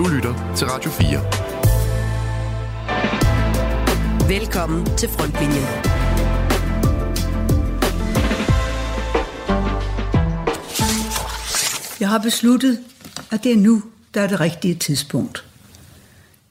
Du 0.00 0.08
lytter 0.08 0.54
til 0.56 0.66
Radio 0.66 0.90
4. 0.90 1.08
Velkommen 4.28 4.86
til 4.96 5.08
Frontlinjen. 5.08 5.66
Jeg 12.00 12.08
har 12.08 12.18
besluttet, 12.18 12.78
at 13.30 13.44
det 13.44 13.52
er 13.52 13.56
nu, 13.56 13.82
der 14.14 14.20
er 14.20 14.26
det 14.26 14.40
rigtige 14.40 14.74
tidspunkt. 14.74 15.44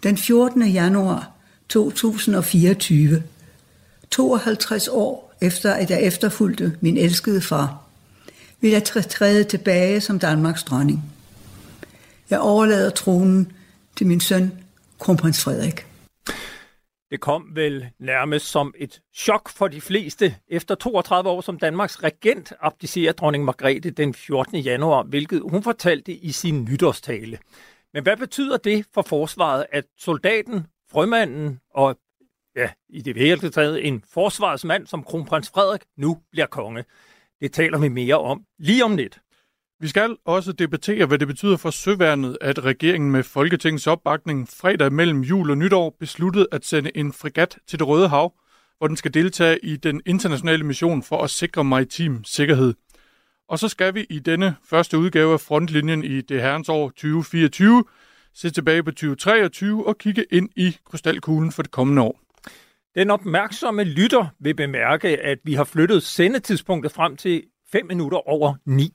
Den 0.04 0.18
14. 0.18 0.68
januar 0.68 1.32
2024, 1.70 3.24
52 4.12 4.88
år 4.88 5.34
efter 5.42 5.74
at 5.74 5.90
jeg 5.90 6.02
efterfulgte 6.02 6.78
min 6.82 6.98
elskede 6.98 7.42
far, 7.42 7.82
vil 8.62 8.72
jeg 8.72 8.84
træde 8.84 9.44
tilbage 9.44 10.02
som 10.02 10.20
Danmarks 10.20 10.64
dronning. 10.64 11.19
Jeg 12.30 12.40
overlader 12.40 12.90
tronen 12.90 13.52
til 13.96 14.08
min 14.08 14.20
søn, 14.20 14.52
kronprins 15.00 15.44
Frederik. 15.44 15.86
Det 17.12 17.20
kom 17.20 17.56
vel 17.56 17.90
nærmest 18.00 18.46
som 18.46 18.74
et 18.78 19.02
chok 19.16 19.50
for 19.50 19.68
de 19.68 19.82
fleste. 19.82 20.36
Efter 20.48 20.76
32 20.76 21.30
år 21.30 21.42
som 21.42 21.60
Danmarks 21.60 22.04
regent 22.04 22.54
abdicerer 22.62 23.14
dronning 23.14 23.44
Margrethe 23.46 23.90
den 23.92 24.14
14. 24.14 24.60
januar, 24.60 25.04
hvilket 25.04 25.42
hun 25.52 25.64
fortalte 25.64 26.14
i 26.14 26.32
sin 26.32 26.64
nytårstale. 26.64 27.40
Men 27.94 28.04
hvad 28.04 28.18
betyder 28.18 28.58
det 28.58 28.86
for 28.94 29.02
forsvaret, 29.02 29.66
at 29.72 29.86
soldaten, 29.98 30.68
frømanden 30.92 31.60
og 31.74 31.98
ja, 32.56 32.70
i 32.90 33.02
det 33.02 33.16
hele 33.18 33.50
taget 33.50 33.88
en 33.88 34.04
forsvarsmand 34.14 34.88
som 34.88 35.04
kronprins 35.04 35.50
Frederik 35.50 35.82
nu 35.98 36.18
bliver 36.32 36.48
konge? 36.48 36.84
Det 37.42 37.54
taler 37.54 37.78
vi 37.78 37.88
mere 37.88 38.20
om 38.20 38.44
lige 38.60 38.86
om 38.86 38.96
lidt. 38.96 39.20
Vi 39.82 39.88
skal 39.88 40.16
også 40.26 40.52
debattere, 40.52 41.06
hvad 41.06 41.18
det 41.18 41.28
betyder 41.28 41.58
for 41.58 41.70
søværnet, 41.70 42.38
at 42.42 42.66
regeringen 42.66 43.12
med 43.12 43.24
Folketingets 43.24 43.88
opbakning 43.88 44.48
fredag 44.50 44.94
mellem 44.94 45.22
jul 45.22 45.50
og 45.50 45.58
nytår 45.58 45.96
besluttede 46.00 46.48
at 46.52 46.66
sende 46.66 46.98
en 46.98 47.14
fregat 47.14 47.58
til 47.68 47.80
det 47.80 47.88
Røde 47.88 48.08
Hav, 48.08 48.34
hvor 48.78 48.88
den 48.88 48.98
skal 48.98 49.14
deltage 49.14 49.66
i 49.66 49.76
den 49.76 50.02
internationale 50.06 50.64
mission 50.64 51.04
for 51.04 51.24
at 51.24 51.30
sikre 51.30 51.64
maritim 51.64 52.24
sikkerhed. 52.24 52.74
Og 53.50 53.60
så 53.60 53.68
skal 53.68 53.94
vi 53.94 54.06
i 54.10 54.20
denne 54.20 54.56
første 54.64 54.98
udgave 54.98 55.34
af 55.34 55.40
frontlinjen 55.40 56.04
i 56.04 56.22
det 56.22 56.42
herrens 56.42 56.70
år 56.70 56.90
2024 56.90 57.84
se 58.34 58.50
tilbage 58.50 58.84
på 58.84 58.92
2023 58.92 59.88
og 59.88 59.98
kigge 59.98 60.26
ind 60.32 60.50
i 60.56 60.78
krystalkuglen 60.86 61.52
for 61.52 61.62
det 61.62 61.72
kommende 61.72 62.02
år. 62.02 62.20
Den 62.96 63.10
opmærksomme 63.10 63.84
lytter 63.84 64.26
vil 64.40 64.56
bemærke, 64.56 65.08
at 65.08 65.38
vi 65.44 65.54
har 65.54 65.64
flyttet 65.64 66.04
sendetidspunktet 66.04 66.92
frem 66.92 67.18
til 67.18 67.44
5 67.72 67.86
minutter 67.86 68.30
over 68.30 68.54
9. 68.66 68.94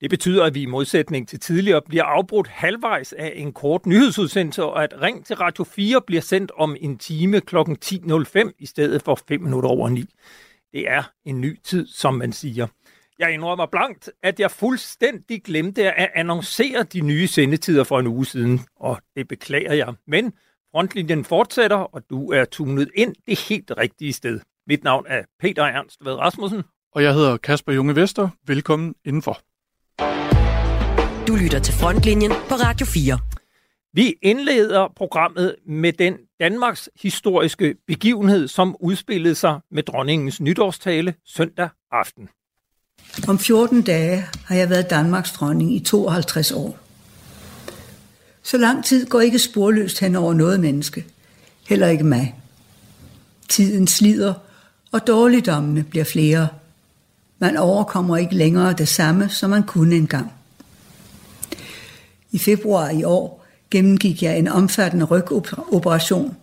Det 0.00 0.10
betyder, 0.10 0.44
at 0.44 0.54
vi 0.54 0.62
i 0.62 0.66
modsætning 0.66 1.28
til 1.28 1.40
tidligere 1.40 1.82
bliver 1.88 2.04
afbrudt 2.04 2.48
halvvejs 2.48 3.12
af 3.12 3.32
en 3.36 3.52
kort 3.52 3.86
nyhedsudsendelse, 3.86 4.64
og 4.64 4.84
at 4.84 5.02
Ring 5.02 5.26
til 5.26 5.36
Radio 5.36 5.64
4 5.64 6.02
bliver 6.06 6.22
sendt 6.22 6.52
om 6.56 6.76
en 6.80 6.98
time 6.98 7.40
kl. 7.40 7.56
10.05 7.56 8.52
i 8.58 8.66
stedet 8.66 9.02
for 9.02 9.18
5 9.28 9.40
minutter 9.40 9.68
over 9.68 9.88
9. 9.88 10.04
Det 10.72 10.88
er 10.88 11.02
en 11.24 11.40
ny 11.40 11.58
tid, 11.64 11.86
som 11.86 12.14
man 12.14 12.32
siger. 12.32 12.66
Jeg 13.18 13.32
indrømmer 13.32 13.66
blankt, 13.66 14.10
at 14.22 14.40
jeg 14.40 14.50
fuldstændig 14.50 15.42
glemte 15.42 15.92
at 15.92 16.10
annoncere 16.14 16.82
de 16.82 17.00
nye 17.00 17.26
sendetider 17.26 17.84
for 17.84 17.98
en 17.98 18.06
uge 18.06 18.26
siden, 18.26 18.60
og 18.76 18.98
det 19.16 19.28
beklager 19.28 19.72
jeg. 19.72 19.94
Men 20.06 20.32
frontlinjen 20.70 21.24
fortsætter, 21.24 21.76
og 21.76 22.02
du 22.10 22.32
er 22.32 22.44
tunet 22.44 22.90
ind 22.94 23.14
det 23.26 23.38
helt 23.48 23.72
rigtige 23.78 24.12
sted. 24.12 24.40
Mit 24.66 24.84
navn 24.84 25.04
er 25.08 25.22
Peter 25.40 25.62
Ernst 25.62 26.04
Ved 26.04 26.12
Rasmussen. 26.12 26.62
Og 26.92 27.02
jeg 27.02 27.14
hedder 27.14 27.36
Kasper 27.36 27.72
Junge 27.72 27.96
Vester. 27.96 28.28
Velkommen 28.46 28.94
indenfor. 29.04 29.49
Du 31.28 31.34
lytter 31.34 31.60
til 31.64 31.74
Frontlinjen 31.74 32.30
på 32.48 32.54
Radio 32.54 32.86
4. 32.86 33.18
Vi 33.92 34.14
indleder 34.22 34.88
programmet 34.96 35.56
med 35.66 35.92
den 35.92 36.14
Danmarks 36.40 36.90
historiske 37.02 37.74
begivenhed, 37.86 38.48
som 38.48 38.76
udspillede 38.80 39.34
sig 39.34 39.60
med 39.70 39.82
dronningens 39.82 40.40
nytårstale 40.40 41.14
søndag 41.26 41.68
aften. 41.92 42.28
Om 43.28 43.38
14 43.38 43.82
dage 43.82 44.24
har 44.44 44.54
jeg 44.54 44.70
været 44.70 44.90
Danmarks 44.90 45.32
dronning 45.32 45.74
i 45.74 45.80
52 45.80 46.52
år. 46.52 46.78
Så 48.42 48.58
lang 48.58 48.84
tid 48.84 49.06
går 49.06 49.20
ikke 49.20 49.38
sporløst 49.38 50.00
hen 50.00 50.16
over 50.16 50.34
noget 50.34 50.60
menneske. 50.60 51.04
Heller 51.68 51.88
ikke 51.88 52.04
mig. 52.04 52.34
Tiden 53.48 53.86
slider, 53.86 54.34
og 54.92 55.06
dårligdommene 55.06 55.84
bliver 55.84 56.04
flere. 56.04 56.48
Man 57.42 57.56
overkommer 57.56 58.16
ikke 58.16 58.34
længere 58.34 58.72
det 58.72 58.88
samme, 58.88 59.28
som 59.28 59.50
man 59.50 59.62
kunne 59.62 59.96
engang. 59.96 60.32
I 62.32 62.38
februar 62.38 62.90
i 62.90 63.04
år 63.04 63.46
gennemgik 63.70 64.22
jeg 64.22 64.38
en 64.38 64.48
omfattende 64.48 65.04
rygoperation. 65.04 66.36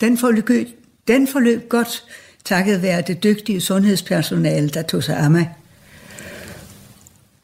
Den 0.00 0.18
forløb, 0.18 0.68
den 1.08 1.28
forløb 1.28 1.68
godt, 1.68 2.04
takket 2.44 2.82
være 2.82 3.00
det 3.00 3.22
dygtige 3.22 3.60
sundhedspersonale, 3.60 4.68
der 4.68 4.82
tog 4.82 5.02
sig 5.02 5.16
af 5.16 5.30
mig. 5.30 5.54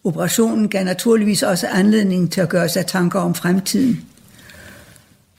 Operationen 0.04 0.68
gav 0.68 0.84
naturligvis 0.84 1.42
også 1.42 1.66
anledning 1.66 2.32
til 2.32 2.40
at 2.40 2.48
gøre 2.48 2.68
sig 2.68 2.86
tanker 2.86 3.20
om 3.20 3.34
fremtiden. 3.34 4.04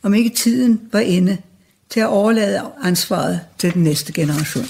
Om 0.03 0.13
ikke 0.13 0.29
tiden 0.29 0.81
var 0.91 0.99
inde 0.99 1.37
til 1.89 1.99
at 1.99 2.07
overlade 2.07 2.61
ansvaret 2.83 3.39
til 3.57 3.73
den 3.73 3.83
næste 3.83 4.13
generation. 4.13 4.65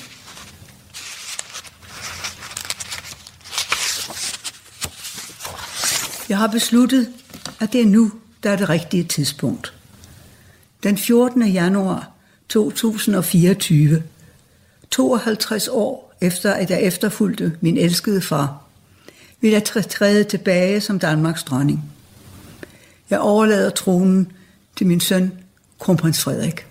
Jeg 6.30 6.38
har 6.38 6.48
besluttet, 6.48 7.14
at 7.62 7.74
det 7.74 7.82
er 7.82 7.86
nu, 7.86 8.12
der 8.44 8.50
er 8.50 8.56
det 8.56 8.70
rigtige 8.70 9.04
tidspunkt. 9.04 9.74
Den 10.84 10.98
14. 10.98 11.48
januar 11.48 12.12
2024, 12.50 14.04
52 14.92 15.68
år 15.68 16.14
efter 16.22 16.54
at 16.54 16.70
jeg 16.70 16.82
efterfulgte 16.82 17.58
min 17.62 17.78
elskede 17.78 18.22
far, 18.22 18.64
vil 19.42 19.52
jeg 19.52 19.64
træde 19.64 20.24
tilbage 20.24 20.82
som 20.82 21.00
Danmarks 21.00 21.44
dronning. 21.44 21.84
Jeg 23.10 23.20
overlader 23.20 23.70
tronen 23.70 24.32
til 24.76 24.88
min 24.88 25.00
søn, 25.00 25.40
kronprins 25.80 26.24
Frederik. 26.24 26.68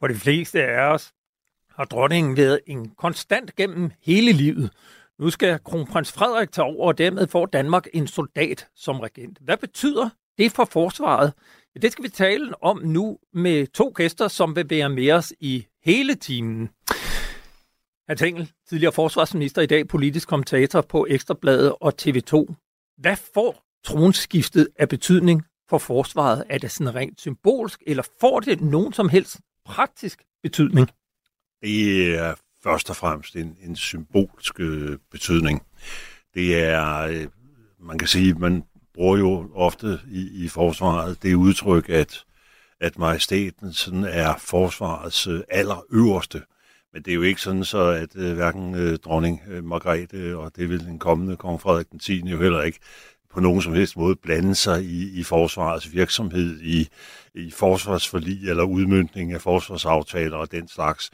For 0.00 0.06
de 0.06 0.14
fleste 0.14 0.62
af 0.62 0.92
os 0.92 1.12
har 1.76 1.84
dronningen 1.84 2.36
været 2.36 2.60
en 2.66 2.90
konstant 2.98 3.56
gennem 3.56 3.90
hele 4.02 4.32
livet. 4.32 4.70
Nu 5.20 5.30
skal 5.30 5.58
kronprins 5.64 6.12
Frederik 6.12 6.52
tage 6.52 6.64
over, 6.64 6.86
og 6.86 6.98
dermed 6.98 7.26
får 7.26 7.46
Danmark 7.46 7.86
en 7.92 8.06
soldat 8.06 8.68
som 8.74 9.00
regent. 9.00 9.38
Hvad 9.40 9.56
betyder 9.56 10.08
det 10.38 10.52
for 10.52 10.64
forsvaret? 10.64 11.32
Ja, 11.74 11.80
det 11.80 11.92
skal 11.92 12.04
vi 12.04 12.08
tale 12.08 12.62
om 12.62 12.80
nu 12.84 13.18
med 13.34 13.66
to 13.66 13.92
gæster, 13.94 14.28
som 14.28 14.56
vil 14.56 14.70
være 14.70 14.88
med 14.88 15.12
os 15.12 15.32
i 15.40 15.66
hele 15.84 16.14
timen. 16.14 16.68
Hans 18.08 18.22
Engel, 18.22 18.52
tidligere 18.68 18.92
forsvarsminister, 18.92 19.62
i 19.62 19.66
dag 19.66 19.88
politisk 19.88 20.28
kommentator 20.28 20.80
på 20.80 21.06
Ekstrabladet 21.10 21.74
og 21.80 21.92
TV2. 22.02 22.54
Hvad 22.98 23.16
får 23.34 23.62
tronskiftet 23.84 24.68
af 24.78 24.88
betydning 24.88 25.42
for 25.68 25.78
forsvaret? 25.78 26.44
Er 26.48 26.58
det 26.58 26.70
sådan 26.70 26.94
rent 26.94 27.20
symbolsk, 27.20 27.82
eller 27.86 28.02
får 28.20 28.40
det 28.40 28.60
nogen 28.60 28.92
som 28.92 29.08
helst 29.08 29.40
praktisk 29.64 30.22
betydning? 30.42 30.90
Det 31.62 32.14
er 32.18 32.34
først 32.62 32.90
og 32.90 32.96
fremmest 32.96 33.36
en, 33.36 33.56
en 33.62 33.76
symbolsk 33.76 34.60
øh, 34.60 34.98
betydning. 35.10 35.62
Det 36.34 36.64
er, 36.64 36.98
øh, 36.98 37.26
man 37.80 37.98
kan 37.98 38.08
sige, 38.08 38.34
man 38.34 38.64
bruger 38.94 39.18
jo 39.18 39.50
ofte 39.54 40.00
i, 40.10 40.44
i 40.44 40.48
forsvaret 40.48 41.22
det 41.22 41.34
udtryk, 41.34 41.88
at, 41.88 42.24
at 42.80 42.98
majestæten 42.98 43.72
sådan 43.72 44.04
er 44.04 44.34
forsvarets 44.38 45.26
øh, 45.26 45.40
allerøverste. 45.48 46.42
Men 46.92 47.02
det 47.02 47.10
er 47.10 47.14
jo 47.14 47.22
ikke 47.22 47.40
sådan 47.40 47.64
så, 47.64 47.78
at 47.78 48.16
øh, 48.16 48.34
hverken 48.34 48.74
øh, 48.74 48.98
dronning 48.98 49.40
øh, 49.48 49.64
Margrethe 49.64 50.36
og 50.36 50.56
det 50.56 50.68
vil 50.68 50.80
den 50.80 50.98
kommende 50.98 51.36
kong 51.36 51.60
Frederik 51.60 51.90
den 51.90 51.98
10. 51.98 52.22
jo 52.26 52.38
heller 52.38 52.62
ikke 52.62 52.78
på 53.30 53.40
nogen 53.40 53.62
som 53.62 53.74
helst 53.74 53.96
måde 53.96 54.16
blande 54.16 54.54
sig 54.54 54.84
i, 54.84 55.20
i 55.20 55.22
forsvarets 55.22 55.92
virksomhed, 55.92 56.60
i, 56.60 56.88
i 57.34 57.50
forsvarsforlig 57.50 58.48
eller 58.48 58.62
udmyndning 58.62 59.32
af 59.32 59.40
forsvarsaftaler 59.40 60.36
og 60.36 60.52
den 60.52 60.68
slags. 60.68 61.10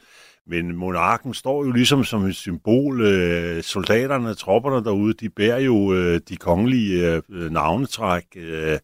Men 0.49 0.75
monarken 0.75 1.33
står 1.33 1.65
jo 1.65 1.71
ligesom 1.71 2.03
som 2.03 2.25
et 2.25 2.35
symbol. 2.35 3.01
Øh, 3.01 3.63
soldaterne, 3.63 4.33
tropperne 4.33 4.83
derude, 4.83 5.13
de 5.13 5.29
bærer 5.29 5.59
jo 5.59 5.93
øh, 5.93 6.21
de 6.29 6.37
kongelige 6.37 7.21
øh, 7.29 7.51
navnetræk, 7.51 8.25
øh, 8.35 8.77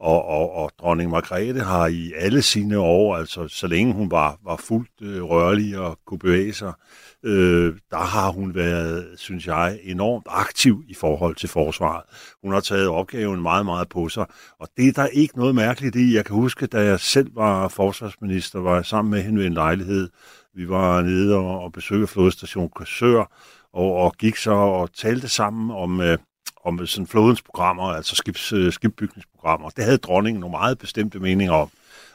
og, 0.00 0.24
og, 0.24 0.52
og 0.54 0.70
dronning 0.80 1.10
Margrethe 1.10 1.60
har 1.60 1.86
i 1.86 2.12
alle 2.16 2.42
sine 2.42 2.78
år, 2.78 3.16
altså 3.16 3.48
så 3.48 3.66
længe 3.66 3.92
hun 3.92 4.10
var, 4.10 4.38
var 4.44 4.56
fuldt 4.56 4.90
øh, 5.02 5.22
rørlig 5.22 5.78
og 5.78 5.98
kunne 6.06 6.18
bevæge 6.18 6.52
sig, 6.52 6.72
øh, 7.24 7.74
der 7.90 7.98
har 7.98 8.30
hun 8.30 8.54
været, 8.54 9.08
synes 9.16 9.46
jeg, 9.46 9.78
enormt 9.82 10.26
aktiv 10.28 10.82
i 10.88 10.94
forhold 10.94 11.36
til 11.36 11.48
forsvaret. 11.48 12.02
Hun 12.42 12.52
har 12.52 12.60
taget 12.60 12.88
opgaven 12.88 13.42
meget, 13.42 13.64
meget 13.64 13.88
på 13.88 14.08
sig, 14.08 14.26
og 14.60 14.68
det 14.76 14.88
er 14.88 14.92
der 14.92 15.06
ikke 15.06 15.38
noget 15.38 15.54
mærkeligt 15.54 15.96
i. 15.96 16.14
Jeg 16.14 16.24
kan 16.24 16.36
huske, 16.36 16.66
da 16.66 16.84
jeg 16.84 17.00
selv 17.00 17.36
var 17.36 17.68
forsvarsminister, 17.68 18.58
var 18.58 18.74
jeg 18.74 18.86
sammen 18.86 19.10
med 19.10 19.22
hende 19.22 19.38
ved 19.38 19.46
en 19.46 19.54
lejlighed, 19.54 20.08
vi 20.54 20.68
var 20.68 21.02
nede 21.02 21.36
og, 21.36 21.60
og 21.60 21.72
besøgte 21.72 22.06
flodstation 22.06 22.68
Korsør, 22.68 23.24
og, 23.72 23.94
og 23.94 24.12
gik 24.12 24.36
så 24.36 24.50
og 24.50 24.92
talte 24.94 25.28
sammen 25.28 25.70
om, 25.70 26.00
øh, 26.00 26.18
om 26.64 26.86
sådan 26.86 27.06
flodens 27.06 27.42
programmer, 27.42 27.82
altså 27.82 28.16
skibs, 28.16 28.52
øh, 28.52 28.72
skibsbygningsprogrammer. 28.72 29.70
Det 29.70 29.84
havde 29.84 29.98
dronningen 29.98 30.40
nogle 30.40 30.52
meget 30.52 30.78
bestemte 30.78 31.18
meninger 31.18 31.54
om. 31.54 31.70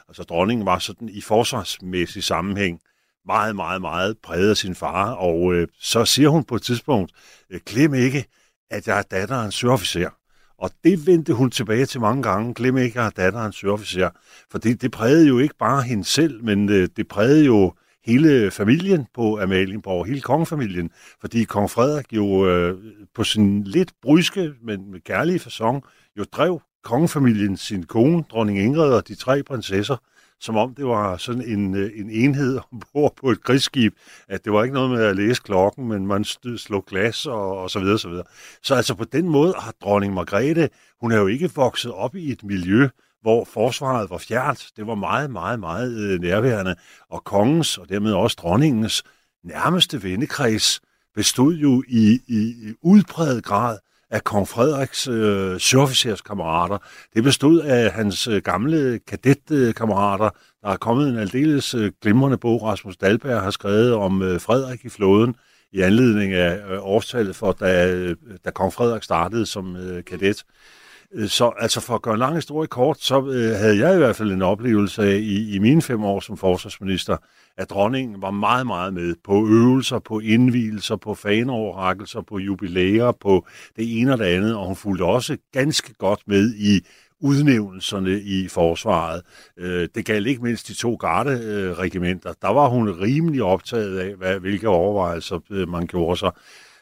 Altså 0.08 0.22
dronningen 0.22 0.66
var 0.66 0.78
sådan 0.78 1.08
i 1.08 1.20
forsvarsmæssig 1.20 2.24
sammenhæng 2.24 2.80
meget, 3.26 3.56
meget, 3.56 3.80
meget 3.80 4.18
præget 4.18 4.50
af 4.50 4.56
sin 4.56 4.74
far, 4.74 5.12
og 5.12 5.54
øh, 5.54 5.68
så 5.80 6.04
siger 6.04 6.28
hun 6.28 6.44
på 6.44 6.54
et 6.54 6.62
tidspunkt, 6.62 7.12
øh, 7.50 7.60
glem 7.66 7.94
ikke, 7.94 8.24
at 8.70 8.86
jeg 8.86 8.98
er 8.98 9.02
datter 9.02 9.36
af 9.36 9.44
en 9.44 9.52
søofficer. 9.52 10.10
Og 10.58 10.70
det 10.84 11.06
vendte 11.06 11.32
hun 11.34 11.50
tilbage 11.50 11.86
til 11.86 12.00
mange 12.00 12.22
gange. 12.22 12.54
Glem 12.54 12.76
ikke, 12.76 13.00
at 13.00 13.02
jeg 13.02 13.06
er 13.06 13.24
datter 13.24 13.40
af 13.40 13.46
en 13.46 13.52
søofficer. 13.52 14.10
For 14.50 14.58
det, 14.58 14.82
det 14.82 14.90
prægede 14.90 15.28
jo 15.28 15.38
ikke 15.38 15.54
bare 15.58 15.82
hende 15.82 16.04
selv, 16.04 16.44
men 16.44 16.68
øh, 16.68 16.88
det 16.96 17.08
prægede 17.08 17.44
jo 17.44 17.74
hele 18.06 18.50
familien 18.50 19.06
på 19.14 19.40
Amalienborg, 19.40 20.06
hele 20.06 20.20
kongefamilien, 20.20 20.90
fordi 21.20 21.44
kong 21.44 21.70
Frederik 21.70 22.12
jo 22.12 22.46
øh, 22.46 22.78
på 23.14 23.24
sin 23.24 23.64
lidt 23.64 23.92
bryske, 24.02 24.52
men 24.62 24.90
med 24.90 25.00
kærlige 25.00 25.38
fasong, 25.38 25.84
jo 26.18 26.24
drev 26.32 26.60
kongefamilien, 26.84 27.56
sin 27.56 27.82
kone, 27.82 28.24
dronning 28.30 28.58
Ingrid 28.58 28.92
og 28.92 29.08
de 29.08 29.14
tre 29.14 29.42
prinsesser, 29.42 29.96
som 30.40 30.56
om 30.56 30.74
det 30.74 30.86
var 30.86 31.16
sådan 31.16 31.42
en, 31.42 31.74
øh, 31.74 31.90
en 31.94 32.10
enhed 32.10 32.58
ombord 32.72 33.16
på 33.20 33.30
et 33.30 33.42
krigsskib, 33.42 33.94
at 34.28 34.44
det 34.44 34.52
var 34.52 34.62
ikke 34.62 34.74
noget 34.74 34.90
med 34.90 35.04
at 35.04 35.16
læse 35.16 35.42
klokken, 35.42 35.88
men 35.88 36.06
man 36.06 36.24
slog 36.56 36.86
glas 36.86 37.26
og, 37.26 37.58
og 37.58 37.70
så 37.70 37.80
videre, 37.80 37.98
så 37.98 38.08
videre. 38.08 38.24
Så 38.62 38.74
altså 38.74 38.94
på 38.94 39.04
den 39.04 39.28
måde 39.28 39.54
har 39.58 39.74
dronning 39.82 40.14
Margrethe, 40.14 40.68
hun 41.00 41.12
er 41.12 41.18
jo 41.18 41.26
ikke 41.26 41.50
vokset 41.54 41.92
op 41.92 42.14
i 42.14 42.32
et 42.32 42.44
miljø, 42.44 42.88
hvor 43.26 43.44
forsvaret 43.44 44.10
var 44.10 44.18
fjernt. 44.18 44.70
Det 44.76 44.86
var 44.86 44.94
meget, 44.94 45.30
meget, 45.30 45.60
meget 45.60 45.98
øh, 45.98 46.20
nærværende. 46.20 46.76
Og 47.10 47.24
kongens, 47.24 47.78
og 47.78 47.88
dermed 47.88 48.12
også 48.12 48.36
dronningens, 48.40 49.02
nærmeste 49.44 50.02
vennekreds 50.02 50.80
bestod 51.14 51.54
jo 51.54 51.82
i, 51.88 52.20
i, 52.26 52.38
i 52.38 52.74
udpræget 52.82 53.44
grad 53.44 53.78
af 54.10 54.24
kong 54.24 54.48
Frederiks 54.48 55.08
øh, 55.08 55.60
søofficerskammerater. 55.60 56.78
Det 57.14 57.24
bestod 57.24 57.60
af 57.60 57.92
hans 57.92 58.28
øh, 58.28 58.42
gamle 58.42 59.00
kadetkammerater. 59.06 60.30
Der 60.62 60.68
er 60.68 60.76
kommet 60.76 61.08
en 61.08 61.18
aldeles 61.18 61.74
øh, 61.74 61.92
glimrende 62.02 62.38
bog, 62.38 62.62
Rasmus 62.62 62.96
Dalberg 62.96 63.42
har 63.42 63.50
skrevet 63.50 63.94
om 63.94 64.22
øh, 64.22 64.40
Frederik 64.40 64.84
i 64.84 64.88
flåden 64.88 65.34
i 65.72 65.80
anledning 65.80 66.32
af 66.32 66.72
øh, 66.72 66.78
årstallet 66.82 67.36
for, 67.36 67.52
da, 67.52 67.92
øh, 67.92 68.16
da 68.44 68.50
kong 68.50 68.72
Frederik 68.72 69.02
startede 69.02 69.46
som 69.46 69.76
øh, 69.76 70.04
kadet. 70.04 70.44
Øh, 70.48 70.76
Øh, 71.14 71.28
så 71.28 71.52
altså 71.58 71.80
for 71.80 71.94
at 71.94 72.02
gøre 72.02 72.14
en 72.14 72.20
lang 72.20 72.34
historie 72.34 72.66
kort, 72.66 73.00
så 73.00 73.18
øh, 73.18 73.56
havde 73.56 73.78
jeg 73.78 73.94
i 73.94 73.98
hvert 73.98 74.16
fald 74.16 74.32
en 74.32 74.42
oplevelse 74.42 75.02
af 75.02 75.16
i, 75.16 75.54
i 75.54 75.58
mine 75.58 75.82
fem 75.82 76.04
år 76.04 76.20
som 76.20 76.36
forsvarsminister, 76.36 77.16
at 77.56 77.70
dronningen 77.70 78.22
var 78.22 78.30
meget, 78.30 78.66
meget 78.66 78.94
med 78.94 79.14
på 79.24 79.46
øvelser, 79.48 79.98
på 79.98 80.20
indvielser, 80.20 80.96
på 80.96 81.14
fanoverrækkelser, 81.14 82.20
på 82.20 82.38
jubilæer, 82.38 83.12
på 83.12 83.46
det 83.76 84.00
ene 84.00 84.12
og 84.12 84.18
det 84.18 84.24
andet, 84.24 84.56
og 84.56 84.66
hun 84.66 84.76
fulgte 84.76 85.02
også 85.02 85.36
ganske 85.52 85.94
godt 85.94 86.20
med 86.26 86.54
i 86.54 86.80
udnævnelserne 87.20 88.20
i 88.20 88.48
forsvaret. 88.48 89.22
Øh, 89.56 89.88
det 89.94 90.06
galt 90.06 90.26
ikke 90.26 90.42
mindst 90.42 90.68
de 90.68 90.74
to 90.74 90.94
garderegimenter. 90.94 92.32
Der 92.42 92.48
var 92.48 92.68
hun 92.68 92.90
rimelig 92.90 93.42
optaget 93.42 93.98
af, 93.98 94.14
hvad, 94.14 94.38
hvilke 94.40 94.68
overvejelser 94.68 95.38
øh, 95.50 95.68
man 95.68 95.86
gjorde 95.86 96.16
sig. 96.16 96.30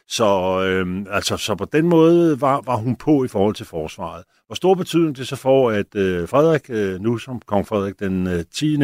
Så, 0.07 0.61
øh, 0.63 1.05
altså, 1.09 1.37
så 1.37 1.55
på 1.55 1.65
den 1.65 1.89
måde 1.89 2.41
var, 2.41 2.61
var 2.65 2.75
hun 2.75 2.95
på 2.95 3.23
i 3.23 3.27
forhold 3.27 3.55
til 3.55 3.65
forsvaret. 3.65 4.23
Hvor 4.47 4.55
stor 4.55 4.75
betydning 4.75 5.17
det 5.17 5.27
så 5.27 5.35
får, 5.35 5.71
at 5.71 5.95
øh, 5.95 6.27
Frederik, 6.27 6.61
øh, 6.69 7.01
nu 7.01 7.17
som 7.17 7.41
kong 7.45 7.67
Frederik 7.67 7.99
den 7.99 8.27
øh, 8.27 8.43
10., 8.53 8.77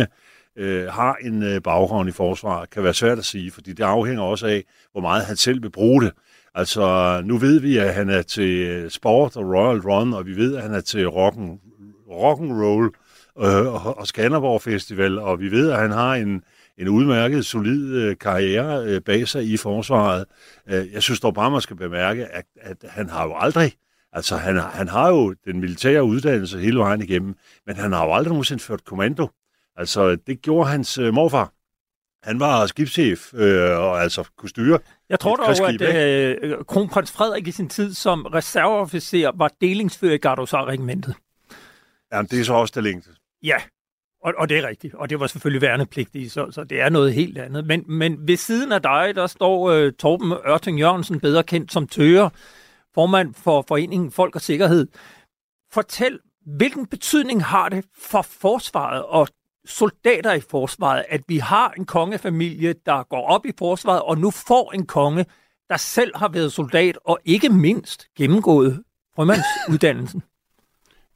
øh, 0.58 0.88
har 0.88 1.16
en 1.22 1.44
øh, 1.44 1.62
baggrund 1.62 2.10
i 2.10 2.12
forsvaret, 2.12 2.70
kan 2.70 2.84
være 2.84 2.94
svært 2.94 3.18
at 3.18 3.26
sige, 3.26 3.52
fordi 3.52 3.74
det 3.74 3.84
afhænger 3.84 4.24
også 4.24 4.48
af, 4.48 4.64
hvor 4.92 5.02
meget 5.02 5.26
han 5.26 5.36
selv 5.36 5.64
vil 5.64 5.72
bruge 5.72 6.02
det. 6.02 6.12
Altså, 6.56 7.22
nu 7.26 7.38
ved 7.38 7.60
vi, 7.60 7.78
at 7.78 7.94
han 7.94 8.10
er 8.10 8.22
til 8.22 8.68
øh, 8.68 8.90
sport 8.90 9.38
og 9.38 9.44
Royal 9.44 9.80
Run, 9.80 10.14
og 10.14 10.26
vi 10.26 10.36
ved, 10.36 10.56
at 10.56 10.64
han 10.64 10.74
er 10.74 10.82
til 10.82 11.08
rock'n, 11.08 11.60
rock'n'roll 12.10 12.90
øh, 13.46 13.86
og, 13.86 13.98
og 13.98 14.08
Skanderborg 14.08 14.62
Festival, 14.62 15.20
og 15.20 15.40
vi 15.40 15.52
ved, 15.52 15.72
at 15.72 15.80
han 15.80 15.92
har 15.92 16.16
en, 16.16 16.44
en 16.82 16.90
udmærket, 16.90 17.46
solid 17.46 17.96
øh, 17.96 18.18
karriere 18.18 18.86
øh, 18.86 19.02
bag 19.02 19.28
sig 19.28 19.44
i 19.44 19.58
forsvaret. 19.58 20.26
Øh, 20.68 20.94
jeg 20.94 21.04
synes 21.04 21.20
dog 21.20 21.34
bare, 21.34 21.52
man 21.52 21.62
skal 21.62 21.76
bemærke, 21.76 22.26
at, 22.26 22.46
at 22.62 22.78
han 22.84 23.10
har 23.10 23.26
jo 23.26 23.36
aldrig, 23.36 23.74
altså 24.14 24.38
han, 24.38 24.58
han 24.58 24.88
har 24.88 25.10
jo 25.10 25.36
den 25.46 25.60
militære 25.60 26.04
uddannelse 26.04 26.60
hele 26.60 26.80
vejen 26.80 27.02
igennem, 27.02 27.36
men 27.66 27.76
han 27.76 27.92
har 27.92 28.06
jo 28.06 28.14
aldrig 28.14 28.30
nogensinde 28.30 28.64
ført 28.64 28.86
kommando. 28.86 29.30
Altså, 29.78 30.16
det 30.16 30.42
gjorde 30.42 30.70
hans 30.70 30.98
morfar. 30.98 31.52
Han 32.24 32.40
var 32.40 32.66
skibschef 32.66 33.34
øh, 33.34 33.80
og 33.80 34.02
altså 34.02 34.30
kunne 34.38 34.50
styre 34.50 34.80
Jeg 35.10 35.20
tror 35.20 35.36
dog, 35.36 35.70
at 35.70 35.82
øh, 35.82 36.66
kronprins 36.66 37.12
Frederik 37.12 37.48
i 37.48 37.52
sin 37.52 37.70
tid 37.70 37.94
som 37.94 38.26
reserveofficer 38.26 39.32
var 39.36 39.52
delingsfører 39.62 40.14
i 40.14 40.18
Gardosar-regimentet. 40.18 41.16
Jamen, 42.14 42.28
det 42.32 42.40
er 42.40 42.44
så 42.44 42.54
også 42.54 42.72
det 42.76 42.84
længste. 42.84 43.12
Ja, 43.44 43.58
og, 44.24 44.34
og 44.38 44.50
det 44.50 44.58
er 44.58 44.68
rigtigt. 44.68 44.94
Og 44.96 45.10
det 45.10 45.20
var 45.20 45.28
selvfølgelig 45.28 45.62
værnepligtigt, 45.62 46.32
så, 46.32 46.52
så 46.52 46.64
det 46.64 46.82
er 46.82 46.90
noget 46.90 47.14
helt 47.14 47.38
andet. 47.38 47.68
Men, 47.68 47.84
men 47.88 48.28
ved 48.28 48.38
siden 48.38 48.72
af 48.72 48.82
dig, 48.82 49.16
der 49.16 49.28
står 49.28 49.70
øh, 49.70 49.94
Torben 49.94 50.34
Ørting 50.48 50.80
Jørgensen, 50.80 51.20
bedre 51.20 51.44
kendt 51.44 51.72
som 51.72 51.88
Tøger, 51.88 52.30
formand 52.94 53.34
for 53.34 53.66
Foreningen 53.68 54.12
Folk 54.12 54.36
og 54.36 54.42
Sikkerhed. 54.42 54.88
Fortæl, 55.74 56.20
hvilken 56.46 56.86
betydning 56.86 57.44
har 57.44 57.70
det 57.70 57.86
for 57.98 58.22
forsvaret 58.22 59.04
og 59.04 59.28
soldater 59.66 60.34
i 60.34 60.40
forsvaret, 60.40 61.06
at 61.10 61.22
vi 61.28 61.38
har 61.38 61.70
en 61.78 61.86
kongefamilie, 61.86 62.76
der 62.86 63.04
går 63.04 63.28
op 63.28 63.46
i 63.46 63.52
forsvaret, 63.58 64.02
og 64.02 64.18
nu 64.18 64.32
får 64.32 64.72
en 64.72 64.86
konge, 64.86 65.26
der 65.70 65.78
selv 65.78 66.16
har 66.16 66.30
været 66.30 66.54
soldat, 66.54 66.98
og 67.06 67.20
ikke 67.26 67.50
mindst 67.50 68.08
gennemgået 68.18 68.84
frømandsuddannelsen? 69.16 70.24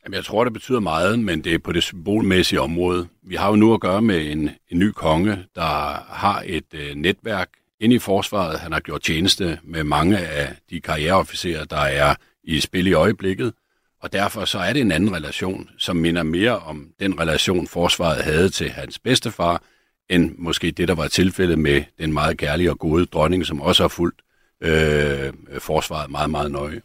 Jamen, 0.05 0.15
jeg 0.15 0.25
tror, 0.25 0.43
det 0.43 0.53
betyder 0.53 0.79
meget, 0.79 1.19
men 1.19 1.43
det 1.43 1.53
er 1.53 1.57
på 1.57 1.71
det 1.71 1.83
symbolmæssige 1.83 2.61
område. 2.61 3.07
Vi 3.23 3.35
har 3.35 3.49
jo 3.49 3.55
nu 3.55 3.73
at 3.73 3.81
gøre 3.81 4.01
med 4.01 4.31
en, 4.31 4.49
en 4.69 4.79
ny 4.79 4.91
konge, 4.91 5.45
der 5.55 6.05
har 6.13 6.43
et 6.45 6.73
øh, 6.73 6.95
netværk 6.95 7.49
inde 7.79 7.95
i 7.95 7.99
forsvaret. 7.99 8.59
Han 8.59 8.71
har 8.71 8.79
gjort 8.79 9.01
tjeneste 9.01 9.59
med 9.63 9.83
mange 9.83 10.17
af 10.17 10.55
de 10.69 10.81
karriereofficerer, 10.81 11.65
der 11.65 11.77
er 11.77 12.15
i 12.43 12.59
spil 12.59 12.87
i 12.87 12.93
øjeblikket. 12.93 13.53
Og 14.01 14.13
derfor 14.13 14.45
så 14.45 14.59
er 14.59 14.73
det 14.73 14.81
en 14.81 14.91
anden 14.91 15.15
relation, 15.15 15.69
som 15.77 15.95
minder 15.95 16.23
mere 16.23 16.59
om 16.59 16.87
den 16.99 17.19
relation, 17.19 17.67
forsvaret 17.67 18.23
havde 18.23 18.49
til 18.49 18.69
hans 18.69 18.99
bedstefar, 18.99 19.61
end 20.09 20.35
måske 20.37 20.71
det, 20.71 20.87
der 20.87 20.95
var 20.95 21.07
tilfældet 21.07 21.59
med 21.59 21.83
den 21.99 22.13
meget 22.13 22.37
kærlige 22.37 22.71
og 22.71 22.79
gode 22.79 23.05
dronning, 23.05 23.45
som 23.45 23.61
også 23.61 23.83
har 23.83 23.87
fulgt 23.87 24.21
øh, 24.61 25.33
forsvaret 25.59 26.11
meget, 26.11 26.29
meget 26.29 26.51
nøje. 26.51 26.81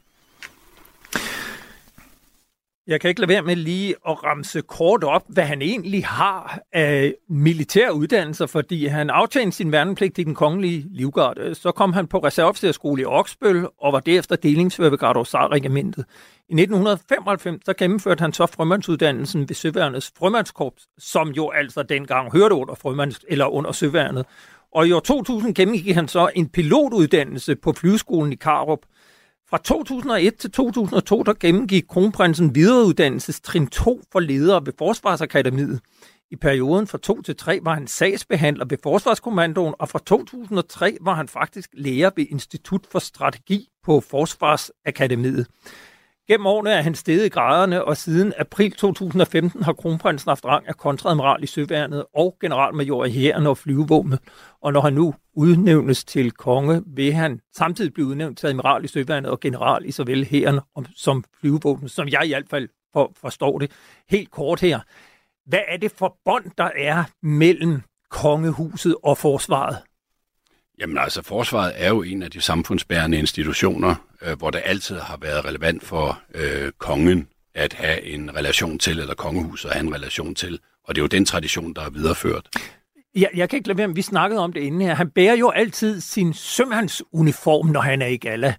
Jeg 2.90 3.00
kan 3.00 3.08
ikke 3.08 3.20
lade 3.20 3.28
være 3.28 3.42
med 3.42 3.56
lige 3.56 3.94
at 4.08 4.24
ramse 4.24 4.60
kort 4.60 5.04
op, 5.04 5.22
hvad 5.28 5.44
han 5.44 5.62
egentlig 5.62 6.06
har 6.06 6.60
af 6.72 7.14
militære 7.28 7.94
uddannelser, 7.94 8.46
fordi 8.46 8.86
han 8.86 9.10
aftjente 9.10 9.56
sin 9.56 9.72
værnepligt 9.72 10.18
i 10.18 10.22
den 10.22 10.34
kongelige 10.34 10.86
livgarde. 10.90 11.54
Så 11.54 11.72
kom 11.72 11.92
han 11.92 12.06
på 12.06 12.18
reserveofficerskole 12.18 13.02
i 13.02 13.04
Oksbøl 13.04 13.66
og 13.78 13.92
var 13.92 14.00
derefter 14.00 14.36
delingsfører 14.36 14.90
ved 14.90 14.98
Gardosar-regimentet. 14.98 16.04
I 16.48 16.52
1995 16.52 17.64
så 17.64 17.72
gennemførte 17.72 18.20
han 18.20 18.32
så 18.32 18.46
frømandsuddannelsen 18.46 19.48
ved 19.48 19.54
Søværnets 19.54 20.12
frømandskorps, 20.18 20.86
som 20.98 21.28
jo 21.28 21.50
altså 21.50 21.82
dengang 21.82 22.32
hørte 22.32 22.54
under, 22.54 22.74
frømands, 22.74 23.20
eller 23.28 23.46
under 23.46 23.72
Søværnet. 23.72 24.26
Og 24.74 24.88
i 24.88 24.92
år 24.92 25.00
2000 25.00 25.54
gennemgik 25.54 25.94
han 25.94 26.08
så 26.08 26.30
en 26.34 26.48
pilotuddannelse 26.48 27.56
på 27.56 27.72
flyveskolen 27.72 28.32
i 28.32 28.36
Karup. 28.36 28.78
Fra 29.50 29.58
2001 29.58 30.36
til 30.38 30.50
2002, 30.50 31.22
der 31.22 31.32
gennemgik 31.40 31.84
kronprinsen 31.88 32.54
videreuddannelsestrin 32.54 33.66
2 33.66 34.00
for 34.12 34.20
ledere 34.20 34.66
ved 34.66 34.72
Forsvarsakademiet. 34.78 35.80
I 36.30 36.36
perioden 36.36 36.86
fra 36.86 36.98
2 36.98 37.22
til 37.22 37.36
3 37.36 37.60
var 37.62 37.74
han 37.74 37.86
sagsbehandler 37.86 38.64
ved 38.64 38.78
Forsvarskommandoen, 38.82 39.74
og 39.78 39.88
fra 39.88 39.98
2003 40.06 40.96
var 41.00 41.14
han 41.14 41.28
faktisk 41.28 41.70
lærer 41.72 42.10
ved 42.16 42.26
Institut 42.30 42.86
for 42.92 42.98
Strategi 42.98 43.68
på 43.84 44.00
Forsvarsakademiet. 44.00 45.46
Gennem 46.30 46.46
årene 46.46 46.70
er 46.70 46.82
han 46.82 46.94
steget 46.94 47.26
i 47.26 47.28
graderne, 47.28 47.84
og 47.84 47.96
siden 47.96 48.32
april 48.38 48.72
2015 48.72 49.62
har 49.62 49.72
kronprinsen 49.72 50.28
haft 50.28 50.44
rang 50.44 50.68
af 50.68 50.76
kontradmiral 50.76 51.42
i 51.42 51.46
Søværnet 51.46 52.04
og 52.14 52.36
generalmajor 52.40 53.04
i 53.04 53.10
hæren 53.10 53.46
og 53.46 53.58
flyvevåbnet. 53.58 54.18
Og 54.62 54.72
når 54.72 54.80
han 54.80 54.92
nu 54.92 55.14
udnævnes 55.34 56.04
til 56.04 56.30
konge, 56.30 56.82
vil 56.86 57.12
han 57.12 57.40
samtidig 57.56 57.94
blive 57.94 58.06
udnævnt 58.06 58.38
til 58.38 58.46
admiral 58.46 58.84
i 58.84 58.88
Søværnet 58.88 59.30
og 59.30 59.40
general 59.40 59.84
i 59.84 59.90
såvel 59.90 60.24
hæren 60.24 60.60
som 60.96 61.24
flyvevåbnet, 61.40 61.90
som 61.90 62.08
jeg 62.08 62.22
i 62.24 62.28
hvert 62.28 62.48
fald 62.50 62.68
for, 62.92 63.12
forstår 63.20 63.58
det. 63.58 63.70
Helt 64.10 64.30
kort 64.30 64.60
her. 64.60 64.80
Hvad 65.46 65.62
er 65.68 65.76
det 65.76 65.92
for 65.92 66.16
bånd, 66.24 66.44
der 66.58 66.70
er 66.78 67.04
mellem 67.22 67.82
kongehuset 68.10 68.96
og 69.02 69.18
forsvaret? 69.18 69.76
Jamen 70.80 70.98
altså, 70.98 71.22
forsvaret 71.22 71.72
er 71.76 71.88
jo 71.88 72.02
en 72.02 72.22
af 72.22 72.30
de 72.30 72.40
samfundsbærende 72.40 73.18
institutioner, 73.18 73.94
øh, 74.22 74.38
hvor 74.38 74.50
det 74.50 74.62
altid 74.64 74.98
har 74.98 75.16
været 75.16 75.44
relevant 75.44 75.84
for 75.84 76.20
øh, 76.34 76.72
kongen 76.78 77.28
at 77.54 77.72
have 77.72 78.02
en 78.02 78.36
relation 78.36 78.78
til, 78.78 78.98
eller 78.98 79.14
kongehuset 79.14 79.68
at 79.68 79.74
have 79.74 79.86
en 79.86 79.94
relation 79.94 80.34
til. 80.34 80.58
Og 80.84 80.94
det 80.94 81.00
er 81.00 81.02
jo 81.02 81.08
den 81.08 81.24
tradition, 81.24 81.74
der 81.74 81.82
er 81.82 81.90
videreført. 81.90 82.48
Ja, 83.14 83.26
jeg 83.34 83.48
kan 83.48 83.56
ikke 83.56 83.68
lade 83.68 83.78
være, 83.78 83.94
vi 83.94 84.02
snakkede 84.02 84.40
om 84.40 84.52
det 84.52 84.60
inden 84.60 84.80
her. 84.80 84.94
Han 84.94 85.10
bærer 85.10 85.34
jo 85.34 85.50
altid 85.50 86.00
sin 86.00 86.34
sømandsuniform, 86.34 87.66
når 87.66 87.80
han 87.80 88.02
er 88.02 88.06
i 88.06 88.16
gala. 88.16 88.54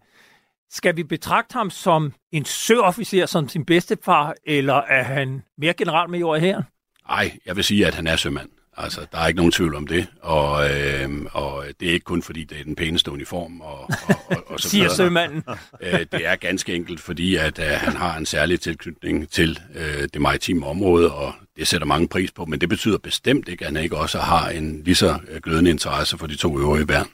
Skal 0.72 0.96
vi 0.96 1.04
betragte 1.04 1.54
ham 1.54 1.70
som 1.70 2.14
en 2.32 2.46
søofficer, 2.46 3.26
som 3.26 3.50
sin 3.50 3.66
bedstefar, 3.66 4.36
eller 4.46 4.74
er 4.74 5.04
han 5.04 5.44
mere 5.58 5.74
generalmajor 5.74 6.36
her? 6.36 6.62
Nej, 7.08 7.32
jeg 7.46 7.56
vil 7.56 7.64
sige, 7.64 7.88
at 7.88 7.96
han 7.96 8.08
er 8.08 8.16
sømand. 8.16 8.50
Altså, 8.78 9.06
der 9.12 9.18
er 9.18 9.28
ikke 9.28 9.38
nogen 9.38 9.52
tvivl 9.52 9.76
om 9.76 9.88
det, 9.88 10.08
og, 10.22 10.70
øh, 10.70 11.10
og 11.32 11.66
det 11.80 11.90
er 11.90 11.94
ikke 11.94 12.04
kun 12.04 12.22
fordi, 12.22 12.44
det 12.44 12.60
er 12.60 12.64
den 12.64 12.76
pæneste 12.76 13.12
uniform. 13.12 13.62
Og, 13.62 13.80
og, 13.80 14.16
og, 14.28 14.44
og 14.48 14.60
så 14.60 14.70
Siger 14.70 14.90
sømanden. 14.90 15.44
øh, 15.82 16.00
det 16.00 16.26
er 16.26 16.36
ganske 16.36 16.76
enkelt, 16.76 17.00
fordi 17.00 17.36
at 17.36 17.60
øh, 17.60 17.66
han 17.66 17.96
har 17.96 18.18
en 18.18 18.26
særlig 18.26 18.62
tilknytning 18.62 19.30
til 19.30 19.60
øh, 19.76 20.08
det 20.14 20.22
maritime 20.22 20.66
område, 20.66 21.14
og 21.14 21.34
det 21.58 21.68
sætter 21.68 21.88
mange 21.88 22.08
pris 22.08 22.32
på, 22.32 22.46
men 22.46 22.62
det 22.62 22.70
betyder 22.70 22.98
bestemt 22.98 23.48
ikke, 23.48 23.66
at 23.66 23.74
han 23.74 23.84
ikke 23.84 23.98
også 23.98 24.20
har 24.20 24.50
en 24.50 24.84
lige 24.84 24.96
så 24.96 25.20
øh, 25.28 25.42
glødende 25.42 25.72
interesse 25.72 26.18
for 26.18 26.28
de 26.28 26.36
to 26.36 26.60
øvrige 26.60 26.88
værn. 26.88 27.08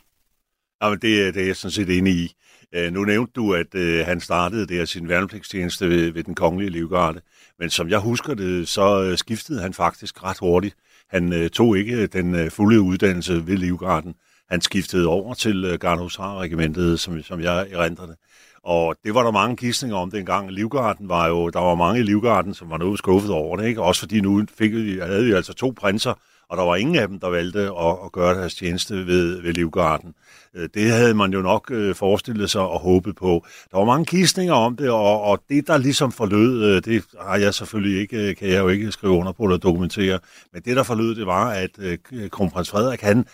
Ja, 0.84 0.90
men 0.90 1.00
det, 1.00 1.34
det 1.34 1.42
er 1.42 1.46
jeg 1.46 1.56
sådan 1.56 1.72
set 1.72 1.98
enig 1.98 2.14
i. 2.14 2.34
Uh, 2.78 2.94
nu 2.94 3.04
nævnte 3.06 3.32
du, 3.36 3.54
at 3.54 3.76
uh, 3.76 4.06
han 4.06 4.20
startede 4.20 4.68
der 4.68 4.86
sin 4.86 5.10
værnepligtstjeneste 5.10 5.90
ved, 5.90 6.12
ved 6.12 6.24
den 6.24 6.36
kongelige 6.36 6.70
livgarde, 6.70 7.22
men 7.60 7.70
som 7.70 7.90
jeg 7.90 8.00
husker 8.00 8.34
det, 8.34 8.68
så 8.68 9.10
uh, 9.12 9.18
skiftede 9.18 9.62
han 9.62 9.74
faktisk 9.74 10.24
ret 10.24 10.38
hurtigt. 10.38 10.76
Han 11.10 11.34
øh, 11.34 11.50
tog 11.50 11.78
ikke 11.78 11.96
øh, 11.96 12.08
den 12.14 12.36
øh, 12.36 12.52
fulde 12.52 12.82
uddannelse 12.82 13.48
ved 13.48 13.58
livgarden. 13.58 14.16
Han 14.50 14.62
skiftede 14.62 15.08
over 15.08 15.34
til 15.34 15.66
øh, 15.66 15.80
Garnhusar-regimentet, 15.80 17.00
som, 17.00 17.24
som 17.24 17.42
jeg 17.42 17.68
erindrer 17.72 18.06
det. 18.06 18.16
Og 18.64 18.96
det 19.04 19.14
var 19.14 19.24
der 19.24 19.32
mange 19.32 19.56
gidsninger 19.56 19.98
om 19.98 20.12
dengang. 20.12 20.52
Livgarden 20.52 21.10
var 21.10 21.28
jo, 21.28 21.50
der 21.50 21.60
var 21.60 21.76
mange 21.76 22.00
i 22.00 22.04
Livgarden, 22.04 22.54
som 22.54 22.70
var 22.70 22.78
noget 22.78 22.98
skuffet 22.98 23.32
over 23.32 23.58
det, 23.58 23.66
ikke? 23.66 23.82
Også 23.82 24.02
fordi 24.02 24.22
nu 24.22 24.46
fik 24.58 24.72
vi, 24.72 25.00
havde 25.00 25.26
vi 25.26 25.32
altså 25.32 25.54
to 25.54 25.74
prinser, 25.78 26.14
og 26.50 26.58
der 26.58 26.64
var 26.64 26.76
ingen 26.76 26.96
af 26.96 27.08
dem, 27.08 27.20
der 27.20 27.30
valgte 27.30 27.60
at, 27.60 27.98
at 28.06 28.12
gøre 28.12 28.40
deres 28.40 28.56
tjeneste 28.56 29.08
ved, 29.08 29.42
ved 29.42 29.54
Livgarden. 29.54 30.14
Øh, 30.56 30.70
det 30.74 30.92
havde 30.92 31.14
man 31.14 31.34
jo 31.34 31.42
nok 31.42 31.72
øh, 31.72 31.96
forestillet 31.96 32.50
sig 32.50 32.62
og 32.62 32.80
håbet 32.80 33.16
på. 33.16 33.46
Der 33.72 33.78
var 33.78 33.86
mange 33.86 34.06
kistninger 34.06 34.54
om 34.54 34.76
det, 34.76 34.90
og, 34.90 35.22
og 35.22 35.44
det, 35.50 35.68
der 35.68 35.78
ligesom 35.78 36.12
forlød, 36.12 36.64
øh, 36.64 36.82
det 36.86 37.04
har 37.22 37.38
jeg 37.38 37.54
selvfølgelig 37.54 38.02
ikke, 38.02 38.36
kan 38.36 38.50
jeg 38.50 38.60
jo 38.60 38.68
ikke 38.68 38.92
skrive 38.92 39.14
under 39.14 39.32
på 39.32 39.44
eller 39.44 39.58
dokumentere, 39.58 40.20
men 40.54 40.62
det, 40.62 40.76
der 40.76 40.84
forlød, 40.84 41.16
det 41.16 41.26
var, 41.26 41.50
at 41.50 41.72
kronprins 42.32 42.70
Frederik, 42.70 43.02
han, 43.02 43.26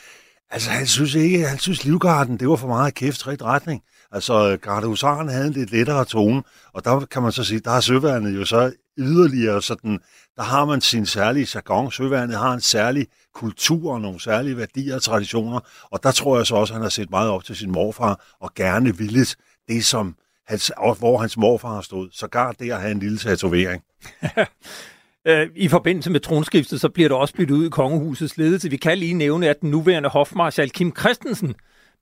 altså, 0.52 0.70
han 0.70 0.88
synes 0.88 1.16
ikke, 1.16 1.48
han 1.48 1.60
synes 1.60 1.86
Livgarden, 1.86 2.38
det 2.38 2.50
var 2.50 2.56
for 2.56 2.68
meget 2.68 2.94
kæft 2.94 3.28
ret 3.28 3.42
retning. 3.42 3.82
Altså, 4.14 4.58
Gardehusaren 4.62 5.30
havde 5.30 5.48
en 5.48 5.54
lidt 5.54 5.72
lettere 5.72 6.06
tone, 6.06 6.44
og 6.74 6.86
der 6.86 7.06
kan 7.06 7.22
man 7.22 7.32
så 7.32 7.44
sige, 7.44 7.60
der 7.60 7.72
har 7.72 7.82
søværnet 7.82 8.36
jo 8.36 8.46
så 8.46 8.72
yderligere 8.98 9.62
sådan, 9.62 10.00
der 10.36 10.44
har 10.44 10.66
man 10.66 10.82
sin 10.82 11.06
særlige 11.06 11.48
jargon. 11.56 11.92
Søværnet 11.92 12.38
har 12.38 12.54
en 12.54 12.62
særlig 12.62 13.08
kultur 13.34 13.94
og 13.94 14.02
nogle 14.02 14.22
særlige 14.22 14.58
værdier 14.58 14.96
og 14.96 15.02
traditioner, 15.02 15.60
og 15.92 16.04
der 16.04 16.12
tror 16.12 16.38
jeg 16.38 16.48
så 16.48 16.56
også, 16.56 16.74
at 16.74 16.76
han 16.76 16.82
har 16.82 16.90
set 16.90 17.10
meget 17.10 17.30
op 17.30 17.44
til 17.44 17.56
sin 17.56 17.72
morfar, 17.72 18.36
og 18.40 18.54
gerne 18.56 18.98
villet 18.98 19.36
det, 19.68 19.86
som 19.86 20.16
hans, 20.48 20.72
hvor 21.00 21.18
hans 21.18 21.38
morfar 21.38 21.74
har 21.74 21.82
stået. 21.82 22.10
Sågar 22.14 22.52
det 22.52 22.72
at 22.72 22.82
have 22.82 22.92
en 22.92 23.00
lille 23.00 23.18
tatovering. 23.18 23.84
Øh, 25.28 25.50
I 25.56 25.68
forbindelse 25.68 26.10
med 26.10 26.20
tronskiftet, 26.20 26.82
så 26.82 26.90
bliver 26.90 27.10
der 27.10 27.16
også 27.16 27.34
byttet 27.34 27.56
ud 27.56 27.66
i 27.66 27.70
kongehusets 27.70 28.38
ledelse. 28.38 28.70
Vi 28.70 28.78
kan 28.78 28.98
lige 28.98 29.14
nævne, 29.14 29.50
at 29.50 29.62
den 29.62 29.72
nuværende 29.72 30.10
hofmarschal 30.10 30.70
Kim 30.70 30.96
Christensen, 31.00 31.56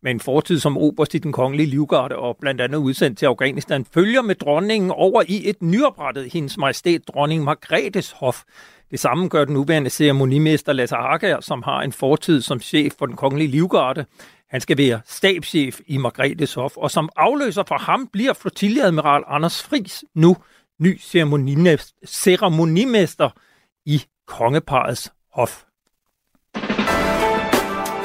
med 0.04 0.12
en 0.12 0.20
fortid 0.20 0.60
som 0.60 0.78
oberst 0.78 1.14
i 1.14 1.18
den 1.18 1.32
kongelige 1.32 1.70
livgarde 1.70 2.16
og 2.16 2.38
blandt 2.42 2.62
andet 2.62 2.78
udsendt 2.78 3.18
til 3.18 3.26
Afghanistan, 3.26 3.86
følger 3.94 4.22
med 4.22 4.36
dronningen 4.36 4.92
over 4.92 5.24
i 5.28 5.50
et 5.50 5.62
nyoprettet 5.62 6.34
hendes 6.34 6.58
majestæt 6.58 7.02
dronning 7.08 7.44
Margrethes 7.44 8.12
hof. 8.12 8.44
Det 8.92 9.00
samme 9.00 9.28
gør 9.28 9.46
den 9.46 9.54
nuværende 9.54 9.90
ceremonimester 9.90 10.74
Lasse 10.74 10.96
Hager, 10.96 11.42
som 11.42 11.64
har 11.64 11.82
en 11.82 11.92
fortid 11.92 12.42
som 12.42 12.60
chef 12.60 12.94
for 13.00 13.06
den 13.06 13.16
kongelige 13.16 13.48
livgarde. 13.48 14.06
Han 14.50 14.62
skal 14.62 14.78
være 14.78 15.02
stabschef 15.06 15.80
i 15.88 15.98
Margrethes 15.98 16.54
hof, 16.54 16.78
og 16.78 16.92
som 16.92 17.10
afløser 17.16 17.64
for 17.68 17.78
ham 17.78 18.08
bliver 18.14 18.34
flotilleadmiral 18.34 19.24
Anders 19.28 19.64
Fris 19.64 20.04
nu 20.16 20.38
ny 20.80 21.00
ceremonimester 22.06 23.30
i 23.86 24.04
kongeparets 24.28 25.14
hof. 25.34 25.64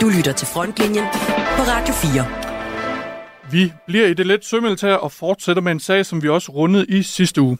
Du 0.00 0.08
lytter 0.08 0.32
til 0.32 0.46
Frontlinjen 0.46 1.04
på 1.56 1.62
Radio 1.62 1.94
4. 1.94 2.24
Vi 3.52 3.72
bliver 3.86 4.06
i 4.06 4.14
det 4.14 4.26
let 4.26 4.44
sømilitær 4.44 4.94
og 4.94 5.12
fortsætter 5.12 5.62
med 5.62 5.72
en 5.72 5.80
sag, 5.80 6.06
som 6.06 6.22
vi 6.22 6.28
også 6.28 6.52
rundede 6.52 6.86
i 6.86 7.02
sidste 7.02 7.42
uge. 7.42 7.58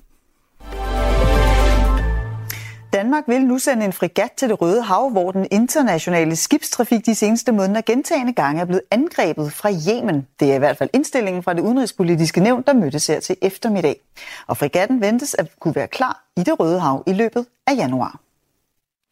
Danmark 2.93 3.25
vil 3.27 3.41
nu 3.41 3.59
sende 3.59 3.85
en 3.85 3.93
frigat 3.93 4.31
til 4.37 4.49
det 4.49 4.61
Røde 4.61 4.83
Hav, 4.83 5.11
hvor 5.11 5.31
den 5.31 5.47
internationale 5.51 6.37
skibstrafik 6.37 7.07
de 7.07 7.15
seneste 7.15 7.53
måneder 7.53 7.81
gentagende 7.81 8.33
gange 8.33 8.61
er 8.61 8.65
blevet 8.65 8.83
angrebet 8.91 9.53
fra 9.53 9.71
Yemen. 9.71 10.27
Det 10.41 10.51
er 10.51 10.55
i 10.55 10.59
hvert 10.59 10.77
fald 10.77 10.91
indstillingen 10.93 11.43
fra 11.43 11.55
det 11.55 11.61
udenrigspolitiske 11.61 12.41
nævn, 12.41 12.63
der 12.67 12.73
mødtes 12.73 13.07
her 13.07 13.21
til 13.21 13.37
eftermiddag. 13.43 14.01
Og 14.47 14.57
frigatten 14.57 15.01
ventes 15.01 15.35
at 15.35 15.47
kunne 15.61 15.75
være 15.75 15.89
klar 15.89 16.25
i 16.37 16.41
det 16.41 16.61
Røde 16.61 16.81
Hav 16.81 17.03
i 17.07 17.13
løbet 17.13 17.47
af 17.67 17.77
januar. 17.77 18.26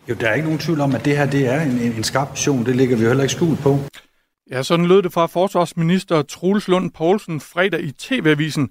Jo, 0.09 0.15
der 0.15 0.29
er 0.29 0.35
ikke 0.35 0.45
nogen 0.45 0.59
tvivl 0.59 0.81
om, 0.81 0.95
at 0.95 1.05
det 1.05 1.17
her 1.17 1.31
det 1.31 1.47
er 1.47 1.61
en, 1.61 1.79
en 1.79 2.05
skarp 2.05 2.31
mission. 2.31 2.67
Det 2.67 2.77
ligger 2.77 2.97
vi 2.97 3.03
jo 3.03 3.09
heller 3.09 3.25
ikke 3.25 3.35
skjult 3.35 3.59
på. 3.59 3.79
Ja, 4.51 4.63
sådan 4.63 4.87
lød 4.87 5.03
det 5.03 5.13
fra 5.13 5.27
forsvarsminister 5.27 6.23
Troels 6.23 6.69
Lund 6.69 6.91
Poulsen 6.91 7.41
fredag 7.41 7.81
i 7.81 7.93
TV-avisen, 7.93 8.71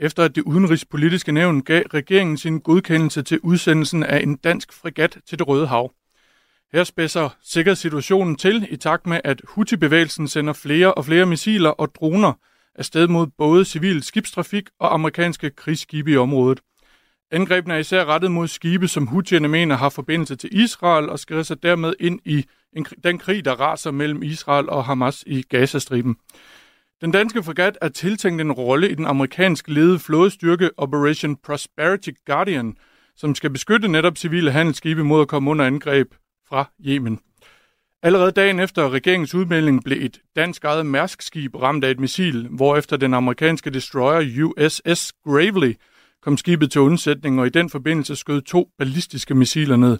efter 0.00 0.24
at 0.24 0.36
det 0.36 0.42
udenrigspolitiske 0.42 1.32
nævn 1.32 1.60
gav 1.60 1.82
regeringen 1.94 2.36
sin 2.36 2.60
godkendelse 2.60 3.22
til 3.22 3.40
udsendelsen 3.40 4.02
af 4.02 4.22
en 4.22 4.36
dansk 4.36 4.72
frigat 4.72 5.18
til 5.28 5.38
det 5.38 5.48
Røde 5.48 5.66
Hav. 5.66 5.92
Her 6.72 6.84
spidser 6.84 7.28
sikkerhedssituationen 7.42 8.36
til 8.36 8.66
i 8.70 8.76
takt 8.76 9.06
med, 9.06 9.20
at 9.24 9.42
Houthi-bevægelsen 9.48 10.28
sender 10.28 10.52
flere 10.52 10.94
og 10.94 11.04
flere 11.04 11.26
missiler 11.26 11.70
og 11.70 11.94
droner 11.94 12.32
afsted 12.74 13.08
mod 13.08 13.26
både 13.38 13.64
civil 13.64 14.02
skibstrafik 14.02 14.64
og 14.80 14.94
amerikanske 14.94 15.50
krigsskibe 15.50 16.12
i 16.12 16.16
området. 16.16 16.60
Angrebene 17.34 17.74
er 17.74 17.78
især 17.78 18.04
rettet 18.04 18.30
mod 18.30 18.48
skibe, 18.48 18.88
som 18.88 19.06
Houthierne 19.06 19.48
mener 19.48 19.76
har 19.76 19.88
forbindelse 19.88 20.36
til 20.36 20.50
Israel 20.52 21.08
og 21.08 21.18
skriver 21.18 21.42
sig 21.42 21.62
dermed 21.62 21.94
ind 22.00 22.20
i 22.24 22.44
en, 22.72 22.86
den 23.04 23.18
krig, 23.18 23.44
der 23.44 23.52
raser 23.52 23.90
mellem 23.90 24.22
Israel 24.22 24.68
og 24.68 24.84
Hamas 24.84 25.24
i 25.26 25.42
Gazastriben. 25.42 26.16
Den 27.00 27.10
danske 27.10 27.42
fregat 27.42 27.78
er 27.82 27.88
tiltænkt 27.88 28.40
en 28.40 28.52
rolle 28.52 28.90
i 28.90 28.94
den 28.94 29.06
amerikansk 29.06 29.68
ledede 29.68 29.98
flådestyrke 29.98 30.70
Operation 30.76 31.36
Prosperity 31.36 32.10
Guardian, 32.26 32.76
som 33.16 33.34
skal 33.34 33.50
beskytte 33.50 33.88
netop 33.88 34.16
civile 34.16 34.50
handelsskibe 34.50 35.04
mod 35.04 35.20
at 35.20 35.28
komme 35.28 35.50
under 35.50 35.64
angreb 35.64 36.14
fra 36.48 36.70
Yemen. 36.86 37.18
Allerede 38.02 38.32
dagen 38.32 38.60
efter 38.60 38.90
regeringens 38.90 39.34
udmelding 39.34 39.84
blev 39.84 39.98
et 40.00 40.20
dansk 40.36 40.64
eget 40.64 40.86
mærskskib 40.86 41.54
ramt 41.54 41.84
af 41.84 41.90
et 41.90 42.00
missil, 42.00 42.48
hvorefter 42.50 42.96
den 42.96 43.14
amerikanske 43.14 43.70
destroyer 43.70 44.44
USS 44.44 45.12
Gravely 45.24 45.72
kom 46.24 46.36
skibet 46.36 46.72
til 46.72 46.80
undsætning, 46.80 47.40
og 47.40 47.46
i 47.46 47.50
den 47.50 47.70
forbindelse 47.70 48.16
skød 48.16 48.42
to 48.42 48.68
ballistiske 48.78 49.34
missiler 49.34 49.76
ned. 49.76 49.98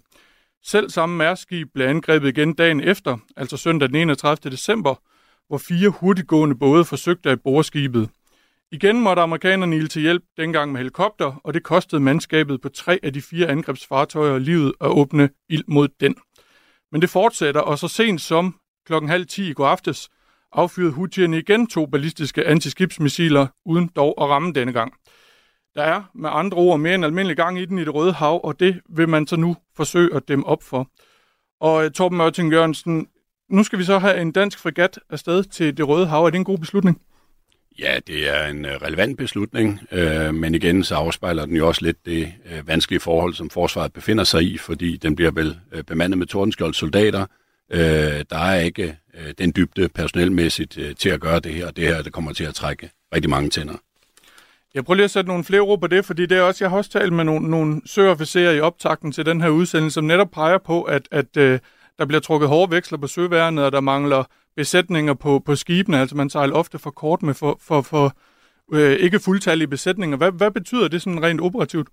Selv 0.62 0.90
samme 0.90 1.16
Mærskib 1.16 1.68
blev 1.74 1.86
angrebet 1.86 2.28
igen 2.28 2.54
dagen 2.54 2.80
efter, 2.80 3.18
altså 3.36 3.56
søndag 3.56 3.88
den 3.88 3.96
31. 3.96 4.50
december, 4.50 4.94
hvor 5.48 5.58
fire 5.58 5.88
hurtiggående 5.88 6.54
både 6.54 6.84
forsøgte 6.84 7.30
at 7.30 7.40
bore 7.40 7.64
skibet. 7.64 8.10
Igen 8.72 9.00
måtte 9.00 9.22
amerikanerne 9.22 9.76
ilde 9.76 9.88
til 9.88 10.02
hjælp, 10.02 10.22
dengang 10.36 10.72
med 10.72 10.80
helikopter, 10.80 11.40
og 11.44 11.54
det 11.54 11.62
kostede 11.62 12.00
mandskabet 12.00 12.60
på 12.60 12.68
tre 12.68 12.98
af 13.02 13.12
de 13.12 13.22
fire 13.22 13.48
angrebsfartøjer 13.48 14.38
livet 14.38 14.72
at 14.80 14.88
åbne 14.88 15.30
ild 15.48 15.64
mod 15.68 15.88
den. 16.00 16.14
Men 16.92 17.02
det 17.02 17.10
fortsætter, 17.10 17.60
og 17.60 17.78
så 17.78 17.88
sent 17.88 18.20
som 18.20 18.54
klokken 18.86 19.08
halv 19.08 19.26
10 19.26 19.50
i 19.50 19.52
går 19.52 19.66
aftes 19.66 20.08
affyrede 20.52 20.92
Houthierne 20.92 21.38
igen 21.38 21.66
to 21.66 21.86
ballistiske 21.86 22.46
antiskibsmissiler, 22.46 23.46
uden 23.64 23.90
dog 23.96 24.14
at 24.22 24.28
ramme 24.28 24.52
denne 24.52 24.72
gang. 24.72 24.94
Der 25.74 25.82
er 25.82 26.02
med 26.14 26.30
andre 26.32 26.58
ord 26.58 26.80
mere 26.80 26.94
end 26.94 27.04
almindelig 27.04 27.36
gang 27.36 27.60
i 27.60 27.64
den 27.64 27.78
i 27.78 27.84
det 27.84 27.94
røde 27.94 28.12
hav, 28.12 28.40
og 28.44 28.60
det 28.60 28.80
vil 28.88 29.08
man 29.08 29.26
så 29.26 29.36
nu 29.36 29.56
forsøge 29.76 30.14
at 30.14 30.28
dæmme 30.28 30.46
op 30.46 30.62
for. 30.62 30.90
Og 31.60 31.84
øh, 31.84 31.90
Torben 31.90 32.18
Mørting 32.18 32.52
Jørgensen, 32.52 33.08
nu 33.50 33.62
skal 33.62 33.78
vi 33.78 33.84
så 33.84 33.98
have 33.98 34.20
en 34.20 34.32
dansk 34.32 34.58
fregat 34.58 34.98
afsted 35.10 35.44
til 35.44 35.76
det 35.76 35.88
røde 35.88 36.06
hav. 36.06 36.24
Er 36.24 36.30
det 36.30 36.38
en 36.38 36.44
god 36.44 36.58
beslutning? 36.58 37.00
Ja, 37.78 37.98
det 38.06 38.28
er 38.36 38.46
en 38.46 38.64
øh, 38.64 38.72
relevant 38.72 39.18
beslutning, 39.18 39.80
øh, 39.92 40.34
men 40.34 40.54
igen 40.54 40.84
så 40.84 40.94
afspejler 40.94 41.46
den 41.46 41.56
jo 41.56 41.68
også 41.68 41.84
lidt 41.84 42.06
det 42.06 42.32
øh, 42.52 42.68
vanskelige 42.68 43.00
forhold, 43.00 43.34
som 43.34 43.50
forsvaret 43.50 43.92
befinder 43.92 44.24
sig 44.24 44.42
i, 44.42 44.58
fordi 44.58 44.96
den 44.96 45.16
bliver 45.16 45.30
vel 45.30 45.58
øh, 45.72 45.82
bemandet 45.82 46.18
med 46.18 46.26
tordenskjold 46.26 46.74
soldater. 46.74 47.26
Øh, 47.70 48.24
der 48.30 48.38
er 48.38 48.60
ikke 48.60 48.96
øh, 49.14 49.34
den 49.38 49.52
dybde 49.56 49.88
personelmæssigt 49.88 50.78
øh, 50.78 50.94
til 50.96 51.08
at 51.08 51.20
gøre 51.20 51.40
det 51.40 51.54
her, 51.54 51.66
og 51.66 51.76
det 51.76 51.86
her 51.86 52.02
det 52.02 52.12
kommer 52.12 52.32
til 52.32 52.44
at 52.44 52.54
trække 52.54 52.90
rigtig 53.14 53.30
mange 53.30 53.50
tænder. 53.50 53.74
Jeg 54.74 54.84
prøver 54.84 54.96
lige 54.96 55.04
at 55.04 55.10
sætte 55.10 55.28
nogle 55.28 55.44
flere 55.44 55.60
ord 55.60 55.80
på 55.80 55.86
det, 55.86 56.04
fordi 56.04 56.26
det 56.26 56.38
er 56.38 56.42
også, 56.42 56.64
jeg 56.64 56.70
har 56.70 56.76
også 56.76 56.90
talt 56.90 57.12
med 57.12 57.24
nogle, 57.24 57.50
nogle 57.50 57.80
søofficerer 57.86 58.52
i 58.52 58.60
optakten 58.60 59.12
til 59.12 59.26
den 59.26 59.40
her 59.40 59.48
udsendelse, 59.48 59.94
som 59.94 60.04
netop 60.04 60.30
peger 60.30 60.58
på, 60.58 60.82
at, 60.82 61.08
at 61.10 61.36
øh, 61.36 61.58
der 61.98 62.06
bliver 62.06 62.20
trukket 62.20 62.48
hårde 62.48 62.76
veksler 62.76 62.98
på 62.98 63.06
søværnet, 63.06 63.64
og 63.64 63.72
der 63.72 63.80
mangler 63.80 64.24
besætninger 64.56 65.14
på, 65.14 65.42
på 65.46 65.56
skibene. 65.56 66.00
Altså 66.00 66.16
man 66.16 66.30
sejler 66.30 66.54
ofte 66.54 66.78
for 66.78 66.90
kort 66.90 67.22
med 67.22 67.34
for, 67.34 67.58
for, 67.62 67.82
for 67.82 68.16
øh, 68.72 68.92
ikke 68.92 69.20
fuldtallige 69.20 69.68
besætninger. 69.68 70.16
Hvad, 70.16 70.32
hvad 70.32 70.50
betyder 70.50 70.88
det 70.88 71.02
sådan 71.02 71.22
rent 71.22 71.40
operativt? 71.40 71.88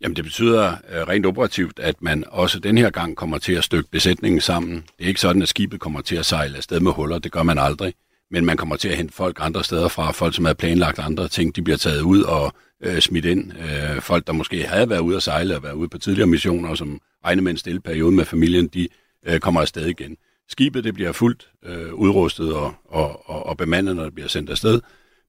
Jamen 0.00 0.16
det 0.16 0.24
betyder 0.24 0.72
øh, 0.72 1.08
rent 1.08 1.26
operativt, 1.26 1.78
at 1.78 2.02
man 2.02 2.24
også 2.28 2.60
den 2.60 2.78
her 2.78 2.90
gang 2.90 3.16
kommer 3.16 3.38
til 3.38 3.52
at 3.52 3.64
stykke 3.64 3.90
besætningen 3.90 4.40
sammen. 4.40 4.74
Det 4.98 5.04
er 5.04 5.08
ikke 5.08 5.20
sådan, 5.20 5.42
at 5.42 5.48
skibet 5.48 5.80
kommer 5.80 6.00
til 6.00 6.16
at 6.16 6.26
sejle 6.26 6.56
afsted 6.56 6.80
med 6.80 6.92
huller. 6.92 7.18
Det 7.18 7.32
gør 7.32 7.42
man 7.42 7.58
aldrig 7.58 7.94
men 8.30 8.44
man 8.44 8.56
kommer 8.56 8.76
til 8.76 8.88
at 8.88 8.96
hente 8.96 9.14
folk 9.14 9.36
andre 9.40 9.64
steder 9.64 9.88
fra. 9.88 10.12
Folk, 10.12 10.34
som 10.34 10.44
har 10.44 10.54
planlagt 10.54 10.98
andre 10.98 11.28
ting, 11.28 11.56
de 11.56 11.62
bliver 11.62 11.76
taget 11.76 12.00
ud 12.00 12.22
og 12.22 12.52
øh, 12.82 13.00
smidt 13.00 13.24
ind. 13.24 13.52
Øh, 13.58 14.00
folk, 14.00 14.26
der 14.26 14.32
måske 14.32 14.66
havde 14.66 14.90
været 14.90 15.00
ude 15.00 15.16
at 15.16 15.22
sejle 15.22 15.56
og 15.56 15.62
været 15.62 15.74
ude 15.74 15.88
på 15.88 15.98
tidligere 15.98 16.28
missioner, 16.28 16.74
som 16.74 17.00
regner 17.24 17.42
med 17.42 17.52
en 17.52 17.58
stille 17.58 17.80
periode 17.80 18.12
med 18.12 18.24
familien, 18.24 18.66
de 18.66 18.88
øh, 19.26 19.40
kommer 19.40 19.60
afsted 19.60 19.86
igen. 19.86 20.16
Skibet 20.48 20.84
det 20.84 20.94
bliver 20.94 21.12
fuldt 21.12 21.48
øh, 21.64 21.94
udrustet 21.94 22.54
og, 22.54 22.74
og, 22.84 23.30
og, 23.30 23.46
og 23.46 23.56
bemandet, 23.56 23.96
når 23.96 24.04
det 24.04 24.14
bliver 24.14 24.28
sendt 24.28 24.50
afsted, 24.50 24.80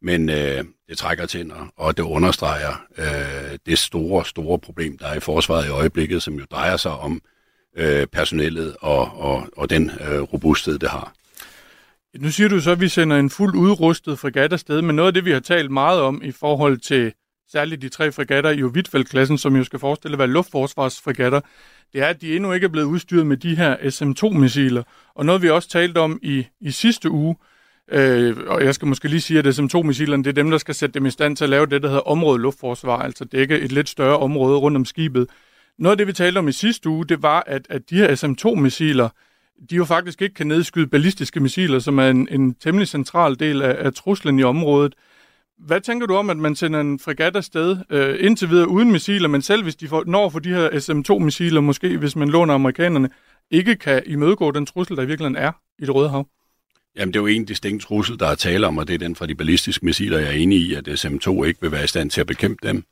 men 0.02 0.30
øh, 0.30 0.64
det 0.90 0.98
trækker 0.98 1.26
tænder, 1.26 1.74
og 1.78 1.98
det 1.98 2.04
understreger 2.04 2.82
øh, 2.98 3.58
det 3.66 3.78
store, 3.78 4.26
store 4.26 4.60
problem, 4.60 4.98
der 4.98 5.08
er 5.08 5.16
i 5.16 5.20
forsvaret 5.20 5.66
i 5.66 5.70
øjeblikket, 5.70 6.24
som 6.24 6.34
jo 6.34 6.46
drejer 6.52 6.78
sig 6.78 6.92
om 6.92 7.22
øh, 7.78 8.08
personellet 8.08 8.76
og, 8.82 9.20
og, 9.20 9.48
og 9.58 9.70
den 9.70 9.92
øh, 10.10 10.22
robusthed, 10.22 10.80
det 10.80 10.90
har. 10.90 11.14
Nu 12.16 12.32
siger 12.32 12.50
du 12.50 12.60
så, 12.60 12.72
at 12.72 12.82
vi 12.82 12.88
sender 12.88 13.18
en 13.18 13.30
fuldt 13.30 13.56
udrustet 13.56 14.20
fregat 14.20 14.54
afsted, 14.54 14.82
men 14.82 14.96
noget 14.96 15.08
af 15.08 15.14
det, 15.14 15.26
vi 15.26 15.32
har 15.32 15.40
talt 15.40 15.72
meget 15.72 16.02
om 16.02 16.22
i 16.24 16.32
forhold 16.32 16.78
til 16.78 17.14
særligt 17.52 17.82
de 17.82 17.90
tre 17.90 18.12
fregatter 18.12 18.50
i 18.50 18.64
Ovitfeldt-klassen, 18.64 19.38
som 19.38 19.56
jo 19.56 19.64
skal 19.64 19.80
forestille 19.80 20.16
at 20.16 20.20
være 20.20 20.28
luftforsvarsfregatter, 20.28 21.42
det 21.94 22.02
er, 22.02 22.08
at 22.08 22.22
de 22.22 22.36
endnu 22.36 22.54
ikke 22.54 22.66
er 22.66 22.70
blevet 22.70 22.88
udstyret 22.88 23.28
med 23.28 23.38
de 23.38 23.56
her 23.56 23.90
SM-2-missiler. 23.90 24.84
Og 25.16 25.26
noget, 25.26 25.42
vi 25.42 25.50
også 25.50 25.70
talte 25.70 25.98
om 25.98 26.20
i, 26.24 26.48
i 26.62 26.72
sidste 26.72 27.12
uge, 27.12 27.36
øh, 27.92 28.38
og 28.48 28.64
jeg 28.64 28.76
skal 28.76 28.88
måske 28.88 29.08
lige 29.08 29.22
sige, 29.22 29.40
at 29.40 29.56
SM-2-missilerne, 29.56 30.24
det 30.24 30.30
er 30.30 30.34
dem, 30.34 30.52
der 30.52 30.58
skal 30.58 30.76
sætte 30.76 30.94
dem 30.94 31.06
i 31.06 31.12
stand 31.12 31.36
til 31.36 31.44
at 31.44 31.50
lave 31.50 31.66
det, 31.66 31.82
der 31.82 31.88
hedder 31.88 32.08
område 32.08 32.42
luftforsvar, 32.42 32.98
altså 32.98 33.26
dække 33.26 33.60
et 33.60 33.72
lidt 33.72 33.90
større 33.90 34.18
område 34.18 34.58
rundt 34.58 34.78
om 34.78 34.86
skibet. 34.86 35.28
Noget 35.80 35.92
af 35.92 35.98
det, 35.98 36.08
vi 36.08 36.14
talte 36.14 36.38
om 36.40 36.48
i 36.48 36.52
sidste 36.52 36.90
uge, 36.90 37.06
det 37.06 37.22
var, 37.22 37.44
at, 37.48 37.68
at 37.70 37.90
de 37.90 37.96
her 37.96 38.16
SM-2-missiler, 38.16 39.10
de 39.70 39.76
jo 39.76 39.86
faktisk 39.86 40.22
ikke 40.22 40.36
kan 40.36 40.48
nedskyde 40.48 40.88
ballistiske 40.88 41.40
missiler, 41.40 41.80
som 41.80 42.00
er 42.00 42.10
en, 42.10 42.28
en 42.32 42.54
temmelig 42.54 42.88
central 42.88 43.40
del 43.40 43.62
af, 43.62 43.86
af 43.86 43.94
truslen 43.94 44.40
i 44.40 44.44
området. 44.44 44.96
Hvad 45.58 45.82
tænker 45.82 46.08
du 46.08 46.16
om, 46.16 46.30
at 46.30 46.38
man 46.38 46.56
sender 46.56 46.82
en 46.82 47.00
fregat 47.00 47.36
afsted 47.36 47.78
øh, 47.90 48.16
indtil 48.20 48.50
videre 48.50 48.68
uden 48.68 48.92
missiler, 48.92 49.28
men 49.28 49.42
selv 49.42 49.64
hvis 49.64 49.76
de 49.76 49.88
får, 49.88 50.04
når 50.08 50.30
for 50.30 50.40
de 50.40 50.50
her 50.50 50.80
SM-2-missiler, 50.80 51.62
måske 51.62 51.98
hvis 51.98 52.16
man 52.16 52.30
låner 52.30 52.54
amerikanerne, 52.54 53.10
ikke 53.52 53.76
kan 53.76 54.04
imødegå 54.06 54.52
den 54.52 54.66
trussel, 54.66 54.98
der 54.98 55.04
i 55.04 55.06
virkeligheden 55.06 55.36
er 55.44 55.52
i 55.80 55.86
det 55.86 55.96
Røde 55.96 56.10
Hav? 56.10 56.28
Jamen, 56.96 57.14
det 57.14 57.20
er 57.20 57.22
jo 57.22 57.28
en 57.28 57.46
distinkt 57.46 57.84
trussel, 57.84 58.20
der 58.20 58.28
er 58.28 58.36
tale 58.36 58.68
om, 58.68 58.78
og 58.78 58.88
det 58.88 58.94
er 58.94 58.98
den 58.98 59.16
fra 59.16 59.26
de 59.26 59.36
ballistiske 59.36 59.86
missiler. 59.86 60.20
Jeg 60.20 60.28
er 60.28 60.32
enig 60.32 60.60
i, 60.60 60.74
at 60.74 60.88
SM-2 60.88 61.44
ikke 61.44 61.62
vil 61.62 61.72
være 61.72 61.84
i 61.84 61.88
stand 61.88 62.10
til 62.10 62.22
at 62.22 62.28
bekæmpe 62.28 62.68
dem. 62.68 62.84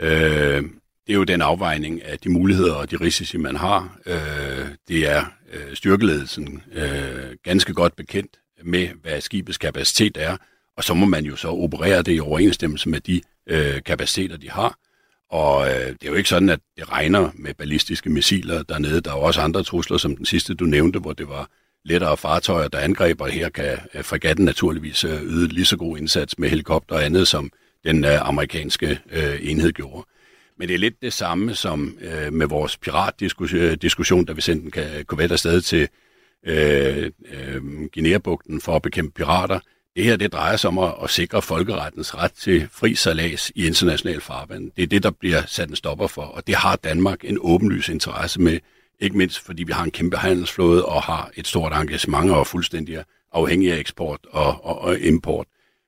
Øh, 0.00 0.62
det 1.10 1.14
er 1.14 1.18
jo 1.18 1.24
den 1.24 1.42
afvejning 1.42 2.04
af 2.04 2.18
de 2.18 2.28
muligheder 2.28 2.74
og 2.74 2.90
de 2.90 2.96
risici, 2.96 3.36
man 3.36 3.56
har. 3.56 3.98
Øh, 4.06 4.66
det 4.88 5.08
er 5.08 5.24
øh, 5.52 5.76
styrkeledelsen 5.76 6.62
øh, 6.72 7.36
ganske 7.44 7.74
godt 7.74 7.96
bekendt 7.96 8.36
med, 8.64 8.88
hvad 9.02 9.20
skibets 9.20 9.58
kapacitet 9.58 10.16
er, 10.16 10.36
og 10.76 10.84
så 10.84 10.94
må 10.94 11.06
man 11.06 11.24
jo 11.24 11.36
så 11.36 11.48
operere 11.48 12.02
det 12.02 12.16
i 12.16 12.20
overensstemmelse 12.20 12.88
med 12.88 13.00
de 13.00 13.20
øh, 13.46 13.82
kapaciteter, 13.86 14.36
de 14.36 14.50
har. 14.50 14.78
Og 15.30 15.68
øh, 15.68 15.86
det 15.86 16.04
er 16.04 16.08
jo 16.08 16.14
ikke 16.14 16.28
sådan, 16.28 16.48
at 16.48 16.60
det 16.76 16.92
regner 16.92 17.30
med 17.34 17.54
ballistiske 17.54 18.10
missiler 18.10 18.62
dernede. 18.62 19.00
Der 19.00 19.10
er 19.10 19.16
jo 19.16 19.22
også 19.22 19.40
andre 19.40 19.62
trusler, 19.62 19.98
som 19.98 20.16
den 20.16 20.26
sidste, 20.26 20.54
du 20.54 20.64
nævnte, 20.64 20.98
hvor 20.98 21.12
det 21.12 21.28
var 21.28 21.50
lettere 21.84 22.16
fartøjer, 22.16 22.68
der 22.68 22.78
angreber. 22.78 23.26
Her 23.26 23.48
kan 23.48 23.78
øh, 23.94 24.04
fregatten 24.04 24.44
naturligvis 24.44 25.04
øh, 25.04 25.22
yde 25.22 25.48
lige 25.48 25.64
så 25.64 25.76
god 25.76 25.98
indsats 25.98 26.38
med 26.38 26.48
helikopter 26.48 26.94
og 26.94 27.04
andet, 27.04 27.28
som 27.28 27.50
den 27.84 28.04
øh, 28.04 28.28
amerikanske 28.28 29.00
øh, 29.12 29.38
enhed 29.42 29.72
gjorde. 29.72 30.06
Men 30.60 30.68
det 30.68 30.74
er 30.74 30.78
lidt 30.78 31.02
det 31.02 31.12
samme 31.12 31.54
som 31.54 31.98
øh, 32.00 32.32
med 32.32 32.46
vores 32.46 32.76
piratdiskussion, 32.76 34.20
øh, 34.20 34.28
da 34.28 34.32
vi 34.32 34.40
sendte 34.40 34.64
en 34.98 35.04
korvet 35.04 35.32
afsted 35.32 35.60
til 35.60 35.88
øh, 36.46 37.10
øh, 37.32 37.62
Guinea-bugten 37.94 38.60
for 38.60 38.76
at 38.76 38.82
bekæmpe 38.82 39.12
pirater. 39.14 39.60
Det 39.96 40.04
her 40.04 40.16
det 40.16 40.32
drejer 40.32 40.56
sig 40.56 40.68
om 40.68 40.78
at, 40.78 40.94
at 41.02 41.10
sikre 41.10 41.42
folkerettens 41.42 42.16
ret 42.16 42.32
til 42.32 42.68
fri 42.72 42.94
salas 42.94 43.52
i 43.54 43.66
international 43.66 44.20
farvand. 44.20 44.70
Det 44.76 44.82
er 44.82 44.86
det, 44.86 45.02
der 45.02 45.10
bliver 45.10 45.42
sat 45.46 45.68
en 45.68 45.76
stopper 45.76 46.06
for, 46.06 46.22
og 46.22 46.46
det 46.46 46.54
har 46.54 46.76
Danmark 46.76 47.24
en 47.24 47.38
åbenlys 47.40 47.88
interesse 47.88 48.40
med, 48.40 48.58
ikke 48.98 49.18
mindst 49.18 49.38
fordi 49.38 49.62
vi 49.62 49.72
har 49.72 49.84
en 49.84 49.90
kæmpe 49.90 50.16
handelsflåde 50.16 50.84
og 50.84 51.02
har 51.02 51.30
et 51.34 51.46
stort 51.46 51.72
engagement 51.72 52.30
og 52.30 52.40
er 52.40 52.44
fuldstændig 52.44 53.04
afhængig 53.32 53.72
af 53.72 53.78
eksport 53.78 54.20
og, 54.30 54.64
og, 54.64 54.80
og 54.80 55.00
import. 55.00 55.46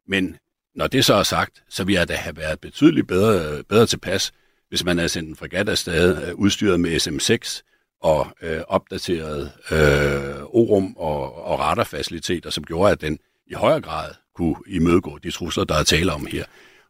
Men 0.08 0.36
når 0.74 0.86
det 0.86 1.04
så 1.04 1.14
er 1.14 1.22
sagt, 1.22 1.62
så 1.68 1.84
vil 1.84 1.92
jeg 1.92 2.08
da 2.08 2.14
have 2.14 2.36
været 2.36 2.60
betydeligt 2.60 3.08
bedre, 3.08 3.62
bedre 3.62 3.86
tilpas, 3.86 4.32
hvis 4.72 4.84
man 4.84 4.98
havde 4.98 5.08
sendt 5.08 5.28
en 5.28 5.36
fregat 5.36 5.68
afsted 5.68 6.28
øh, 6.28 6.34
udstyret 6.34 6.80
med 6.80 6.96
SM6 6.96 7.62
og 8.02 8.26
øh, 8.42 8.60
opdateret 8.68 9.52
øh, 9.70 10.42
orum 10.42 10.96
og, 10.96 11.44
og 11.44 11.58
radarfaciliteter, 11.60 12.50
som 12.50 12.64
gjorde, 12.64 12.92
at 12.92 13.00
den 13.00 13.18
i 13.46 13.54
højere 13.54 13.80
grad 13.80 14.10
kunne 14.34 14.56
imødegå 14.66 15.18
de 15.18 15.30
trusler, 15.30 15.64
der 15.64 15.74
er 15.74 15.82
tale 15.82 16.12
om 16.12 16.26
her. 16.26 16.44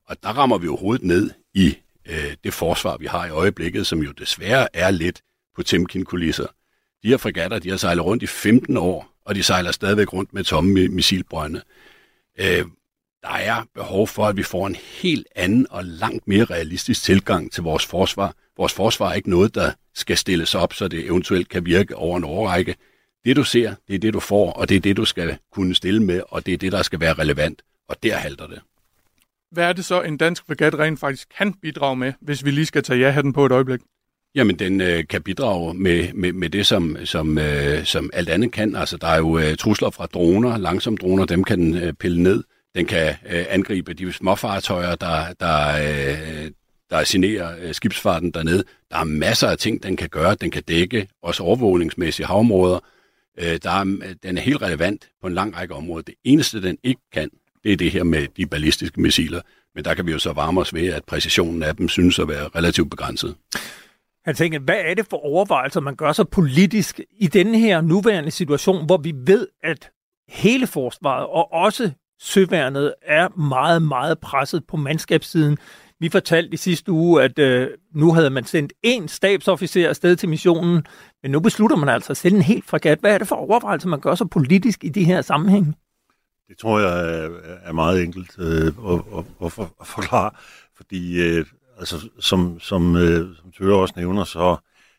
Og 0.07 0.17
der 0.23 0.29
rammer 0.29 0.59
vi 0.59 0.65
jo 0.67 0.77
hovedet 0.77 1.07
ned 1.07 1.31
i 1.55 1.77
øh, 2.07 2.37
det 2.45 2.55
forsvar, 2.55 2.97
vi 2.97 3.07
har 3.07 3.27
i 3.27 3.31
øjeblikket, 3.31 3.87
som 3.87 3.99
jo 3.99 4.13
desværre 4.13 4.77
er 4.77 4.91
lidt 4.91 5.23
på 5.57 5.63
Temkin-kulisser. 5.63 6.47
De 7.03 7.09
her 7.09 7.17
fregatter, 7.17 7.59
de 7.59 7.71
har 7.71 7.77
sejlet 7.77 8.05
rundt 8.05 8.23
i 8.23 8.27
15 8.27 8.77
år, 8.77 9.13
og 9.25 9.35
de 9.35 9.43
sejler 9.43 9.73
stadigvæk 9.73 10.13
rundt 10.13 10.35
med 10.35 10.45
tomme 10.45 10.89
missilbrønde. 10.89 11.63
Øh, 12.41 12.65
der 13.23 13.33
er 13.33 13.65
behov 13.75 14.09
for, 14.09 14.27
at 14.27 14.37
vi 14.37 14.43
får 14.43 14.67
en 14.67 14.77
helt 15.03 15.27
anden 15.37 15.67
og 15.71 15.85
langt 15.85 16.29
mere 16.29 16.45
realistisk 16.45 17.03
tilgang 17.03 17.53
til 17.53 17.63
vores 17.63 17.87
forsvar. 17.87 18.35
Vores 18.57 18.73
forsvar 18.73 19.11
er 19.11 19.15
ikke 19.15 19.31
noget, 19.31 19.55
der 19.55 19.73
skal 19.95 20.17
stilles 20.17 20.55
op, 20.55 20.73
så 20.73 20.89
det 20.89 21.07
eventuelt 21.07 21.49
kan 21.49 21.67
virke 21.67 21.97
over 21.97 22.17
en 22.17 22.25
årrække. 22.25 22.75
Det 23.25 23.37
du 23.37 23.45
ser, 23.45 23.75
det 23.89 23.95
er 23.95 23.99
det 23.99 24.15
du 24.15 24.21
får, 24.21 24.53
og 24.53 24.69
det 24.69 24.77
er 24.77 24.81
det 24.81 24.97
du 24.97 25.05
skal 25.05 25.39
kunne 25.53 25.75
stille 25.75 26.03
med, 26.03 26.23
og 26.29 26.47
det 26.47 26.55
er 26.55 26.59
det, 26.59 26.73
der 26.73 26.83
skal 26.83 27.01
være 27.01 27.13
relevant, 27.13 27.63
og 27.89 28.03
der 28.03 28.17
halter 28.17 28.47
det. 28.47 28.61
Hvad 29.51 29.65
er 29.65 29.73
det 29.73 29.85
så, 29.85 30.03
en 30.03 30.17
dansk 30.17 30.47
fregat 30.47 30.79
rent 30.79 31.01
faktisk 31.01 31.29
kan 31.39 31.53
bidrage 31.53 31.97
med, 31.97 32.13
hvis 32.21 32.45
vi 32.45 32.51
lige 32.51 32.67
skal 32.67 32.83
tage 32.83 32.99
ja-hatten 32.99 33.33
på 33.33 33.47
et 33.47 33.53
øjeblik? 33.53 33.81
Jamen, 34.35 34.59
den 34.59 34.81
øh, 34.81 35.05
kan 35.09 35.23
bidrage 35.23 35.75
med, 35.75 36.13
med, 36.13 36.33
med 36.33 36.51
det, 36.51 36.67
som, 36.67 36.97
som, 37.05 37.39
øh, 37.39 37.85
som 37.85 38.11
alt 38.13 38.29
andet 38.29 38.53
kan. 38.53 38.77
Altså, 38.77 38.97
der 38.97 39.07
er 39.07 39.19
jo 39.19 39.39
øh, 39.39 39.57
trusler 39.57 39.91
fra 39.91 40.07
droner, 40.07 40.59
langsomme 40.59 40.97
droner, 40.97 41.25
dem 41.25 41.45
kan 41.45 41.59
den 41.59 41.75
øh, 41.75 41.93
pille 41.93 42.23
ned. 42.23 42.45
Den 42.75 42.87
kan 42.87 43.15
øh, 43.27 43.45
angribe 43.49 43.95
de 43.95 44.13
småfartøjer, 44.13 44.95
der, 44.95 45.33
der, 45.41 45.69
øh, 45.69 46.51
der 46.91 47.05
generer 47.07 47.57
øh, 47.61 47.75
skibsfarten 47.75 48.31
dernede. 48.31 48.65
Der 48.91 48.97
er 48.97 49.05
masser 49.05 49.49
af 49.49 49.59
ting, 49.59 49.83
den 49.83 49.97
kan 49.97 50.09
gøre. 50.09 50.35
Den 50.35 50.51
kan 50.51 50.63
dække 50.63 51.09
også 51.23 51.43
overvågningsmæssige 51.43 52.27
havområder. 52.27 52.81
Øh, 53.39 53.59
der 53.63 53.71
er, 53.71 53.99
øh, 54.03 54.15
den 54.23 54.39
er 54.39 54.43
helt 54.43 54.63
relevant 54.63 55.09
på 55.21 55.27
en 55.27 55.35
lang 55.35 55.57
række 55.57 55.75
områder. 55.75 56.03
Det 56.03 56.15
eneste, 56.25 56.63
den 56.63 56.79
ikke 56.83 57.01
kan, 57.13 57.31
det 57.65 57.73
er 57.73 57.77
det 57.77 57.91
her 57.91 58.05
med 58.05 58.27
de 58.37 58.47
ballistiske 58.47 59.01
missiler. 59.01 59.41
Men 59.75 59.85
der 59.85 59.95
kan 59.95 60.07
vi 60.07 60.13
jo 60.13 60.19
så 60.19 60.33
varme 60.33 60.61
os 60.61 60.75
ved, 60.75 60.89
at 60.89 61.05
præcisionen 61.05 61.63
af 61.63 61.77
dem 61.77 61.89
synes 61.89 62.19
at 62.19 62.29
være 62.29 62.49
relativt 62.57 62.91
begrænset. 62.91 63.35
Han 64.25 64.35
tænker, 64.35 64.59
hvad 64.59 64.81
er 64.85 64.95
det 64.95 65.07
for 65.11 65.25
overvejelser, 65.25 65.81
man 65.81 65.97
gør 65.97 66.13
sig 66.13 66.29
politisk 66.29 67.01
i 67.19 67.27
denne 67.27 67.59
her 67.59 67.81
nuværende 67.81 68.31
situation, 68.31 68.87
hvor 68.87 68.97
vi 68.97 69.13
ved, 69.17 69.49
at 69.63 69.91
hele 70.29 70.67
forsvaret 70.67 71.27
og 71.27 71.53
også 71.53 71.91
søværnet 72.23 72.95
er 73.03 73.29
meget, 73.29 73.83
meget 73.83 74.19
presset 74.19 74.65
på 74.69 74.77
mandskabssiden. 74.77 75.59
Vi 76.01 76.09
fortalte 76.09 76.55
i 76.55 76.57
sidste 76.57 76.93
uge, 76.93 77.23
at 77.23 77.39
øh, 77.39 77.69
nu 77.95 78.15
havde 78.15 78.31
man 78.31 78.45
sendt 78.45 78.73
en 78.83 79.09
stabsofficer 79.09 79.89
afsted 79.89 80.17
til 80.17 80.29
missionen, 80.29 80.87
men 81.23 81.31
nu 81.31 81.41
beslutter 81.41 81.77
man 81.77 81.89
altså 81.89 82.13
at 82.13 82.17
sende 82.17 82.37
en 82.37 82.43
helt 82.43 82.67
fregat. 82.67 82.99
Hvad 83.01 83.15
er 83.15 83.19
det 83.19 83.29
for 83.29 83.37
overvejelser, 83.37 83.89
man 83.89 84.01
gør 84.01 84.15
sig 84.15 84.31
politisk 84.31 84.85
i 84.85 84.89
de 84.89 85.05
her 85.05 85.23
sammenhæng? 85.23 85.77
Det 86.49 86.59
tror 86.59 86.81
jeg 86.81 87.31
øh, 87.31 87.31
er 87.63 87.73
meget 87.73 88.03
enkelt 88.03 88.39
øh, 88.39 88.67
at, 88.67 89.01
at, 89.45 89.69
at 89.81 89.87
forklare, 89.87 90.31
fordi 90.77 91.23
øh, 91.23 91.45
altså, 91.79 92.09
som, 92.21 92.61
som, 92.61 92.97
øh, 92.97 93.37
som 93.37 93.53
Tøre 93.59 93.77
også 93.77 93.95
nævner, 93.97 94.25
så 94.25 94.57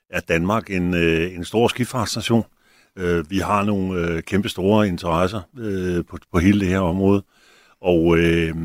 er 0.10 0.20
Danmark 0.20 0.70
en, 0.70 0.94
øh, 0.94 1.36
en 1.36 1.46
stor 1.46 1.68
skifartsnation, 1.68 2.44
Øh, 2.98 3.32
vi 3.32 3.38
har 3.38 3.64
nogle 3.64 4.00
øh, 4.00 4.24
kæmpe 4.24 4.50
store 4.50 4.88
interesser 4.88 5.42
øh, 5.58 6.06
på, 6.06 6.18
på 6.32 6.40
hele 6.40 6.60
det 6.60 6.68
her 6.68 6.80
område, 6.80 7.24
og 7.82 8.18
øh, 8.18 8.56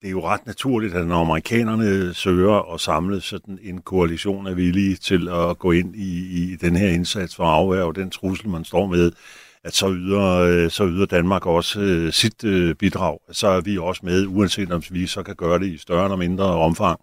det 0.00 0.06
er 0.06 0.10
jo 0.10 0.26
ret 0.26 0.46
naturligt, 0.46 0.94
at 0.94 1.06
når 1.06 1.20
amerikanerne 1.20 2.14
søger 2.14 2.74
at 2.74 2.80
samle 2.80 3.20
sådan 3.20 3.58
en 3.62 3.80
koalition 3.80 4.46
af 4.46 4.56
villige 4.56 4.96
til 4.96 5.28
at 5.28 5.58
gå 5.58 5.72
ind 5.72 5.96
i, 5.96 6.42
i 6.42 6.56
den 6.56 6.76
her 6.76 6.88
indsats 6.88 7.36
for 7.36 7.44
at 7.44 7.54
afværge 7.54 7.94
den 7.94 8.10
trussel, 8.10 8.48
man 8.48 8.64
står 8.64 8.86
med, 8.86 9.12
at 9.64 9.74
så 9.74 9.92
yder, 9.92 10.38
øh, 10.38 10.70
så 10.70 10.86
yder 10.86 11.06
Danmark 11.06 11.46
også 11.46 11.80
øh, 11.80 12.12
sit 12.12 12.44
øh, 12.44 12.74
bidrag. 12.74 13.18
Så 13.32 13.48
er 13.48 13.60
vi 13.60 13.78
også 13.78 14.00
med, 14.04 14.26
uanset 14.26 14.72
om 14.72 14.82
vi 14.90 15.06
så 15.06 15.22
kan 15.22 15.34
gøre 15.34 15.58
det 15.58 15.66
i 15.66 15.78
større 15.78 16.04
eller 16.04 16.16
mindre 16.16 16.44
omfang 16.44 17.00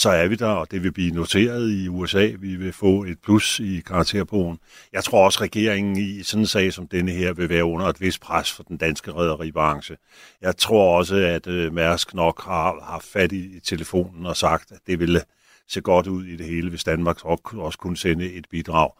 så 0.00 0.10
er 0.10 0.28
vi 0.28 0.34
der, 0.34 0.46
og 0.46 0.70
det 0.70 0.82
vil 0.82 0.92
blive 0.92 1.10
noteret 1.10 1.70
i 1.70 1.88
USA. 1.88 2.30
Vi 2.38 2.56
vil 2.56 2.72
få 2.72 3.04
et 3.04 3.18
plus 3.22 3.60
i 3.60 3.82
karakterbogen. 3.86 4.58
Jeg 4.92 5.04
tror 5.04 5.24
også, 5.24 5.38
at 5.38 5.42
regeringen 5.42 5.96
i 5.96 6.22
sådan 6.22 6.42
en 6.42 6.46
sag 6.46 6.72
som 6.72 6.88
denne 6.88 7.12
her 7.12 7.32
vil 7.32 7.48
være 7.48 7.64
under 7.64 7.86
et 7.86 8.00
vis 8.00 8.18
pres 8.18 8.52
for 8.52 8.62
den 8.62 8.76
danske 8.76 9.12
rædderibranche. 9.12 9.96
Jeg 10.40 10.56
tror 10.56 10.96
også, 10.96 11.16
at 11.16 11.46
øh, 11.46 11.72
Mærsk 11.72 12.14
nok 12.14 12.44
har 12.44 12.80
haft 12.82 13.04
fat 13.04 13.32
i 13.32 13.60
telefonen 13.64 14.26
og 14.26 14.36
sagt, 14.36 14.72
at 14.72 14.78
det 14.86 14.98
ville 14.98 15.22
se 15.68 15.80
godt 15.80 16.06
ud 16.06 16.24
i 16.24 16.36
det 16.36 16.46
hele, 16.46 16.70
hvis 16.70 16.84
Danmark 16.84 17.24
også 17.24 17.78
kunne 17.78 17.96
sende 17.96 18.32
et 18.32 18.46
bidrag. 18.50 18.90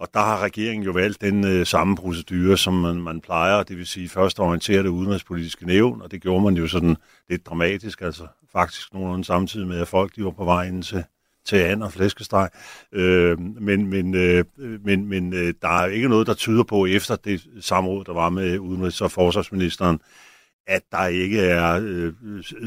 Og 0.00 0.08
der 0.14 0.20
har 0.20 0.38
regeringen 0.38 0.84
jo 0.84 0.92
valgt 0.92 1.20
den 1.20 1.46
øh, 1.46 1.66
samme 1.66 1.96
procedure, 1.96 2.56
som 2.56 2.74
man, 2.74 2.96
man 2.96 3.20
plejer, 3.20 3.62
det 3.62 3.78
vil 3.78 3.86
sige 3.86 4.08
først 4.08 4.40
orientere 4.40 4.82
det 4.82 4.88
udenrigspolitiske 4.88 5.66
nævn, 5.66 6.02
og 6.02 6.10
det 6.10 6.22
gjorde 6.22 6.44
man 6.44 6.56
jo 6.56 6.68
sådan 6.68 6.96
lidt 7.28 7.46
dramatisk, 7.46 8.00
altså 8.00 8.26
faktisk 8.52 8.94
nogenlunde 8.94 9.24
samtidig 9.24 9.68
med, 9.68 9.80
at 9.80 9.88
folk 9.88 10.16
de 10.16 10.24
var 10.24 10.30
på 10.30 10.44
vej 10.44 10.66
ind 10.66 10.82
til, 10.82 11.04
til 11.46 11.56
and 11.56 11.82
og 11.82 11.92
flæskesteg. 11.92 12.48
Øh, 12.92 13.40
men 13.40 13.86
men, 13.86 14.14
øh, 14.14 14.44
men, 14.84 15.06
men 15.06 15.32
øh, 15.32 15.54
der 15.62 15.68
er 15.68 15.86
ikke 15.86 16.08
noget, 16.08 16.26
der 16.26 16.34
tyder 16.34 16.62
på, 16.62 16.86
efter 16.86 17.16
det 17.16 17.46
samråd, 17.60 18.04
der 18.04 18.12
var 18.12 18.28
med 18.28 18.58
udenrigs- 18.58 19.00
og 19.00 19.10
forsvarsministeren, 19.10 20.00
at 20.70 20.82
der 20.92 21.06
ikke 21.06 21.40
er 21.40 21.80
øh, 21.82 22.12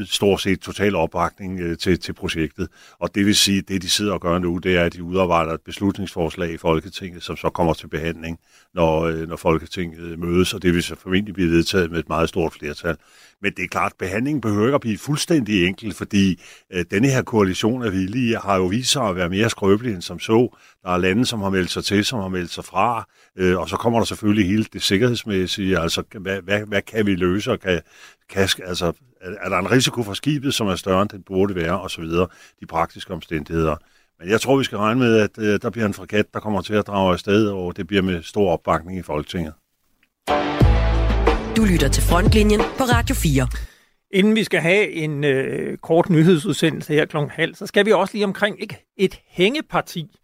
stort 0.06 0.40
set 0.40 0.60
total 0.60 0.94
opbakning 0.94 1.60
øh, 1.60 1.78
til, 1.78 1.98
til 2.00 2.12
projektet. 2.12 2.68
Og 2.98 3.14
det 3.14 3.26
vil 3.26 3.36
sige, 3.36 3.58
at 3.58 3.68
det 3.68 3.82
de 3.82 3.88
sidder 3.88 4.12
og 4.12 4.20
gør 4.20 4.38
nu, 4.38 4.58
det 4.58 4.76
er, 4.76 4.84
at 4.84 4.92
de 4.92 5.02
udarbejder 5.02 5.52
et 5.52 5.60
beslutningsforslag 5.60 6.50
i 6.50 6.56
Folketinget, 6.56 7.22
som 7.22 7.36
så 7.36 7.50
kommer 7.50 7.74
til 7.74 7.88
behandling, 7.88 8.38
når, 8.74 9.00
øh, 9.00 9.28
når 9.28 9.36
Folketinget 9.36 10.00
øh, 10.00 10.18
mødes, 10.18 10.54
og 10.54 10.62
det 10.62 10.74
vil 10.74 10.82
så 10.82 10.96
formentlig 10.96 11.34
blive 11.34 11.50
vedtaget 11.50 11.90
med 11.90 11.98
et 11.98 12.08
meget 12.08 12.28
stort 12.28 12.52
flertal. 12.52 12.96
Men 13.44 13.52
det 13.52 13.64
er 13.64 13.68
klart, 13.68 13.92
behandlingen 13.98 14.40
behøver 14.40 14.66
ikke 14.66 14.74
at 14.74 14.80
blive 14.80 14.98
fuldstændig 14.98 15.66
enkel, 15.66 15.94
fordi 15.94 16.42
øh, 16.72 16.84
denne 16.90 17.08
her 17.08 17.22
koalition 17.22 17.82
af 17.82 17.92
villige 17.92 18.36
har 18.36 18.56
jo 18.56 18.64
vist 18.64 18.90
sig 18.90 19.02
at 19.02 19.16
være 19.16 19.28
mere 19.28 19.50
skrøbelig 19.50 19.94
end 19.94 20.02
som 20.02 20.18
så. 20.18 20.56
Der 20.82 20.90
er 20.90 20.96
lande, 20.96 21.26
som 21.26 21.40
har 21.40 21.50
meldt 21.50 21.70
sig 21.70 21.84
til, 21.84 22.04
som 22.04 22.20
har 22.20 22.28
meldt 22.28 22.50
sig 22.50 22.64
fra, 22.64 23.08
øh, 23.36 23.58
og 23.58 23.68
så 23.68 23.76
kommer 23.76 23.98
der 23.98 24.06
selvfølgelig 24.06 24.46
hele 24.46 24.64
det 24.72 24.82
sikkerhedsmæssige, 24.82 25.78
altså 25.78 26.02
hvad, 26.20 26.42
hvad, 26.42 26.60
hvad 26.66 26.82
kan 26.82 27.06
vi 27.06 27.14
løse, 27.14 27.52
og 27.52 27.60
kan, 27.60 27.80
kan, 28.28 28.48
altså, 28.66 28.92
er, 29.20 29.48
der 29.48 29.58
en 29.58 29.70
risiko 29.70 30.02
for 30.02 30.14
skibet, 30.14 30.54
som 30.54 30.66
er 30.66 30.76
større 30.76 31.02
end 31.02 31.10
den 31.10 31.22
burde 31.22 31.54
være, 31.54 31.80
og 31.80 31.90
så 31.90 32.00
videre, 32.00 32.26
de 32.60 32.66
praktiske 32.66 33.12
omstændigheder. 33.12 33.76
Men 34.20 34.28
jeg 34.28 34.40
tror, 34.40 34.56
vi 34.56 34.64
skal 34.64 34.78
regne 34.78 35.00
med, 35.00 35.16
at 35.16 35.38
øh, 35.38 35.58
der 35.62 35.70
bliver 35.70 35.86
en 35.86 35.94
frakat, 35.94 36.34
der 36.34 36.40
kommer 36.40 36.62
til 36.62 36.74
at 36.74 36.86
drage 36.86 37.12
afsted, 37.12 37.48
og 37.48 37.76
det 37.76 37.86
bliver 37.86 38.02
med 38.02 38.22
stor 38.22 38.50
opbakning 38.50 38.98
i 38.98 39.02
Folketinget. 39.02 39.52
Du 41.56 41.64
lytter 41.64 41.88
til 41.88 42.02
Frontlinjen 42.02 42.60
på 42.60 42.84
Radio 42.84 43.14
4. 43.14 43.48
Inden 44.10 44.34
vi 44.34 44.44
skal 44.44 44.60
have 44.60 44.90
en 44.90 45.24
øh, 45.24 45.78
kort 45.78 46.10
nyhedsudsendelse 46.10 46.92
her 46.92 47.04
kl. 47.04 47.16
halv, 47.16 47.54
så 47.54 47.66
skal 47.66 47.86
vi 47.86 47.92
også 47.92 48.14
lige 48.14 48.24
omkring 48.24 48.56
et, 48.60 48.72
et 48.96 49.20
hængeparti. 49.26 50.16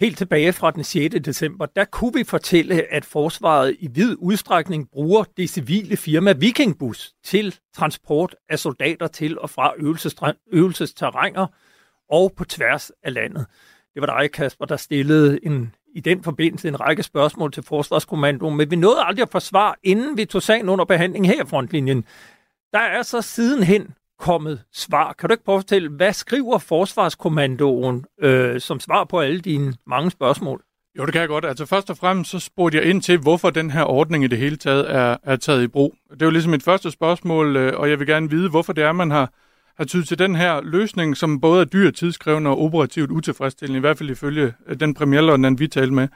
Helt 0.00 0.18
tilbage 0.18 0.52
fra 0.52 0.70
den 0.70 0.84
6. 0.84 1.14
december, 1.24 1.66
der 1.66 1.84
kunne 1.84 2.12
vi 2.14 2.24
fortælle, 2.24 2.92
at 2.92 3.04
forsvaret 3.04 3.76
i 3.78 3.88
vid 3.88 4.16
udstrækning 4.18 4.90
bruger 4.90 5.24
det 5.36 5.50
civile 5.50 5.96
firma 5.96 6.32
Vikingbus 6.32 7.12
til 7.24 7.54
transport 7.76 8.36
af 8.48 8.58
soldater 8.58 9.06
til 9.06 9.38
og 9.38 9.50
fra 9.50 9.72
øvelsesterrænger 10.52 11.46
og 12.10 12.32
på 12.36 12.44
tværs 12.44 12.90
af 13.02 13.14
landet. 13.14 13.46
Det 13.94 14.02
var 14.02 14.20
dig, 14.20 14.32
Kasper, 14.32 14.64
der 14.64 14.76
stillede 14.76 15.46
en 15.46 15.74
i 15.94 16.00
den 16.00 16.22
forbindelse 16.22 16.68
en 16.68 16.80
række 16.80 17.02
spørgsmål 17.02 17.52
til 17.52 17.62
Forsvarskommandoen, 17.62 18.56
men 18.56 18.70
vi 18.70 18.76
nåede 18.76 19.04
aldrig 19.04 19.22
at 19.22 19.30
forsvare, 19.30 19.74
inden 19.82 20.16
vi 20.16 20.24
tog 20.24 20.42
sagen 20.42 20.68
under 20.68 20.84
behandling 20.84 21.26
her 21.26 21.42
i 21.42 21.46
frontlinjen. 21.46 22.04
Der 22.72 22.78
er 22.78 23.02
så 23.02 23.22
sidenhen 23.22 23.94
kommet 24.18 24.62
svar. 24.72 25.12
Kan 25.12 25.28
du 25.28 25.32
ikke 25.32 25.44
prøve 25.44 25.56
at 25.56 25.62
fortælle, 25.62 25.88
hvad 25.88 26.12
skriver 26.12 26.58
Forsvarskommandoen 26.58 28.04
øh, 28.22 28.60
som 28.60 28.80
svar 28.80 29.04
på 29.04 29.20
alle 29.20 29.40
dine 29.40 29.74
mange 29.86 30.10
spørgsmål? 30.10 30.62
Jo, 30.98 31.04
det 31.04 31.12
kan 31.12 31.20
jeg 31.20 31.28
godt. 31.28 31.44
Altså 31.44 31.66
først 31.66 31.90
og 31.90 31.96
fremmest 31.96 32.30
så 32.30 32.38
spurgte 32.38 32.78
jeg 32.78 32.86
ind 32.86 33.02
til, 33.02 33.18
hvorfor 33.18 33.50
den 33.50 33.70
her 33.70 33.84
ordning 33.84 34.24
i 34.24 34.26
det 34.26 34.38
hele 34.38 34.56
taget 34.56 34.94
er, 34.94 35.16
er 35.22 35.36
taget 35.36 35.62
i 35.62 35.66
brug. 35.66 35.94
Det 36.10 36.22
er 36.22 36.26
jo 36.26 36.30
ligesom 36.30 36.50
mit 36.50 36.62
første 36.62 36.90
spørgsmål, 36.90 37.56
øh, 37.56 37.80
og 37.80 37.90
jeg 37.90 37.98
vil 37.98 38.06
gerne 38.06 38.30
vide, 38.30 38.50
hvorfor 38.50 38.72
det 38.72 38.84
er, 38.84 38.92
man 38.92 39.10
har 39.10 39.32
har 39.76 39.84
tydet 39.84 40.08
til 40.08 40.18
den 40.18 40.34
her 40.34 40.60
løsning, 40.60 41.16
som 41.16 41.40
både 41.40 41.60
er 41.60 41.64
dyr, 41.64 41.90
tidskrævende 41.90 42.50
og 42.50 42.60
operativt 42.60 43.10
utilfredsstillende, 43.10 43.78
i 43.78 43.80
hvert 43.80 43.98
fald 43.98 44.10
ifølge 44.10 44.52
øh, 44.66 44.80
den 44.80 44.94
premierløjtnant, 44.94 45.60
vi 45.60 45.68
talte 45.68 45.94
med. 45.94 46.08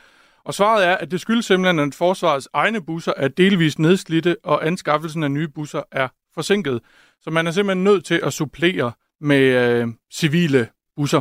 Og 0.44 0.54
svaret 0.54 0.86
er, 0.86 0.96
at 0.96 1.10
det 1.10 1.20
skyldes 1.20 1.46
simpelthen, 1.46 1.78
at 1.78 1.94
forsvarets 1.94 2.48
egne 2.52 2.80
busser 2.80 3.12
er 3.16 3.28
delvist 3.28 3.78
nedslidte, 3.78 4.36
og 4.44 4.66
anskaffelsen 4.66 5.22
af 5.22 5.30
nye 5.30 5.48
busser 5.48 5.82
er 5.92 6.08
forsinket. 6.34 6.80
Så 7.20 7.30
man 7.30 7.46
er 7.46 7.50
simpelthen 7.50 7.84
nødt 7.84 8.04
til 8.04 8.20
at 8.22 8.32
supplere 8.32 8.92
med 9.20 9.40
øh, 9.40 9.88
civile 10.12 10.68
busser. 10.96 11.20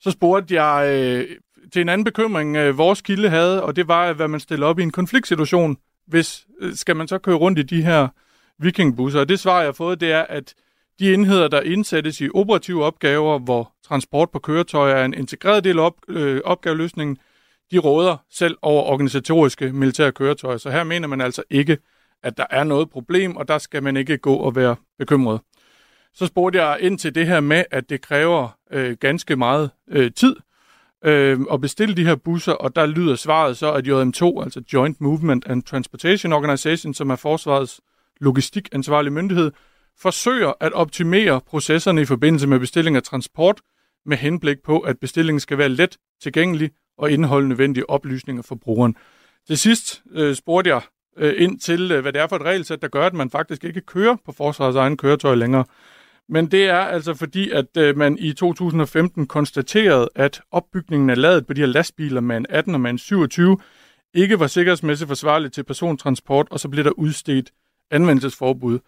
Så 0.00 0.10
spurgte 0.10 0.62
jeg 0.62 0.88
øh, 0.88 1.36
til 1.72 1.82
en 1.82 1.88
anden 1.88 2.04
bekymring, 2.04 2.56
øh, 2.56 2.78
vores 2.78 3.00
kilde 3.00 3.28
havde, 3.28 3.62
og 3.62 3.76
det 3.76 3.88
var, 3.88 4.12
hvad 4.12 4.28
man 4.28 4.40
stiller 4.40 4.66
op 4.66 4.78
i 4.78 4.82
en 4.82 4.90
konfliktsituation. 4.90 5.76
Hvis 6.06 6.46
øh, 6.60 6.74
skal 6.74 6.96
man 6.96 7.08
så 7.08 7.18
køre 7.18 7.36
rundt 7.36 7.58
i 7.58 7.62
de 7.62 7.82
her 7.82 8.08
vikingbusser? 8.58 9.20
Og 9.20 9.28
det 9.28 9.40
svar, 9.40 9.58
jeg 9.58 9.66
har 9.66 9.72
fået, 9.72 10.00
det 10.00 10.12
er, 10.12 10.22
at 10.22 10.54
de 10.98 11.14
enheder, 11.14 11.48
der 11.48 11.60
indsættes 11.60 12.20
i 12.20 12.28
operative 12.34 12.84
opgaver, 12.84 13.38
hvor 13.38 13.72
transport 13.84 14.30
på 14.30 14.38
køretøjer 14.38 14.94
er 14.94 15.04
en 15.04 15.14
integreret 15.14 15.64
del 15.64 15.78
af 15.78 15.82
op, 15.82 15.94
øh, 16.08 16.40
opgaveløsningen, 16.44 17.18
de 17.70 17.78
råder 17.78 18.16
selv 18.30 18.56
over 18.62 18.82
organisatoriske 18.82 19.72
militære 19.72 20.12
køretøjer. 20.12 20.56
Så 20.56 20.70
her 20.70 20.84
mener 20.84 21.08
man 21.08 21.20
altså 21.20 21.42
ikke, 21.50 21.78
at 22.22 22.36
der 22.36 22.46
er 22.50 22.64
noget 22.64 22.90
problem, 22.90 23.36
og 23.36 23.48
der 23.48 23.58
skal 23.58 23.82
man 23.82 23.96
ikke 23.96 24.18
gå 24.18 24.34
og 24.34 24.56
være 24.56 24.76
bekymret. 24.98 25.40
Så 26.14 26.26
spurgte 26.26 26.62
jeg 26.62 26.78
ind 26.80 26.98
til 26.98 27.14
det 27.14 27.26
her 27.26 27.40
med, 27.40 27.64
at 27.70 27.90
det 27.90 28.00
kræver 28.00 28.48
øh, 28.70 28.96
ganske 29.00 29.36
meget 29.36 29.70
øh, 29.88 30.10
tid 30.12 30.36
øh, 31.04 31.40
at 31.52 31.60
bestille 31.60 31.96
de 31.96 32.04
her 32.04 32.14
busser, 32.14 32.52
og 32.52 32.76
der 32.76 32.86
lyder 32.86 33.14
svaret 33.14 33.56
så, 33.56 33.72
at 33.72 33.86
JM2, 33.86 34.42
altså 34.44 34.62
Joint 34.72 35.00
Movement 35.00 35.46
and 35.46 35.62
Transportation 35.62 36.32
Organization, 36.32 36.94
som 36.94 37.10
er 37.10 37.16
forsvarets 37.16 37.80
logistikansvarlige 38.20 39.12
myndighed, 39.12 39.52
forsøger 40.00 40.52
at 40.60 40.72
optimere 40.72 41.40
processerne 41.46 42.00
i 42.02 42.04
forbindelse 42.04 42.46
med 42.46 42.58
bestilling 42.58 42.96
af 42.96 43.02
transport 43.02 43.60
med 44.06 44.16
henblik 44.16 44.56
på, 44.64 44.78
at 44.78 44.98
bestillingen 44.98 45.40
skal 45.40 45.58
være 45.58 45.68
let 45.68 45.96
tilgængelig 46.22 46.70
og 46.98 47.10
indeholde 47.10 47.48
nødvendige 47.48 47.90
oplysninger 47.90 48.42
for 48.42 48.54
brugeren. 48.54 48.96
Til 49.46 49.58
sidst 49.58 50.02
øh, 50.10 50.34
spurgte 50.34 50.70
jeg 50.70 50.82
øh, 51.16 51.42
ind 51.42 51.60
til, 51.60 51.92
øh, 51.92 52.00
hvad 52.00 52.12
det 52.12 52.20
er 52.20 52.26
for 52.26 52.36
et 52.36 52.42
regelsæt, 52.42 52.82
der 52.82 52.88
gør, 52.88 53.06
at 53.06 53.14
man 53.14 53.30
faktisk 53.30 53.64
ikke 53.64 53.80
kører 53.80 54.16
på 54.26 54.32
forsvarets 54.32 54.76
egen 54.76 54.96
køretøj 54.96 55.34
længere. 55.34 55.64
Men 56.28 56.50
det 56.50 56.64
er 56.64 56.78
altså 56.78 57.14
fordi, 57.14 57.50
at 57.50 57.76
øh, 57.76 57.96
man 57.96 58.18
i 58.18 58.32
2015 58.32 59.26
konstaterede, 59.26 60.08
at 60.14 60.40
opbygningen 60.50 61.10
af 61.10 61.20
ladet 61.20 61.46
på 61.46 61.52
de 61.52 61.60
her 61.60 61.66
lastbiler 61.66 62.20
med 62.20 62.36
en 62.36 62.46
18 62.48 62.74
og 62.74 62.80
med 62.80 62.90
en 62.90 62.98
27 62.98 63.58
ikke 64.14 64.40
var 64.40 64.46
sikkerhedsmæssigt 64.46 65.08
forsvarligt 65.08 65.54
til 65.54 65.64
persontransport, 65.64 66.46
og 66.50 66.60
så 66.60 66.68
blev 66.68 66.84
der 66.84 66.90
udstedt 66.90 67.50
anvendelsesforbud. 67.90 68.78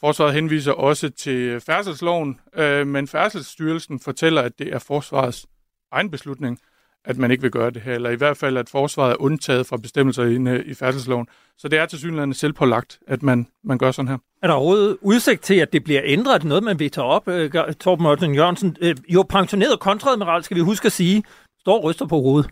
Forsvaret 0.00 0.34
henviser 0.34 0.72
også 0.72 1.10
til 1.10 1.60
færdselsloven, 1.60 2.40
øh, 2.56 2.86
men 2.86 3.08
Færdselsstyrelsen 3.08 4.00
fortæller, 4.00 4.42
at 4.42 4.58
det 4.58 4.74
er 4.74 4.78
forsvarets 4.78 5.46
egen 5.92 6.10
beslutning, 6.10 6.58
at 7.04 7.18
man 7.18 7.30
ikke 7.30 7.42
vil 7.42 7.50
gøre 7.50 7.70
det 7.70 7.82
her, 7.82 7.94
eller 7.94 8.10
i 8.10 8.14
hvert 8.14 8.36
fald, 8.36 8.56
at 8.56 8.68
forsvaret 8.68 9.12
er 9.12 9.16
undtaget 9.22 9.66
fra 9.66 9.76
bestemmelser 9.76 10.24
i, 10.24 10.70
i 10.70 10.74
færdselsloven. 10.74 11.26
Så 11.58 11.68
det 11.68 11.78
er 11.78 11.86
til 11.86 11.98
synligheden 11.98 12.34
selvpålagt, 12.34 12.98
at 13.06 13.22
man, 13.22 13.46
man 13.64 13.78
gør 13.78 13.90
sådan 13.90 14.08
her. 14.08 14.18
Er 14.42 14.46
der 14.46 14.54
overhovedet 14.54 14.96
udsigt 15.00 15.42
til, 15.42 15.54
at 15.54 15.72
det 15.72 15.84
bliver 15.84 16.00
ændret? 16.04 16.44
Noget, 16.44 16.64
man 16.64 16.78
vil 16.78 16.90
tage 16.90 17.04
op? 17.04 17.28
Øh, 17.28 17.50
Torben 17.80 18.02
Morten 18.02 18.34
Jørgensen, 18.34 18.76
øh, 18.80 18.96
jo 19.08 19.22
pensioneret 19.22 19.80
kontradmiral, 19.80 20.42
skal 20.44 20.56
vi 20.56 20.60
huske 20.60 20.86
at 20.86 20.92
sige, 20.92 21.22
står 21.60 21.80
ryster 21.90 22.06
på 22.06 22.20
hovedet. 22.20 22.50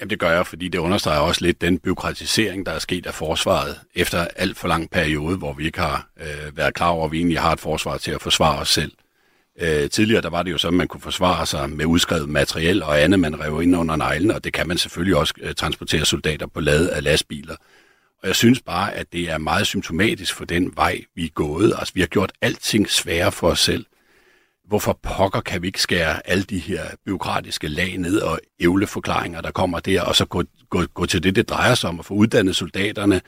Jamen 0.00 0.10
det 0.10 0.18
gør 0.18 0.30
jeg, 0.30 0.46
fordi 0.46 0.68
det 0.68 0.78
understreger 0.78 1.20
også 1.20 1.44
lidt 1.44 1.60
den 1.60 1.78
byråkratisering, 1.78 2.66
der 2.66 2.72
er 2.72 2.78
sket 2.78 3.06
af 3.06 3.14
forsvaret 3.14 3.80
efter 3.94 4.26
alt 4.36 4.56
for 4.56 4.68
lang 4.68 4.90
periode, 4.90 5.36
hvor 5.36 5.52
vi 5.52 5.64
ikke 5.64 5.80
har 5.80 6.08
øh, 6.20 6.56
været 6.56 6.74
klar 6.74 6.88
over, 6.88 7.04
at 7.04 7.12
vi 7.12 7.18
egentlig 7.18 7.40
har 7.40 7.52
et 7.52 7.60
forsvar 7.60 7.96
til 7.96 8.10
at 8.10 8.22
forsvare 8.22 8.58
os 8.58 8.68
selv. 8.68 8.92
Øh, 9.60 9.90
tidligere 9.90 10.22
der 10.22 10.30
var 10.30 10.42
det 10.42 10.52
jo 10.52 10.58
sådan, 10.58 10.74
at 10.74 10.78
man 10.78 10.88
kunne 10.88 11.00
forsvare 11.00 11.46
sig 11.46 11.70
med 11.70 11.84
udskrevet 11.86 12.28
materiel 12.28 12.82
og 12.82 13.02
andet, 13.02 13.20
man 13.20 13.40
rev 13.40 13.62
ind 13.62 13.76
under 13.76 13.96
neglen, 13.96 14.30
og 14.30 14.44
det 14.44 14.52
kan 14.52 14.68
man 14.68 14.78
selvfølgelig 14.78 15.16
også 15.16 15.34
øh, 15.40 15.54
transportere 15.54 16.04
soldater 16.04 16.46
på 16.46 16.60
lade 16.60 16.92
af 16.92 17.02
lastbiler. 17.02 17.56
Og 18.22 18.28
jeg 18.28 18.36
synes 18.36 18.60
bare, 18.60 18.94
at 18.94 19.12
det 19.12 19.30
er 19.30 19.38
meget 19.38 19.66
symptomatisk 19.66 20.34
for 20.34 20.44
den 20.44 20.72
vej, 20.76 21.04
vi 21.14 21.24
er 21.24 21.28
gået. 21.28 21.74
Altså, 21.78 21.94
vi 21.94 22.00
har 22.00 22.06
gjort 22.06 22.32
alting 22.40 22.90
sværere 22.90 23.32
for 23.32 23.50
os 23.50 23.60
selv 23.60 23.86
hvorfor 24.66 24.98
pokker 25.02 25.40
kan 25.40 25.62
vi 25.62 25.66
ikke 25.66 25.80
skære 25.80 26.28
alle 26.28 26.44
de 26.44 26.58
her 26.58 26.82
byråkratiske 27.06 27.68
lag 27.68 27.98
ned 27.98 28.18
og 28.18 28.40
ævleforklaringer, 28.60 29.40
der 29.40 29.50
kommer 29.50 29.80
der, 29.80 30.02
og 30.02 30.16
så 30.16 30.24
gå, 30.24 30.42
gå, 30.70 30.82
gå 30.94 31.06
til 31.06 31.22
det, 31.22 31.36
det 31.36 31.48
drejer 31.48 31.74
sig 31.74 31.90
om 31.90 31.98
at 31.98 32.04
få 32.04 32.14
uddannet 32.14 32.56
soldaterne 32.56 33.20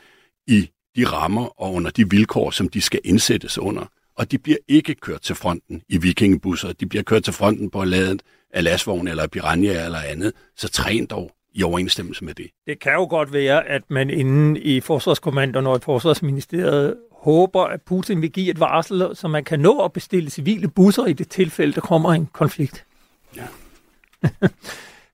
i 0.47 0.69
de 0.95 1.05
rammer 1.05 1.61
og 1.61 1.73
under 1.73 1.91
de 1.91 2.09
vilkår, 2.09 2.51
som 2.51 2.69
de 2.69 2.81
skal 2.81 2.99
indsættes 3.03 3.57
under. 3.57 3.85
Og 4.15 4.31
de 4.31 4.37
bliver 4.37 4.57
ikke 4.67 4.95
kørt 4.95 5.21
til 5.21 5.35
fronten 5.35 5.81
i 5.89 5.97
vikingebusser, 5.97 6.73
de 6.73 6.85
bliver 6.85 7.03
kørt 7.03 7.23
til 7.23 7.33
fronten 7.33 7.69
på 7.69 7.83
ladet 7.83 8.21
af 8.53 8.63
lasvogn 8.63 9.07
eller 9.07 9.27
piranha 9.27 9.85
eller 9.85 9.99
andet, 9.99 10.33
så 10.57 10.69
træn 10.69 11.05
dog 11.05 11.31
i 11.53 11.63
overensstemmelse 11.63 12.25
med 12.25 12.33
det. 12.33 12.47
Det 12.67 12.79
kan 12.79 12.93
jo 12.93 13.07
godt 13.09 13.33
være, 13.33 13.67
at 13.67 13.81
man 13.89 14.09
inden 14.09 14.57
i 14.57 14.79
Forsvarskommandoen 14.79 15.67
og 15.67 15.77
i 15.77 15.79
Forsvarsministeriet 15.83 16.95
håber, 17.19 17.63
at 17.63 17.81
Putin 17.81 18.21
vil 18.21 18.31
give 18.31 18.49
et 18.49 18.59
varsel, 18.59 19.09
så 19.13 19.27
man 19.27 19.43
kan 19.43 19.59
nå 19.59 19.79
at 19.79 19.93
bestille 19.93 20.29
civile 20.29 20.67
busser 20.67 21.05
i 21.05 21.13
det 21.13 21.29
tilfælde, 21.29 21.73
der 21.73 21.81
kommer 21.81 22.13
en 22.13 22.29
konflikt. 22.33 22.85
Ja. 23.35 23.47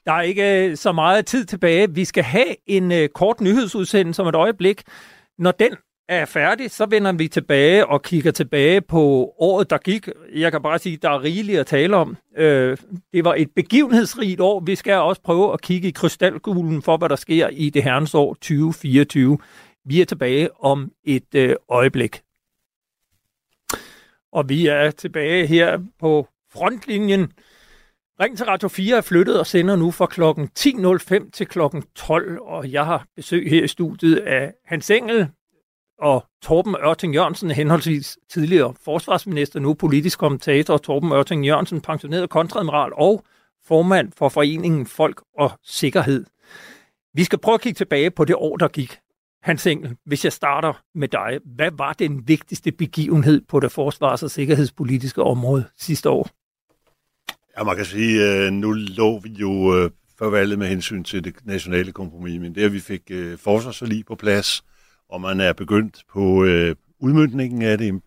der 0.05 0.11
er 0.11 0.21
ikke 0.21 0.69
øh, 0.69 0.77
så 0.77 0.91
meget 0.91 1.25
tid 1.25 1.45
tilbage. 1.45 1.93
Vi 1.93 2.05
skal 2.05 2.23
have 2.23 2.55
en 2.67 2.91
uh, 2.91 3.05
kort 3.13 3.41
nyhedsudsendelse 3.41 4.21
om 4.21 4.27
et 4.27 4.35
øjeblik. 4.35 4.81
Når 5.37 5.51
den 5.51 5.75
er 6.09 6.25
færdig, 6.25 6.71
så 6.71 6.85
vender 6.85 7.11
vi 7.11 7.27
tilbage 7.27 7.85
og 7.85 8.01
kigger 8.01 8.31
tilbage 8.31 8.81
på 8.81 9.33
året, 9.39 9.69
der 9.69 9.77
gik. 9.77 10.09
Jeg 10.35 10.51
kan 10.51 10.61
bare 10.61 10.79
sige, 10.79 10.95
at 10.95 11.01
der 11.01 11.09
er 11.09 11.23
rigeligt 11.23 11.59
at 11.59 11.65
tale 11.65 11.95
om. 11.95 12.17
Øh, 12.37 12.77
det 13.13 13.25
var 13.25 13.33
et 13.33 13.47
begivenhedsrigt 13.55 14.41
år. 14.41 14.59
Vi 14.59 14.75
skal 14.75 14.93
også 14.93 15.21
prøve 15.21 15.53
at 15.53 15.61
kigge 15.61 15.87
i 15.87 15.91
krystalkuglen 15.91 16.81
for, 16.81 16.97
hvad 16.97 17.09
der 17.09 17.15
sker 17.15 17.47
i 17.51 17.69
det 17.69 17.83
herrens 17.83 18.15
år 18.15 18.33
2024. 18.33 19.37
Vi 19.85 20.01
er 20.01 20.05
tilbage 20.05 20.63
om 20.63 20.91
et 21.03 21.35
øh, 21.35 21.55
øjeblik. 21.69 22.21
Og 24.31 24.49
vi 24.49 24.67
er 24.67 24.91
tilbage 24.91 25.47
her 25.47 25.79
på 25.99 26.27
frontlinjen. 26.51 27.31
Ring 28.19 28.37
til 28.37 28.45
Radio 28.45 28.67
4 28.67 28.97
er 28.97 29.01
flyttet 29.01 29.39
og 29.39 29.47
sender 29.47 29.75
nu 29.75 29.91
fra 29.91 30.05
klokken 30.05 30.49
10.05 30.59 31.29
til 31.31 31.47
klokken 31.47 31.83
12, 31.95 32.39
og 32.41 32.71
jeg 32.71 32.85
har 32.85 33.05
besøg 33.15 33.49
her 33.49 33.63
i 33.63 33.67
studiet 33.67 34.17
af 34.17 34.53
Hans 34.65 34.89
Engel 34.89 35.27
og 35.99 36.25
Torben 36.41 36.75
Ørting 36.75 37.15
Jørgensen, 37.15 37.51
henholdsvis 37.51 38.17
tidligere 38.29 38.73
forsvarsminister, 38.85 39.59
nu 39.59 39.73
politisk 39.73 40.19
kommentator, 40.19 40.77
Torben 40.77 41.11
Ørting 41.11 41.45
Jørgensen, 41.45 41.81
pensioneret 41.81 42.29
kontradmiral 42.29 42.91
og 42.93 43.23
formand 43.63 44.11
for 44.17 44.29
Foreningen 44.29 44.85
Folk 44.85 45.21
og 45.37 45.51
Sikkerhed. 45.63 46.25
Vi 47.13 47.23
skal 47.23 47.39
prøve 47.39 47.55
at 47.55 47.61
kigge 47.61 47.77
tilbage 47.77 48.11
på 48.11 48.25
det 48.25 48.35
år, 48.35 48.57
der 48.57 48.67
gik. 48.67 48.99
Hans 49.45 49.67
Engel, 49.67 49.95
hvis 50.05 50.23
jeg 50.23 50.33
starter 50.33 50.81
med 50.95 51.07
dig, 51.07 51.39
hvad 51.55 51.71
var 51.77 51.93
den 51.93 52.27
vigtigste 52.27 52.71
begivenhed 52.71 53.41
på 53.47 53.59
det 53.59 53.71
forsvars- 53.71 54.23
og 54.23 54.31
sikkerhedspolitiske 54.31 55.23
område 55.23 55.65
sidste 55.77 56.09
år? 56.09 56.29
Ja, 57.57 57.63
man 57.63 57.75
kan 57.75 57.85
sige, 57.85 58.45
øh, 58.45 58.51
nu 58.51 58.71
lå 58.71 59.19
vi 59.19 59.29
jo 59.29 59.77
øh, 59.77 59.89
før 60.19 60.29
valget 60.29 60.59
med 60.59 60.67
hensyn 60.67 61.03
til 61.03 61.23
det 61.23 61.35
nationale 61.43 61.91
kompromis, 61.91 62.41
men 62.41 62.55
det 62.55 62.63
at 62.63 62.73
vi 62.73 62.79
fik 62.79 63.01
øh, 63.11 63.37
forsvarsforlig 63.37 64.05
på 64.05 64.15
plads, 64.15 64.63
og 65.09 65.21
man 65.21 65.39
er 65.39 65.53
begyndt 65.53 66.03
på 66.13 66.45
udmyndningen 66.99 67.61
af 67.61 67.77
det, 67.77 68.01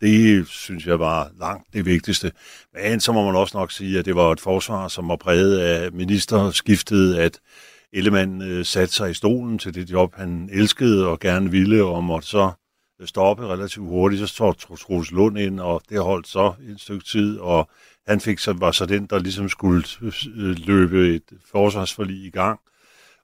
det 0.00 0.46
synes 0.48 0.86
jeg 0.86 1.00
var 1.00 1.30
langt 1.40 1.72
det 1.72 1.86
vigtigste. 1.86 2.32
Men 2.74 3.00
så 3.00 3.12
må 3.12 3.24
man 3.24 3.36
også 3.36 3.58
nok 3.58 3.72
sige, 3.72 3.98
at 3.98 4.04
det 4.04 4.14
var 4.14 4.32
et 4.32 4.40
forsvar, 4.40 4.88
som 4.88 5.08
var 5.08 5.16
præget 5.16 5.58
af 5.58 5.92
ministerskiftet, 5.92 7.14
at 7.14 7.40
Ellemann 7.92 8.42
øh, 8.42 8.64
satte 8.64 8.94
sig 8.94 9.10
i 9.10 9.14
stolen 9.14 9.58
til 9.58 9.74
det 9.74 9.90
job, 9.90 10.14
han 10.14 10.48
elskede 10.52 11.06
og 11.06 11.20
gerne 11.20 11.50
ville, 11.50 11.84
og 11.84 12.04
måtte 12.04 12.28
så 12.28 12.50
øh, 13.00 13.06
stoppe 13.06 13.46
relativt 13.46 13.86
hurtigt. 13.86 14.20
Så 14.20 14.26
står 14.26 14.52
Troels 14.52 15.10
Lund 15.10 15.38
ind, 15.38 15.60
og 15.60 15.82
det 15.88 16.02
holdt 16.02 16.28
så 16.28 16.54
et 16.68 16.80
stykke 16.80 17.04
tid, 17.04 17.38
og 17.38 17.70
han 18.06 18.20
fik 18.20 18.38
så, 18.38 18.52
var 18.52 18.72
så 18.72 18.86
den, 18.86 19.06
der 19.06 19.18
ligesom 19.18 19.48
skulle 19.48 19.84
øh, 20.02 20.56
løbe 20.66 21.14
et 21.14 21.32
forsvarsforlig 21.50 22.24
i 22.24 22.30
gang. 22.30 22.60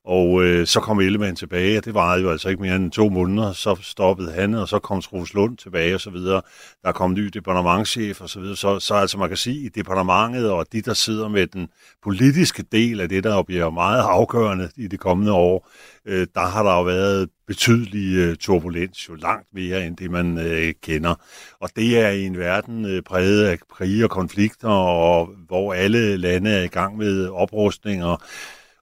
Og 0.05 0.45
øh, 0.45 0.67
så 0.67 0.81
kom 0.81 1.01
Ellemann 1.01 1.37
tilbage, 1.37 1.79
og 1.79 1.85
det 1.85 1.95
varede 1.95 2.23
jo 2.23 2.31
altså 2.31 2.49
ikke 2.49 2.63
mere 2.63 2.77
end 2.77 2.91
to 2.91 3.09
måneder. 3.09 3.53
Så 3.53 3.77
stoppede 3.83 4.33
han, 4.33 4.55
og 4.55 4.69
så 4.69 4.79
kom 4.79 5.01
Troels 5.01 5.35
Lund 5.35 5.57
tilbage 5.57 5.95
og 5.95 6.01
så 6.01 6.11
videre. 6.11 6.43
Der 6.83 6.93
kom 6.93 7.15
ny 7.15 7.27
departementchef 7.27 8.21
og 8.21 8.29
så 8.29 8.41
videre. 8.41 8.57
Så, 8.57 8.81
så 8.81 8.95
altså 8.95 9.19
man 9.19 9.29
kan 9.29 9.37
sige, 9.37 9.67
i 9.67 9.69
departementet 9.69 10.51
og 10.51 10.67
de, 10.73 10.83
der 10.83 10.95
sidder 10.95 11.29
med 11.29 11.47
den 11.47 11.69
politiske 12.03 12.65
del 12.73 13.01
af 13.01 13.09
det, 13.09 13.25
der 13.25 13.43
bliver 13.43 13.71
meget 13.71 14.03
afgørende 14.03 14.71
i 14.77 14.87
det 14.87 15.01
kommende 15.01 15.33
år, 15.33 15.71
øh, 16.07 16.27
der 16.35 16.47
har 16.47 16.63
der 16.63 16.77
jo 16.77 16.83
været 16.83 17.29
betydelig 17.47 18.17
øh, 18.17 18.37
turbulens, 18.37 19.09
jo 19.09 19.15
langt 19.15 19.49
mere 19.55 19.87
end 19.87 19.97
det, 19.97 20.11
man 20.11 20.39
øh, 20.39 20.75
kender. 20.83 21.15
Og 21.61 21.71
det 21.77 21.99
er 21.99 22.09
i 22.09 22.27
en 22.27 22.39
verden 22.39 22.85
øh, 22.85 23.03
præget 23.03 23.45
af 23.45 23.59
krige 23.71 24.05
og 24.05 24.11
konflikter, 24.11 24.69
og 24.69 25.31
hvor 25.47 25.75
alle 25.75 26.17
lande 26.17 26.51
er 26.51 26.63
i 26.63 26.67
gang 26.67 26.97
med 26.97 27.29
oprustninger, 27.29 28.17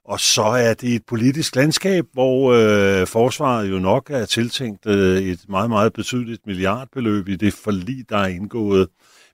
og 0.05 0.19
så 0.19 0.43
er 0.43 0.73
det 0.73 0.95
et 0.95 1.05
politisk 1.05 1.55
landskab, 1.55 2.05
hvor 2.13 2.51
øh, 2.51 3.07
forsvaret 3.07 3.69
jo 3.69 3.79
nok 3.79 4.09
er 4.09 4.25
tiltænkt 4.25 4.85
øh, 4.85 5.21
et 5.21 5.39
meget, 5.49 5.69
meget 5.69 5.93
betydeligt 5.93 6.47
milliardbeløb 6.47 7.27
i 7.27 7.35
det 7.35 7.53
forlig, 7.53 8.09
der 8.09 8.17
er 8.17 8.27
indgået, 8.27 8.87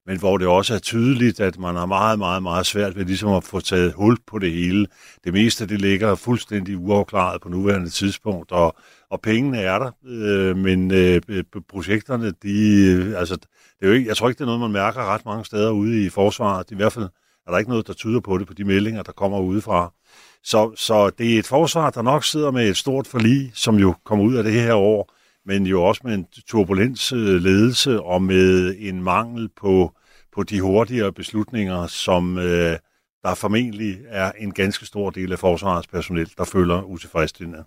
men 0.05 0.19
hvor 0.19 0.37
det 0.37 0.47
også 0.47 0.73
er 0.73 0.79
tydeligt, 0.79 1.39
at 1.39 1.59
man 1.59 1.75
har 1.75 1.85
meget, 1.85 2.19
meget, 2.19 2.43
meget 2.43 2.65
svært 2.65 2.95
ved 2.95 3.05
ligesom 3.05 3.33
at 3.33 3.43
få 3.43 3.59
taget 3.59 3.93
hul 3.93 4.17
på 4.27 4.39
det 4.39 4.51
hele. 4.51 4.87
Det 5.23 5.33
meste, 5.33 5.67
det 5.67 5.81
ligger 5.81 6.15
fuldstændig 6.15 6.77
uafklaret 6.77 7.41
på 7.41 7.49
nuværende 7.49 7.89
tidspunkt, 7.89 8.51
og, 8.51 8.75
og 9.09 9.21
pengene 9.21 9.61
er 9.61 9.79
der, 9.79 9.91
øh, 10.05 10.57
men 10.57 10.91
øh, 10.91 11.21
projekterne, 11.69 12.33
de, 12.43 12.85
øh, 12.91 13.19
altså, 13.19 13.35
det 13.35 13.47
er 13.81 13.87
jo 13.87 13.93
ikke, 13.93 14.07
jeg 14.07 14.17
tror 14.17 14.29
ikke, 14.29 14.37
det 14.37 14.43
er 14.43 14.45
noget, 14.45 14.61
man 14.61 14.71
mærker 14.71 15.13
ret 15.13 15.25
mange 15.25 15.45
steder 15.45 15.71
ude 15.71 16.05
i 16.05 16.09
forsvaret. 16.09 16.71
I 16.71 16.75
hvert 16.75 16.93
fald 16.93 17.09
er 17.47 17.51
der 17.51 17.57
ikke 17.57 17.69
noget, 17.69 17.87
der 17.87 17.93
tyder 17.93 18.19
på 18.19 18.37
det 18.37 18.47
på 18.47 18.53
de 18.53 18.63
meldinger, 18.63 19.03
der 19.03 19.11
kommer 19.11 19.39
udefra. 19.39 19.93
Så, 20.43 20.73
så 20.75 21.09
det 21.09 21.35
er 21.35 21.39
et 21.39 21.47
forsvar, 21.47 21.89
der 21.89 22.01
nok 22.01 22.23
sidder 22.23 22.51
med 22.51 22.69
et 22.69 22.77
stort 22.77 23.07
forlig, 23.07 23.51
som 23.53 23.75
jo 23.75 23.93
kommer 24.05 24.25
ud 24.25 24.35
af 24.35 24.43
det 24.43 24.53
her 24.53 24.73
år, 24.73 25.13
men 25.45 25.65
jo 25.65 25.83
også 25.83 26.01
med 26.03 26.13
en 26.13 26.27
turbulens 26.47 27.11
øh, 27.11 27.41
ledelse 27.41 28.01
og 28.01 28.21
med 28.21 28.75
en 28.79 29.03
mangel 29.03 29.49
på, 29.57 29.91
på 30.35 30.43
de 30.43 30.61
hurtigere 30.61 31.13
beslutninger, 31.13 31.87
som 31.87 32.37
øh, 32.37 32.77
der 33.23 33.35
formentlig 33.35 33.97
er 34.07 34.31
en 34.31 34.51
ganske 34.53 34.85
stor 34.85 35.09
del 35.09 35.31
af 35.31 35.39
forsvarets 35.39 35.87
personel, 35.87 36.31
der 36.37 36.43
føler 36.43 36.81
utilfredsstillende. 36.81 37.63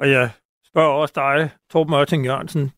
Og 0.00 0.10
jeg 0.10 0.30
spørger 0.66 0.92
også 0.92 1.12
dig, 1.16 1.50
Torben 1.70 1.94
Ørting 1.94 2.24
Jørgensen, 2.26 2.72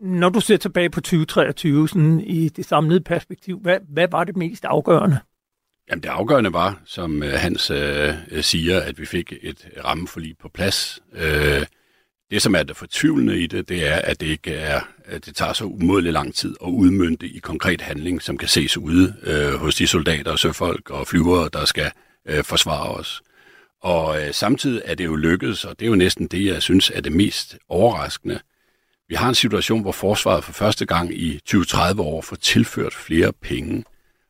når 0.00 0.28
du 0.28 0.40
ser 0.40 0.56
tilbage 0.56 0.90
på 0.90 1.00
2023 1.00 1.88
sådan 1.88 2.20
i 2.20 2.48
det 2.48 2.64
samlede 2.64 3.00
perspektiv, 3.00 3.58
hvad, 3.58 3.78
hvad 3.88 4.08
var 4.08 4.24
det 4.24 4.36
mest 4.36 4.64
afgørende? 4.64 5.18
Jamen 5.90 6.02
det 6.02 6.08
afgørende 6.08 6.52
var, 6.52 6.82
som 6.84 7.22
øh, 7.22 7.32
Hans 7.32 7.70
øh, 7.70 8.14
øh, 8.30 8.42
siger, 8.42 8.80
at 8.80 8.98
vi 8.98 9.06
fik 9.06 9.32
et 9.42 9.68
rammeforlig 9.84 10.38
på 10.38 10.48
plads. 10.48 11.00
Øh, 11.12 11.66
det, 12.30 12.42
som 12.42 12.54
er 12.54 12.62
det 12.62 12.76
fortvivlende 12.76 13.40
i 13.40 13.46
det, 13.46 13.68
det 13.68 13.88
er, 13.88 13.96
at 13.96 14.20
det 14.20 14.26
ikke 14.26 14.54
er, 14.54 14.80
at 15.04 15.26
det 15.26 15.36
tager 15.36 15.52
så 15.52 15.64
umådelig 15.64 16.12
lang 16.12 16.34
tid 16.34 16.56
at 16.64 16.68
udmynde 16.68 17.28
i 17.28 17.38
konkret 17.38 17.80
handling, 17.80 18.22
som 18.22 18.38
kan 18.38 18.48
ses 18.48 18.76
ude 18.76 19.14
øh, 19.22 19.54
hos 19.54 19.74
de 19.74 19.86
soldater, 19.86 20.36
søfolk 20.36 20.90
og 20.90 21.06
flyvere, 21.06 21.48
der 21.52 21.64
skal 21.64 21.90
øh, 22.28 22.44
forsvare 22.44 22.90
os. 22.90 23.22
Og 23.82 24.22
øh, 24.22 24.34
samtidig 24.34 24.82
er 24.84 24.94
det 24.94 25.04
jo 25.04 25.16
lykkedes, 25.16 25.64
og 25.64 25.78
det 25.78 25.86
er 25.86 25.90
jo 25.90 25.94
næsten 25.96 26.26
det, 26.26 26.46
jeg 26.46 26.62
synes 26.62 26.90
er 26.94 27.00
det 27.00 27.12
mest 27.12 27.58
overraskende. 27.68 28.40
Vi 29.08 29.14
har 29.14 29.28
en 29.28 29.34
situation, 29.34 29.82
hvor 29.82 29.92
forsvaret 29.92 30.44
for 30.44 30.52
første 30.52 30.86
gang 30.86 31.14
i 31.14 31.40
20-30 31.50 32.00
år 32.00 32.22
får 32.22 32.36
tilført 32.36 32.94
flere 32.94 33.32
penge, 33.32 33.84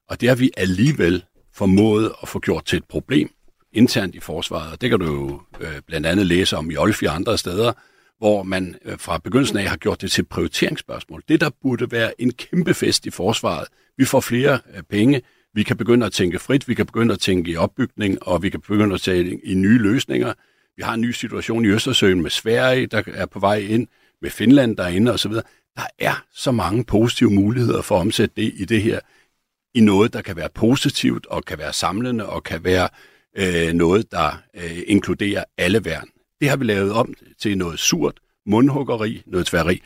og 0.09 0.21
det 0.21 0.29
har 0.29 0.37
vi 0.37 0.51
alligevel 0.57 1.25
formået 1.55 2.13
at 2.23 2.29
få 2.29 2.39
gjort 2.39 2.65
til 2.65 2.77
et 2.77 2.85
problem 2.85 3.31
internt 3.73 4.15
i 4.15 4.21
forsvaret. 4.21 4.73
Og 4.73 4.81
det 4.81 4.91
kan 4.91 4.99
du 4.99 5.07
jo 5.07 5.41
øh, 5.61 5.81
blandt 5.87 6.07
andet 6.07 6.27
læse 6.27 6.57
om 6.57 6.71
i 6.71 6.77
Olfi 6.77 7.07
og 7.07 7.15
andre 7.15 7.39
steder, 7.39 7.73
hvor 8.19 8.43
man 8.43 8.77
øh, 8.85 8.99
fra 8.99 9.19
begyndelsen 9.19 9.59
af 9.59 9.65
har 9.65 9.77
gjort 9.77 10.01
det 10.01 10.11
til 10.11 10.23
et 10.23 10.29
prioriteringsspørgsmål. 10.29 11.23
Det, 11.29 11.41
der 11.41 11.51
burde 11.63 11.91
være 11.91 12.21
en 12.21 12.33
kæmpe 12.33 12.75
fest 12.75 13.07
i 13.07 13.11
forsvaret. 13.11 13.69
Vi 13.97 14.05
får 14.05 14.21
flere 14.21 14.59
øh, 14.77 14.83
penge, 14.83 15.23
vi 15.55 15.63
kan 15.63 15.77
begynde 15.77 16.07
at 16.07 16.13
tænke 16.13 16.39
frit, 16.39 16.69
vi 16.69 16.75
kan 16.75 16.87
begynde 16.87 17.15
at 17.15 17.21
tænke 17.21 17.51
i 17.51 17.57
opbygning, 17.57 18.23
og 18.23 18.43
vi 18.43 18.51
kan 18.51 18.61
begynde 18.61 18.95
at 18.95 19.01
tænke 19.01 19.41
i 19.45 19.55
nye 19.55 19.79
løsninger. 19.79 20.33
Vi 20.77 20.83
har 20.83 20.95
en 20.95 21.01
ny 21.01 21.11
situation 21.11 21.65
i 21.65 21.69
Østersøen 21.69 22.23
med 22.23 22.31
Sverige, 22.31 22.87
der 22.87 23.03
er 23.07 23.27
på 23.27 23.39
vej 23.39 23.57
ind, 23.57 23.87
med 24.23 24.31
Finland, 24.31 24.77
der 24.77 24.83
er 24.83 24.89
inde 24.89 25.13
osv. 25.13 25.33
Der 25.77 25.87
er 25.99 26.25
så 26.33 26.53
mange 26.53 26.85
positive 26.85 27.31
muligheder 27.31 27.83
for 27.83 27.97
at 27.97 28.01
omsætte 28.01 28.35
det 28.37 28.53
i 28.57 28.65
det 28.65 28.83
her 28.83 29.01
i 29.75 29.81
noget, 29.81 30.13
der 30.13 30.23
kan 30.23 30.37
være 30.37 30.49
positivt 30.55 31.27
og 31.27 31.45
kan 31.45 31.59
være 31.59 31.73
samlende 31.73 32.29
og 32.29 32.45
kan 32.45 32.65
være 32.65 32.89
øh, 33.37 33.73
noget, 33.73 34.13
der 34.13 34.43
øh, 34.57 34.79
inkluderer 34.87 35.45
alle 35.59 35.85
værn. 35.85 36.09
Det 36.41 36.49
har 36.49 36.57
vi 36.57 36.65
lavet 36.65 36.93
om 36.93 37.15
til 37.41 37.59
noget 37.59 37.79
surt, 37.79 38.21
mundhuggeri, 38.47 39.23
noget 39.27 39.47
tværri. 39.47 39.83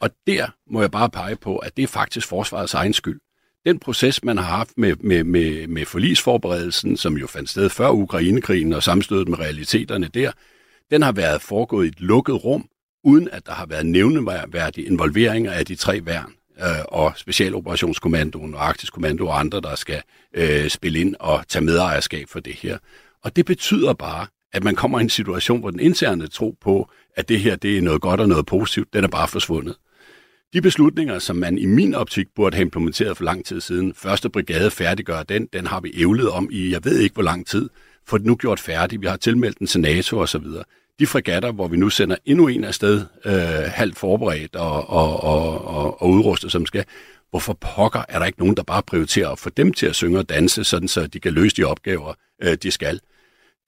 Og 0.00 0.10
der 0.26 0.46
må 0.70 0.80
jeg 0.80 0.90
bare 0.90 1.10
pege 1.10 1.36
på, 1.36 1.56
at 1.56 1.76
det 1.76 1.82
er 1.82 1.86
faktisk 1.86 2.28
forsvarets 2.28 2.74
egen 2.74 2.92
skyld. 2.92 3.20
Den 3.66 3.78
proces, 3.78 4.24
man 4.24 4.38
har 4.38 4.56
haft 4.56 4.70
med, 4.76 4.96
med, 4.96 5.24
med, 5.24 5.66
med 5.66 5.86
forlisforberedelsen, 5.86 6.96
som 6.96 7.16
jo 7.16 7.26
fandt 7.26 7.50
sted 7.50 7.68
før 7.68 7.90
Ukrainekrigen 7.90 8.72
og 8.72 8.82
samstødet 8.82 9.28
med 9.28 9.38
realiteterne 9.38 10.08
der, 10.14 10.32
den 10.90 11.02
har 11.02 11.12
været 11.12 11.42
foregået 11.42 11.84
i 11.84 11.88
et 11.88 12.00
lukket 12.00 12.44
rum, 12.44 12.68
uden 13.04 13.28
at 13.32 13.46
der 13.46 13.52
har 13.52 13.66
været 13.66 13.86
nævneværdige 13.86 14.86
involveringer 14.86 15.52
af 15.52 15.66
de 15.66 15.74
tre 15.74 16.06
værn 16.06 16.32
øh, 16.60 16.84
og 16.88 17.12
Specialoperationskommandoen 17.16 18.54
og 18.54 18.68
Arktisk 18.68 18.92
Kommando 18.92 19.26
og 19.26 19.40
andre, 19.40 19.60
der 19.60 19.74
skal 19.74 20.02
øh, 20.34 20.68
spille 20.68 21.00
ind 21.00 21.16
og 21.20 21.48
tage 21.48 21.64
medejerskab 21.64 22.28
for 22.28 22.40
det 22.40 22.54
her. 22.54 22.78
Og 23.24 23.36
det 23.36 23.46
betyder 23.46 23.92
bare, 23.92 24.26
at 24.52 24.64
man 24.64 24.74
kommer 24.74 24.98
i 24.98 25.02
en 25.02 25.08
situation, 25.08 25.60
hvor 25.60 25.70
den 25.70 25.80
interne 25.80 26.26
tro 26.26 26.56
på, 26.60 26.90
at 27.16 27.28
det 27.28 27.40
her 27.40 27.56
det 27.56 27.78
er 27.78 27.82
noget 27.82 28.00
godt 28.00 28.20
og 28.20 28.28
noget 28.28 28.46
positivt, 28.46 28.92
den 28.92 29.04
er 29.04 29.08
bare 29.08 29.28
forsvundet. 29.28 29.76
De 30.52 30.62
beslutninger, 30.62 31.18
som 31.18 31.36
man 31.36 31.58
i 31.58 31.66
min 31.66 31.94
optik 31.94 32.26
burde 32.36 32.56
have 32.56 32.62
implementeret 32.62 33.16
for 33.16 33.24
lang 33.24 33.44
tid 33.44 33.60
siden, 33.60 33.94
første 33.94 34.30
brigade 34.30 34.70
færdiggør 34.70 35.22
den, 35.22 35.48
den 35.52 35.66
har 35.66 35.80
vi 35.80 35.92
ævlet 35.94 36.30
om 36.30 36.48
i, 36.52 36.70
jeg 36.70 36.84
ved 36.84 36.98
ikke 36.98 37.14
hvor 37.14 37.22
lang 37.22 37.46
tid, 37.46 37.70
for 38.06 38.18
nu 38.18 38.36
gjort 38.36 38.60
færdig, 38.60 39.00
vi 39.00 39.06
har 39.06 39.16
tilmeldt 39.16 39.58
den 39.58 39.66
til 39.66 39.80
NATO 39.80 40.18
osv 40.18 40.44
de 40.98 41.06
fregatter, 41.06 41.52
hvor 41.52 41.68
vi 41.68 41.76
nu 41.76 41.88
sender 41.88 42.16
endnu 42.24 42.48
en 42.48 42.64
afsted, 42.64 43.06
øh, 43.24 43.34
halvt 43.66 43.98
forberedt 43.98 44.56
og, 44.56 44.90
og, 44.90 45.22
og, 45.22 45.64
og, 45.64 46.02
og 46.02 46.10
udrustet 46.10 46.52
som 46.52 46.66
skal, 46.66 46.84
hvorfor 47.30 47.52
pokker 47.52 48.04
er 48.08 48.18
der 48.18 48.26
ikke 48.26 48.38
nogen, 48.38 48.56
der 48.56 48.62
bare 48.62 48.82
prioriterer 48.82 49.28
at 49.28 49.38
få 49.38 49.50
dem 49.50 49.72
til 49.72 49.86
at 49.86 49.94
synge 49.94 50.18
og 50.18 50.28
danse, 50.28 50.64
sådan 50.64 50.88
så 50.88 51.06
de 51.06 51.20
kan 51.20 51.32
løse 51.32 51.56
de 51.56 51.64
opgaver, 51.64 52.14
øh, 52.42 52.56
de 52.62 52.70
skal. 52.70 53.00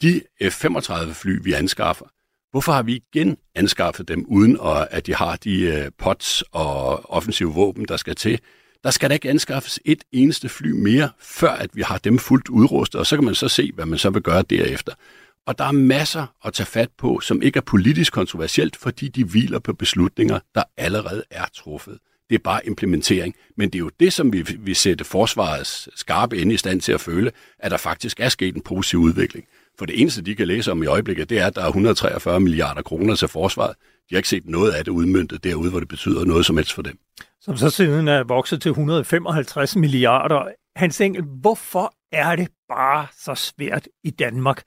De 0.02 0.20
F-35 0.42 1.12
fly, 1.12 1.38
vi 1.42 1.52
anskaffer, 1.52 2.06
Hvorfor 2.54 2.72
har 2.72 2.82
vi 2.82 3.02
igen 3.12 3.36
anskaffet 3.54 4.08
dem, 4.08 4.24
uden 4.28 4.58
at 4.90 5.06
de 5.06 5.14
har 5.14 5.36
de 5.36 5.60
øh, 5.60 5.90
pots 5.98 6.44
og 6.52 7.10
offensive 7.10 7.54
våben, 7.54 7.84
der 7.88 7.96
skal 7.96 8.14
til? 8.14 8.40
Der 8.84 8.90
skal 8.90 9.10
da 9.10 9.14
ikke 9.14 9.30
anskaffes 9.30 9.80
et 9.84 10.04
eneste 10.12 10.48
fly 10.48 10.70
mere, 10.70 11.10
før 11.20 11.50
at 11.50 11.70
vi 11.74 11.82
har 11.82 11.98
dem 11.98 12.18
fuldt 12.18 12.48
udrustet, 12.48 13.00
og 13.00 13.06
så 13.06 13.16
kan 13.16 13.24
man 13.24 13.34
så 13.34 13.48
se, 13.48 13.72
hvad 13.74 13.86
man 13.86 13.98
så 13.98 14.10
vil 14.10 14.22
gøre 14.22 14.42
derefter. 14.42 14.92
Og 15.46 15.58
der 15.58 15.64
er 15.64 15.72
masser 15.72 16.26
at 16.44 16.52
tage 16.52 16.66
fat 16.66 16.88
på, 16.98 17.20
som 17.20 17.42
ikke 17.42 17.56
er 17.56 17.62
politisk 17.62 18.12
kontroversielt, 18.12 18.76
fordi 18.76 19.08
de 19.08 19.24
hviler 19.24 19.58
på 19.58 19.72
beslutninger, 19.72 20.38
der 20.54 20.62
allerede 20.76 21.22
er 21.30 21.44
truffet. 21.54 21.98
Det 22.30 22.34
er 22.34 22.42
bare 22.44 22.66
implementering. 22.66 23.34
Men 23.56 23.68
det 23.68 23.74
er 23.74 23.80
jo 23.80 23.90
det, 24.00 24.12
som 24.12 24.32
vi 24.32 24.46
vi 24.58 24.74
sætter 24.74 25.04
forsvarets 25.04 25.88
skarpe 25.94 26.38
ind 26.38 26.52
i 26.52 26.56
stand 26.56 26.80
til 26.80 26.92
at 26.92 27.00
føle, 27.00 27.30
at 27.58 27.70
der 27.70 27.76
faktisk 27.76 28.20
er 28.20 28.28
sket 28.28 28.54
en 28.54 28.62
positiv 28.62 28.98
udvikling. 28.98 29.46
For 29.78 29.86
det 29.86 30.00
eneste, 30.00 30.22
de 30.22 30.34
kan 30.34 30.46
læse 30.46 30.70
om 30.70 30.82
i 30.82 30.86
øjeblikket, 30.86 31.30
det 31.30 31.38
er, 31.38 31.46
at 31.46 31.56
der 31.56 31.62
er 31.62 31.66
143 31.66 32.40
milliarder 32.40 32.82
kroner 32.82 33.14
til 33.14 33.28
forsvaret. 33.28 33.76
De 33.78 34.14
har 34.14 34.16
ikke 34.16 34.28
set 34.28 34.46
noget 34.46 34.72
af 34.72 34.84
det 34.84 34.92
udmyndtet 34.92 35.44
derude, 35.44 35.70
hvor 35.70 35.78
det 35.78 35.88
betyder 35.88 36.24
noget 36.24 36.46
som 36.46 36.56
helst 36.56 36.72
for 36.72 36.82
dem. 36.82 36.98
Som 37.40 37.56
så 37.56 37.70
siden 37.70 38.08
er 38.08 38.24
vokset 38.24 38.62
til 38.62 38.68
155 38.68 39.76
milliarder. 39.76 40.44
Hans 40.76 41.00
Engel, 41.00 41.22
hvorfor 41.22 41.94
er 42.12 42.36
det 42.36 42.48
bare 42.68 43.06
så 43.24 43.34
svært 43.34 43.88
i 44.04 44.10
Danmark 44.10 44.62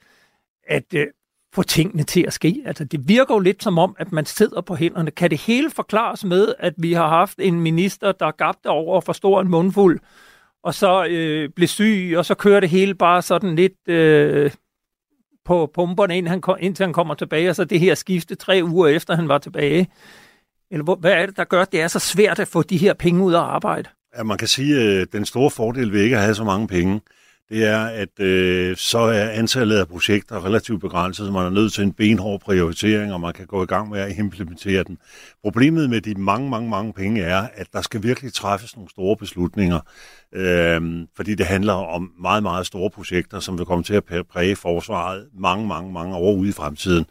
at 0.70 0.94
øh, 0.96 1.08
få 1.56 1.64
tingene 1.64 2.04
til 2.04 2.24
at 2.28 2.34
ske? 2.34 2.64
Altså, 2.66 2.84
det 2.84 3.08
virker 3.08 3.36
jo 3.36 3.40
lidt 3.40 3.64
som 3.64 3.78
om, 3.78 3.96
at 4.00 4.12
man 4.12 4.26
sidder 4.26 4.62
på 4.62 4.76
hænderne. 4.76 5.12
Kan 5.12 5.30
det 5.30 5.42
hele 5.42 5.70
forklares 5.70 6.26
med, 6.26 6.54
at 6.60 6.74
vi 6.78 6.94
har 6.94 7.08
haft 7.08 7.40
en 7.40 7.62
minister, 7.62 8.12
der 8.12 8.32
gabte 8.32 8.68
over 8.68 9.02
for 9.02 9.14
stor 9.14 9.42
en 9.42 9.48
mundfuld, 9.48 10.00
og 10.64 10.74
så 10.74 11.06
øh, 11.06 11.50
blev 11.50 11.68
syg, 11.68 12.14
og 12.18 12.26
så 12.26 12.36
kører 12.36 12.60
det 12.60 12.70
hele 12.70 12.96
bare 12.96 13.22
sådan 13.22 13.56
lidt 13.56 13.88
øh, 13.90 14.52
på 15.46 15.72
pumperne, 15.74 16.18
indtil 16.18 16.30
han, 16.30 16.42
indtil 16.60 16.84
han 16.84 16.94
kommer 16.94 17.14
tilbage, 17.14 17.50
og 17.50 17.56
så 17.56 17.66
det 17.66 17.80
her 17.80 17.96
skifte 17.96 18.36
tre 18.36 18.62
uger 18.64 18.88
efter, 18.88 19.16
han 19.16 19.28
var 19.28 19.38
tilbage. 19.38 19.88
Eller 20.72 20.84
hvor, 20.84 20.96
hvad 20.96 21.12
er 21.12 21.26
det, 21.26 21.38
der 21.38 21.44
gør, 21.44 21.62
at 21.62 21.72
det 21.72 21.82
er 21.82 21.88
så 21.88 22.00
svært 22.00 22.40
at 22.40 22.48
få 22.48 22.62
de 22.62 22.78
her 22.78 22.94
penge 22.94 23.24
ud 23.24 23.34
af 23.34 23.42
arbejde? 23.42 23.90
Ja, 24.18 24.24
man 24.24 24.38
kan 24.38 24.48
sige, 24.48 24.82
at 24.82 25.14
den 25.14 25.26
store 25.26 25.52
fordel 25.52 25.92
ved 25.92 26.02
ikke 26.02 26.16
at 26.16 26.22
have 26.22 26.36
så 26.36 26.44
mange 26.44 26.68
penge, 26.68 27.02
det 27.50 27.66
er, 27.68 27.86
at 27.86 28.20
øh, 28.20 28.78
så 28.78 28.98
er 28.98 29.30
antallet 29.30 29.78
af 29.78 29.88
projekter 29.88 30.46
relativt 30.46 30.82
begrænset, 30.82 31.26
så 31.26 31.32
man 31.32 31.46
er 31.46 31.50
nødt 31.50 31.74
til 31.74 31.84
en 31.84 31.94
benhård 31.94 32.42
prioritering, 32.42 33.14
og 33.14 33.22
man 33.22 33.34
kan 33.34 33.46
gå 33.46 33.64
i 33.64 33.66
gang 33.66 33.90
med 33.90 34.00
at 34.00 34.18
implementere 34.18 34.84
den. 34.84 34.98
Problemet 35.44 35.90
med 35.90 36.02
de 36.02 36.16
mange, 36.16 36.50
mange, 36.50 36.70
mange 36.70 36.94
penge 36.94 37.22
er, 37.22 37.48
at 37.54 37.68
der 37.74 37.82
skal 37.82 38.04
virkelig 38.04 38.34
træffes 38.34 38.76
nogle 38.76 38.90
store 38.90 39.18
beslutninger, 39.18 39.80
øh, 40.34 41.08
fordi 41.16 41.36
det 41.36 41.46
handler 41.46 41.74
om 41.74 42.12
meget, 42.22 42.44
meget 42.44 42.66
store 42.66 42.90
projekter, 42.90 43.40
som 43.40 43.58
vil 43.58 43.66
komme 43.66 43.84
til 43.84 43.94
at 43.94 44.04
præge 44.32 44.56
forsvaret 44.56 45.28
mange, 45.40 45.68
mange, 45.68 45.94
mange 45.94 46.16
år 46.16 46.34
ude 46.34 46.50
i 46.50 46.54
fremtiden. 46.54 47.06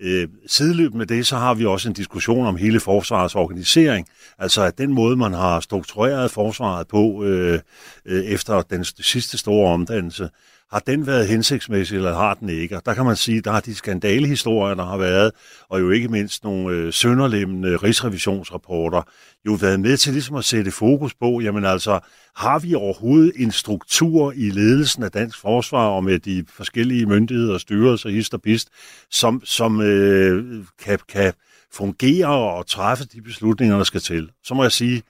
Øh, 0.00 0.28
sideløb 0.46 0.94
med 0.94 1.06
det, 1.06 1.26
så 1.26 1.36
har 1.36 1.54
vi 1.54 1.66
også 1.66 1.88
en 1.88 1.94
diskussion 1.94 2.46
om 2.46 2.56
hele 2.56 2.80
forsvarets 2.80 3.34
organisering. 3.34 4.06
Altså 4.38 4.62
at 4.62 4.78
den 4.78 4.92
måde, 4.92 5.16
man 5.16 5.32
har 5.32 5.60
struktureret 5.60 6.30
forsvaret 6.30 6.88
på 6.88 7.24
øh, 7.24 7.60
øh, 8.04 8.24
efter 8.24 8.62
den 8.62 8.84
sidste 8.84 9.38
store 9.38 9.72
omdannelse, 9.72 10.28
har 10.72 10.78
den 10.78 11.06
været 11.06 11.28
hensigtsmæssig, 11.28 11.96
eller 11.96 12.14
har 12.14 12.34
den 12.34 12.48
ikke? 12.48 12.76
Og 12.76 12.86
der 12.86 12.94
kan 12.94 13.04
man 13.04 13.16
sige, 13.16 13.40
der 13.40 13.52
har 13.52 13.60
de 13.60 13.74
skandalehistorier, 13.74 14.74
der 14.74 14.84
har 14.84 14.96
været, 14.96 15.32
og 15.68 15.80
jo 15.80 15.90
ikke 15.90 16.08
mindst 16.08 16.44
nogle 16.44 16.76
øh, 16.76 16.92
sønderlemmende 16.92 17.76
rigsrevisionsrapporter, 17.76 19.02
jo 19.46 19.52
været 19.52 19.80
med 19.80 19.96
til 19.96 20.12
ligesom 20.12 20.36
at 20.36 20.44
sætte 20.44 20.70
fokus 20.70 21.14
på, 21.14 21.40
jamen 21.40 21.64
altså, 21.64 22.00
har 22.36 22.58
vi 22.58 22.74
overhovedet 22.74 23.32
en 23.36 23.52
struktur 23.52 24.32
i 24.36 24.50
ledelsen 24.50 25.02
af 25.02 25.10
dansk 25.10 25.40
forsvar 25.40 25.86
og 25.86 26.04
med 26.04 26.18
de 26.18 26.44
forskellige 26.48 27.06
myndigheder 27.06 27.54
og 27.54 27.60
styrelser, 27.60 28.08
hist 28.08 28.34
og 28.34 28.42
pist, 28.42 28.68
som, 29.10 29.42
som 29.44 29.80
øh, 29.80 30.64
kan, 30.84 30.98
kan 31.08 31.32
fungere 31.72 32.28
og 32.28 32.66
træffe 32.66 33.04
de 33.04 33.22
beslutninger, 33.22 33.76
der 33.76 33.84
skal 33.84 34.00
til? 34.00 34.30
Så 34.44 34.54
må 34.54 34.62
jeg 34.62 34.72
sige, 34.72 35.02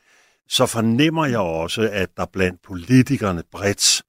så 0.49 0.67
fornemmer 0.67 1.27
jeg 1.27 1.39
også, 1.39 1.89
at 1.93 2.09
der 2.17 2.27
blandt 2.33 2.63
politikerne 2.63 3.43
bredt 3.53 4.03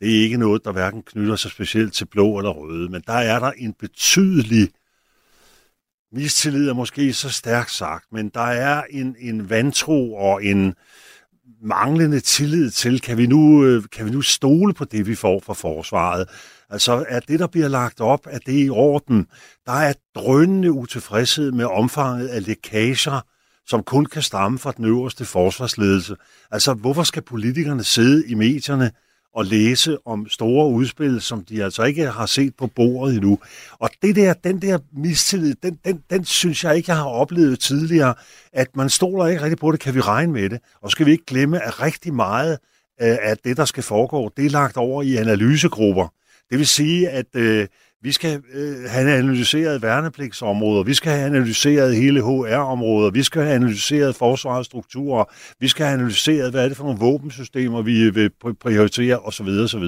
det 0.00 0.18
er 0.18 0.22
ikke 0.22 0.36
noget, 0.36 0.64
der 0.64 0.72
hverken 0.72 1.02
knytter 1.02 1.36
sig 1.36 1.50
specielt 1.50 1.94
til 1.94 2.04
blå 2.04 2.38
eller 2.38 2.50
røde, 2.50 2.88
men 2.88 3.02
der 3.06 3.12
er 3.12 3.38
der 3.38 3.50
en 3.50 3.72
betydelig 3.72 4.68
mistillid 6.12 6.68
er 6.68 6.74
måske 6.74 7.12
så 7.12 7.30
stærkt 7.30 7.70
sagt, 7.70 8.04
men 8.12 8.28
der 8.28 8.40
er 8.40 8.82
en, 8.90 9.16
en 9.18 9.50
vantro 9.50 10.14
og 10.14 10.44
en 10.44 10.74
manglende 11.62 12.20
tillid 12.20 12.70
til, 12.70 13.00
kan 13.00 13.18
vi, 13.18 13.26
nu, 13.26 13.64
øh, 13.64 13.82
kan 13.92 14.06
vi 14.06 14.10
nu 14.10 14.22
stole 14.22 14.74
på 14.74 14.84
det, 14.84 15.06
vi 15.06 15.14
får 15.14 15.40
fra 15.40 15.54
forsvaret? 15.54 16.28
Altså, 16.70 17.04
er 17.08 17.20
det, 17.20 17.40
der 17.40 17.46
bliver 17.46 17.68
lagt 17.68 18.00
op, 18.00 18.26
er 18.30 18.38
det 18.38 18.66
i 18.66 18.70
orden? 18.70 19.26
Der 19.66 19.72
er 19.72 19.92
drønende 20.14 20.72
utilfredshed 20.72 21.52
med 21.52 21.64
omfanget 21.64 22.28
af 22.28 22.46
lækager, 22.46 23.20
som 23.66 23.82
kun 23.82 24.06
kan 24.06 24.22
stamme 24.22 24.58
fra 24.58 24.72
den 24.76 24.84
øverste 24.84 25.24
forsvarsledelse. 25.24 26.16
Altså, 26.50 26.74
hvorfor 26.74 27.02
skal 27.02 27.22
politikerne 27.22 27.84
sidde 27.84 28.28
i 28.28 28.34
medierne 28.34 28.90
at 29.38 29.46
læse 29.46 29.96
om 30.06 30.28
store 30.28 30.68
udspil, 30.68 31.20
som 31.20 31.44
de 31.44 31.64
altså 31.64 31.82
ikke 31.82 32.06
har 32.06 32.26
set 32.26 32.54
på 32.58 32.66
bordet 32.66 33.14
endnu. 33.14 33.38
Og 33.78 33.90
det 34.02 34.16
der, 34.16 34.32
den 34.32 34.62
der 34.62 34.78
mistillid, 34.92 35.54
den, 35.62 35.78
den, 35.84 36.02
den 36.10 36.24
synes 36.24 36.64
jeg 36.64 36.76
ikke, 36.76 36.90
jeg 36.90 36.96
har 36.96 37.08
oplevet 37.08 37.60
tidligere, 37.60 38.14
at 38.52 38.76
man 38.76 38.90
stoler 38.90 39.26
ikke 39.26 39.42
rigtig 39.42 39.58
på 39.58 39.72
det, 39.72 39.80
kan 39.80 39.94
vi 39.94 40.00
regne 40.00 40.32
med 40.32 40.50
det. 40.50 40.60
Og 40.82 40.90
skal 40.90 41.06
vi 41.06 41.10
ikke 41.12 41.24
glemme, 41.26 41.64
at 41.64 41.82
rigtig 41.82 42.14
meget 42.14 42.52
øh, 43.02 43.16
af 43.22 43.36
det, 43.44 43.56
der 43.56 43.64
skal 43.64 43.82
foregå, 43.82 44.30
det 44.36 44.46
er 44.46 44.50
lagt 44.50 44.76
over 44.76 45.02
i 45.02 45.16
analysegrupper. 45.16 46.08
Det 46.50 46.58
vil 46.58 46.66
sige, 46.66 47.10
at 47.10 47.26
øh, 47.34 47.66
vi 48.02 48.12
skal 48.12 48.42
øh, 48.54 48.84
have 48.90 49.14
analyseret 49.14 49.82
værnepligtsområder, 49.82 50.82
vi 50.82 50.94
skal 50.94 51.12
have 51.12 51.26
analyseret 51.26 51.96
hele 51.96 52.20
HR-områder, 52.20 53.10
vi 53.10 53.22
skal 53.22 53.42
have 53.42 53.54
analyseret 53.54 54.16
forsvarsstrukturer, 54.16 55.24
vi 55.60 55.68
skal 55.68 55.86
have 55.86 55.94
analyseret, 55.94 56.50
hvad 56.50 56.64
er 56.64 56.68
det 56.68 56.76
for 56.76 56.84
nogle 56.84 56.98
våbensystemer, 56.98 57.82
vi 57.82 58.02
øh, 58.02 58.14
vil 58.14 58.30
prioritere 58.60 59.18
osv. 59.18 59.48
osv. 59.48 59.84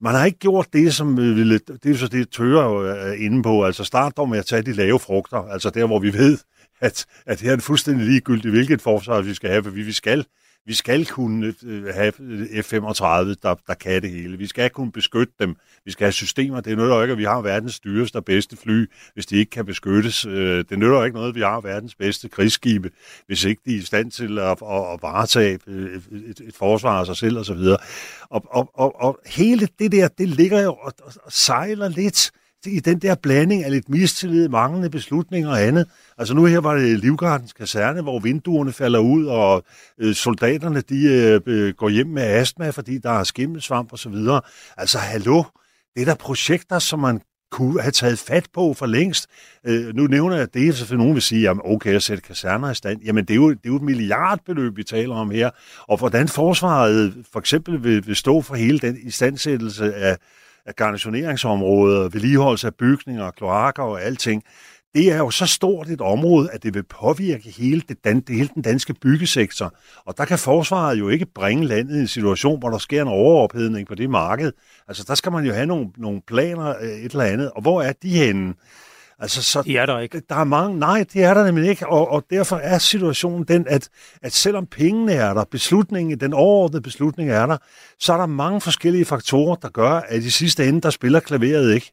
Man 0.00 0.14
har 0.14 0.24
ikke 0.24 0.38
gjort 0.38 0.66
det, 0.72 0.94
som 0.94 1.18
øh, 1.18 1.36
ville, 1.36 1.58
det 1.58 1.90
er 1.90 1.94
så 1.94 2.08
det, 2.08 2.30
Tøre 2.30 2.90
øh, 2.90 3.08
er 3.08 3.12
inde 3.12 3.42
på, 3.42 3.64
altså 3.64 3.84
start 3.84 4.16
dog 4.16 4.28
med 4.28 4.38
at 4.38 4.46
tage 4.46 4.62
de 4.62 4.72
lave 4.72 4.98
frugter, 4.98 5.48
altså 5.52 5.70
der, 5.70 5.86
hvor 5.86 5.98
vi 5.98 6.12
ved, 6.12 6.38
at, 6.80 7.06
at 7.26 7.40
det 7.40 7.48
er 7.48 7.58
fuldstændig 7.58 8.06
ligegyldigt, 8.06 8.54
hvilket 8.54 8.82
forsvar 8.82 9.20
vi 9.20 9.34
skal 9.34 9.50
have, 9.50 9.64
for 9.64 9.70
vi, 9.70 9.82
vi 9.82 9.92
skal 9.92 10.24
vi 10.66 10.74
skal 10.74 11.06
kunne 11.06 11.54
øh, 11.64 11.84
have 11.84 12.12
øh, 12.20 12.46
F-35, 12.46 13.04
der, 13.42 13.54
der 13.66 13.74
kan 13.80 14.02
det 14.02 14.10
hele. 14.10 14.38
Vi 14.38 14.46
skal 14.46 14.70
kunne 14.70 14.92
beskytte 14.92 15.32
dem. 15.40 15.56
Vi 15.84 15.90
skal 15.90 16.04
have 16.04 16.12
systemer. 16.12 16.60
Det 16.60 16.78
nytter 16.78 17.02
ikke, 17.02 17.12
at 17.12 17.18
vi 17.18 17.24
har 17.24 17.40
verdens 17.40 17.80
dyreste 17.80 18.16
og 18.16 18.24
bedste 18.24 18.56
fly, 18.56 18.86
hvis 19.14 19.26
de 19.26 19.36
ikke 19.36 19.50
kan 19.50 19.66
beskyttes. 19.66 20.26
Øh, 20.26 20.64
det 20.70 20.78
nytter 20.78 21.04
ikke 21.04 21.14
noget, 21.14 21.28
at 21.28 21.34
vi 21.34 21.40
har 21.40 21.60
verdens 21.60 21.94
bedste 21.94 22.28
krigsskibe, 22.28 22.90
hvis 23.26 23.44
ikke 23.44 23.62
de 23.66 23.74
er 23.74 23.78
i 23.78 23.82
stand 23.82 24.10
til 24.10 24.38
at, 24.38 24.58
at, 24.62 24.92
at 24.92 25.02
varetage 25.02 25.54
et, 25.54 26.02
et, 26.12 26.40
et 26.40 26.54
forsvar 26.54 27.00
af 27.00 27.06
sig 27.06 27.16
selv 27.16 27.38
osv. 27.38 27.60
Og, 28.30 28.44
og, 28.50 28.70
og, 28.74 29.02
og 29.02 29.18
hele 29.26 29.68
det 29.78 29.92
der, 29.92 30.08
det 30.08 30.28
ligger 30.28 30.60
jo 30.60 30.72
og, 30.72 30.92
og 31.04 31.32
sejler 31.32 31.88
lidt 31.88 32.32
i 32.66 32.80
den 32.80 32.98
der 32.98 33.14
blanding 33.14 33.64
af 33.64 33.70
lidt 33.70 33.88
mistillid, 33.88 34.48
manglende 34.48 34.90
beslutninger 34.90 35.50
og 35.50 35.62
andet. 35.62 35.86
Altså 36.18 36.34
nu 36.34 36.44
her 36.44 36.60
var 36.60 36.74
det 36.74 36.98
Livgardens 36.98 37.52
kaserne, 37.52 38.02
hvor 38.02 38.18
vinduerne 38.18 38.72
falder 38.72 38.98
ud, 38.98 39.26
og 39.26 39.64
øh, 39.98 40.14
soldaterne 40.14 40.80
de 40.80 41.04
øh, 41.04 41.40
øh 41.46 41.74
går 41.74 41.88
hjem 41.88 42.06
med 42.06 42.22
astma, 42.22 42.70
fordi 42.70 42.98
der 42.98 43.10
er 43.10 43.24
skimmelsvamp 43.24 43.92
og 43.92 43.98
så 43.98 44.08
videre. 44.08 44.40
Altså 44.76 44.98
hallo, 44.98 45.42
det 45.94 46.00
er 46.00 46.04
der 46.04 46.14
projekter, 46.14 46.78
som 46.78 46.98
man 46.98 47.20
kunne 47.52 47.82
have 47.82 47.92
taget 47.92 48.18
fat 48.18 48.46
på 48.54 48.74
for 48.74 48.86
længst. 48.86 49.26
Øh, 49.66 49.94
nu 49.94 50.06
nævner 50.06 50.36
jeg 50.36 50.54
det, 50.54 50.76
så 50.76 50.96
nogen 50.96 51.14
vil 51.14 51.22
sige, 51.22 51.40
jamen 51.40 51.62
okay, 51.64 51.94
at 51.94 52.02
sætte 52.02 52.22
kaserner 52.22 52.70
i 52.70 52.74
stand. 52.74 53.00
Jamen 53.04 53.24
det 53.24 53.34
er, 53.34 53.36
jo, 53.36 53.50
det 53.50 53.56
er 53.64 53.68
jo 53.68 53.76
et 53.76 53.82
milliardbeløb, 53.82 54.76
vi 54.76 54.84
taler 54.84 55.14
om 55.14 55.30
her. 55.30 55.50
Og 55.88 55.98
hvordan 55.98 56.28
forsvaret 56.28 57.06
øh, 57.06 57.24
for 57.32 57.38
eksempel 57.38 57.84
vil, 57.84 58.06
vil 58.06 58.16
stå 58.16 58.42
for 58.42 58.54
hele 58.54 58.78
den 58.78 58.98
istandsættelse 59.02 59.94
af 59.94 60.16
af 60.66 60.76
garnisoneringsområder, 60.76 62.08
vedligeholdelse 62.08 62.66
af 62.66 62.74
bygninger, 62.74 63.30
kloakker 63.30 63.82
og 63.82 64.02
alting, 64.02 64.42
det 64.94 65.12
er 65.12 65.16
jo 65.16 65.30
så 65.30 65.46
stort 65.46 65.88
et 65.88 66.00
område, 66.00 66.50
at 66.50 66.62
det 66.62 66.74
vil 66.74 66.82
påvirke 66.82 67.50
hele, 67.50 67.82
det 67.88 67.96
dan- 68.06 68.20
det, 68.20 68.36
hele 68.36 68.50
den 68.54 68.62
danske 68.62 68.94
byggesektor. 68.94 69.74
Og 70.04 70.18
der 70.18 70.24
kan 70.24 70.38
forsvaret 70.38 70.98
jo 70.98 71.08
ikke 71.08 71.26
bringe 71.34 71.66
landet 71.66 71.96
i 71.96 72.00
en 72.00 72.06
situation, 72.06 72.58
hvor 72.58 72.70
der 72.70 72.78
sker 72.78 73.02
en 73.02 73.08
overophedning 73.08 73.88
på 73.88 73.94
det 73.94 74.10
marked. 74.10 74.52
Altså 74.88 75.04
der 75.08 75.14
skal 75.14 75.32
man 75.32 75.44
jo 75.44 75.52
have 75.52 75.66
nogle, 75.66 75.88
nogle 75.96 76.20
planer, 76.26 76.74
øh, 76.80 76.88
et 76.88 77.12
eller 77.12 77.24
andet. 77.24 77.50
Og 77.50 77.62
hvor 77.62 77.82
er 77.82 77.92
de 78.02 78.08
henne? 78.08 78.54
Altså, 79.22 79.42
så, 79.42 79.62
de 79.62 79.76
er 79.76 79.86
der 79.86 79.98
ikke. 79.98 80.22
Der 80.28 80.34
er 80.34 80.44
mange, 80.44 80.78
nej, 80.78 81.04
det 81.12 81.24
er 81.24 81.34
der 81.34 81.44
nemlig 81.44 81.68
ikke, 81.68 81.88
og, 81.88 82.08
og 82.08 82.24
derfor 82.30 82.56
er 82.56 82.78
situationen 82.78 83.44
den, 83.44 83.66
at, 83.68 83.88
at 84.22 84.32
selvom 84.32 84.66
pengene 84.66 85.12
er 85.12 85.34
der, 85.34 85.44
beslutningen, 85.44 86.20
den 86.20 86.32
overordnede 86.32 86.82
beslutning 86.82 87.30
er 87.30 87.46
der, 87.46 87.56
så 87.98 88.12
er 88.12 88.16
der 88.16 88.26
mange 88.26 88.60
forskellige 88.60 89.04
faktorer, 89.04 89.56
der 89.56 89.68
gør, 89.68 89.90
at 89.90 90.22
i 90.22 90.30
sidste 90.30 90.68
ende, 90.68 90.80
der 90.80 90.90
spiller 90.90 91.20
klaveret 91.20 91.74
ikke. 91.74 91.92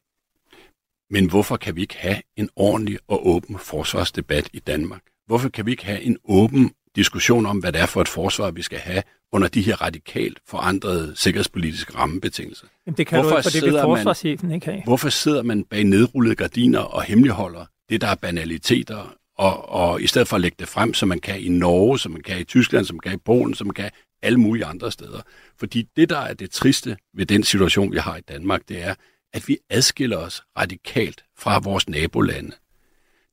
Men 1.10 1.30
hvorfor 1.30 1.56
kan 1.56 1.76
vi 1.76 1.80
ikke 1.80 1.96
have 1.96 2.22
en 2.36 2.48
ordentlig 2.56 2.98
og 3.08 3.26
åben 3.26 3.58
forsvarsdebat 3.58 4.48
i 4.52 4.58
Danmark? 4.58 5.02
Hvorfor 5.26 5.48
kan 5.48 5.66
vi 5.66 5.70
ikke 5.70 5.84
have 5.84 6.02
en 6.02 6.16
åben 6.24 6.70
diskussion 6.96 7.46
om, 7.46 7.58
hvad 7.58 7.72
det 7.72 7.80
er 7.80 7.86
for 7.86 8.00
et 8.00 8.08
forsvar, 8.08 8.50
vi 8.50 8.62
skal 8.62 8.78
have 8.78 9.02
under 9.32 9.48
de 9.48 9.62
her 9.62 9.82
radikalt 9.82 10.38
forandrede 10.48 11.12
sikkerhedspolitiske 11.16 11.94
rammebetingelser. 11.94 12.66
Jamen 12.86 12.96
det 12.96 13.06
kan 13.06 13.20
hvorfor 13.20 13.30
du 13.30 13.36
ikke, 13.36 13.50
for 13.50 13.50
det 13.50 13.72
vil 13.72 13.80
forsvarschefen 13.80 14.52
ikke 14.52 14.66
have. 14.66 14.82
Hvorfor 14.84 15.08
sidder 15.08 15.42
man 15.42 15.64
bag 15.64 15.84
nedrullede 15.84 16.34
gardiner 16.34 16.78
og 16.78 17.02
hemmeligholder 17.02 17.64
det, 17.90 18.00
der 18.00 18.06
er 18.06 18.14
banaliteter, 18.14 19.14
og, 19.38 19.68
og 19.68 20.02
i 20.02 20.06
stedet 20.06 20.28
for 20.28 20.36
at 20.36 20.40
lægge 20.40 20.56
det 20.58 20.68
frem, 20.68 20.94
som 20.94 21.08
man 21.08 21.20
kan 21.20 21.40
i 21.40 21.48
Norge, 21.48 21.98
som 21.98 22.12
man 22.12 22.22
kan 22.22 22.40
i 22.40 22.44
Tyskland, 22.44 22.84
som 22.84 22.94
man 22.94 23.00
kan 23.00 23.12
i 23.12 23.22
Polen, 23.24 23.54
som 23.54 23.66
man 23.66 23.74
kan 23.74 23.90
alle 24.22 24.40
mulige 24.40 24.64
andre 24.64 24.92
steder. 24.92 25.20
Fordi 25.58 25.88
det, 25.96 26.10
der 26.10 26.18
er 26.18 26.34
det 26.34 26.50
triste 26.50 26.96
ved 27.14 27.26
den 27.26 27.42
situation, 27.42 27.92
vi 27.92 27.98
har 27.98 28.16
i 28.16 28.20
Danmark, 28.20 28.60
det 28.68 28.82
er, 28.82 28.94
at 29.32 29.48
vi 29.48 29.58
adskiller 29.70 30.16
os 30.16 30.42
radikalt 30.58 31.24
fra 31.38 31.58
vores 31.58 31.88
nabolande. 31.88 32.52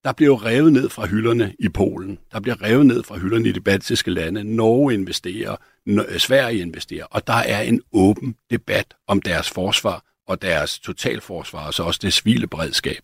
Der 0.08 0.14
bliver 0.14 0.46
revet 0.46 0.74
ned 0.74 0.90
fra 0.90 1.06
hylderne 1.06 1.54
i 1.60 1.70
Polen. 1.70 2.18
Der 2.32 2.40
bliver 2.40 2.64
revet 2.64 2.86
ned 2.86 3.04
fra 3.04 3.18
hylderne 3.18 3.50
i 3.50 3.52
de 3.52 3.62
baltiske 3.62 4.12
lande. 4.12 4.44
Norge 4.44 4.94
investerer, 4.94 5.56
øh, 5.88 6.18
Sverige 6.18 6.62
investerer, 6.62 7.06
og 7.06 7.28
der 7.28 7.34
er 7.34 7.62
en 7.62 7.82
åben 7.94 8.36
debat 8.52 8.94
om 9.08 9.22
deres 9.22 9.50
forsvar 9.50 10.04
og 10.28 10.42
deres 10.42 10.80
totalforsvar, 10.80 11.68
og 11.68 11.74
så 11.74 11.84
også 11.84 12.00
det 12.04 12.14
civile 12.14 12.48
beredskab. 12.48 13.02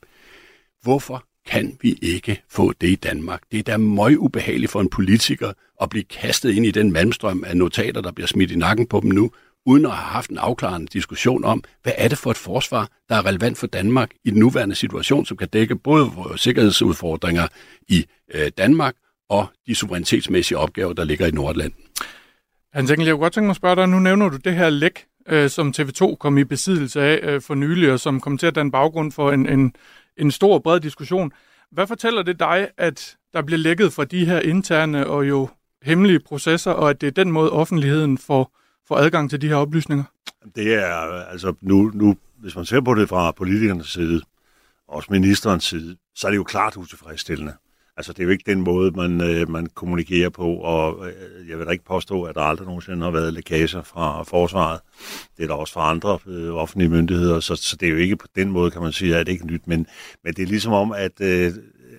Hvorfor 0.82 1.26
kan 1.46 1.78
vi 1.82 2.00
ikke 2.02 2.42
få 2.50 2.74
det 2.82 2.90
i 2.90 2.96
Danmark? 2.96 3.42
Det 3.52 3.60
er 3.60 3.64
da 3.64 3.78
møg 3.78 4.20
ubehageligt 4.20 4.72
for 4.72 4.82
en 4.82 4.90
politiker 4.90 5.54
at 5.82 5.90
blive 5.90 6.04
kastet 6.04 6.52
ind 6.52 6.66
i 6.66 6.72
den 6.72 6.92
malmstrøm 6.92 7.44
af 7.48 7.58
notater, 7.58 8.02
der 8.02 8.12
bliver 8.12 8.28
smidt 8.28 8.52
i 8.52 8.56
nakken 8.56 8.88
på 8.88 9.00
dem 9.00 9.12
nu, 9.12 9.32
uden 9.66 9.86
at 9.86 9.92
have 9.92 10.10
haft 10.10 10.30
en 10.30 10.38
afklarende 10.38 10.88
diskussion 10.88 11.44
om, 11.44 11.64
hvad 11.84 11.94
er 11.98 12.08
det 12.08 12.18
for 12.18 12.32
et 12.32 12.38
forsvar, 12.38 12.90
der 13.10 13.16
er 13.16 13.26
relevant 13.26 13.58
for 13.58 13.68
Danmark 13.68 14.10
i 14.26 14.30
den 14.30 14.40
nuværende 14.40 14.76
situation, 14.76 15.26
som 15.26 15.38
kan 15.38 15.48
dække 15.48 15.76
både 15.76 16.06
vores 16.16 16.42
sikkerhedsudfordringer 16.42 17.48
i 17.88 18.06
øh, 18.34 18.52
Danmark 18.58 18.96
og 19.30 19.48
de 19.68 19.76
suverænitetsmæssige 19.76 20.58
opgaver, 20.58 20.94
der 20.94 21.04
ligger 21.04 21.28
i 21.28 21.32
Nordland. 21.32 21.74
Hans 22.74 22.92
Engel, 22.92 23.06
jeg 23.06 23.14
kunne 23.14 23.22
godt 23.22 23.34
tænke 23.34 23.46
mig 23.46 23.52
at 23.52 23.58
spørge 23.58 23.76
dig, 23.76 23.90
nu 23.90 24.00
nævner 24.00 24.30
du 24.30 24.38
det 24.38 24.56
her 24.56 24.70
læk, 24.70 25.06
øh, 25.28 25.50
som 25.50 25.74
TV2 25.78 26.16
kom 26.16 26.38
i 26.38 26.44
besiddelse 26.44 27.02
af 27.02 27.20
øh, 27.24 27.42
for 27.42 27.56
nylig, 27.56 27.92
og 27.92 28.00
som 28.00 28.20
kom 28.20 28.38
til 28.38 28.48
at 28.48 28.56
danne 28.56 28.72
baggrund 28.72 29.12
for 29.12 29.32
en, 29.32 29.50
en, 29.50 29.76
en 30.18 30.32
stor 30.32 30.60
bred 30.60 30.80
diskussion. 30.80 31.32
Hvad 31.72 31.88
fortæller 31.88 32.24
det 32.24 32.40
dig, 32.40 32.68
at 32.78 33.16
der 33.34 33.42
bliver 33.42 33.60
lækket 33.60 33.94
fra 33.94 34.06
de 34.06 34.26
her 34.26 34.40
interne 34.40 35.08
og 35.08 35.28
jo 35.30 35.50
hemmelige 35.84 36.20
processer, 36.20 36.72
og 36.72 36.90
at 36.90 37.02
det 37.02 37.08
er 37.08 37.12
den 37.12 37.32
måde, 37.32 37.52
offentligheden 37.52 38.18
får, 38.18 38.58
får 38.88 38.96
adgang 38.96 39.30
til 39.30 39.42
de 39.42 39.48
her 39.48 39.56
oplysninger? 39.56 40.04
Det 40.56 40.74
er, 40.74 40.96
altså 41.32 41.54
nu, 41.62 41.92
nu, 41.94 42.16
hvis 42.40 42.56
man 42.56 42.66
ser 42.66 42.82
på 42.82 42.94
det 42.94 43.10
fra 43.10 43.32
politikernes 43.32 43.88
side, 43.88 44.22
også 44.88 45.08
ministerens 45.12 45.64
side, 45.64 45.96
så 46.16 46.28
er 46.28 46.32
det 46.32 46.38
jo 46.38 46.44
klart 46.44 46.78
utilfredsstillende. 46.78 47.54
Altså, 47.98 48.14
det 48.14 48.20
er 48.20 48.24
jo 48.24 48.30
ikke 48.30 48.52
den 48.52 48.62
måde, 48.62 48.92
man, 48.92 49.22
øh, 49.22 49.50
man 49.50 49.68
kommunikerer 49.76 50.30
på, 50.30 50.56
og 50.56 51.08
øh, 51.08 51.50
jeg 51.50 51.58
vil 51.58 51.66
da 51.66 51.72
ikke 51.72 51.86
påstå, 51.86 52.24
at 52.24 52.36
der 52.36 52.42
aldrig 52.42 52.68
nogensinde 52.68 53.04
har 53.04 53.12
været 53.12 53.34
lækager 53.34 53.82
fra 53.82 54.24
forsvaret. 54.24 54.80
Det 55.38 55.44
er 55.44 55.48
der 55.48 55.54
også 55.54 55.74
fra 55.74 55.90
andre 55.90 56.20
øh, 56.28 56.54
offentlige 56.54 56.90
myndigheder, 56.90 57.40
så, 57.40 57.56
så 57.56 57.76
det 57.76 57.86
er 57.86 57.92
jo 57.92 57.98
ikke 57.98 58.16
på 58.16 58.28
den 58.36 58.52
måde, 58.52 58.72
kan 58.72 58.82
man 58.82 58.92
sige, 58.92 59.18
at 59.18 59.26
det 59.26 59.32
ikke 59.32 59.48
nyt, 59.48 59.68
men, 59.68 59.88
men 60.24 60.34
det 60.34 60.44
er 60.44 60.48
ligesom 60.48 60.74
om, 60.74 60.92
at, 60.92 61.22
øh, 61.22 61.54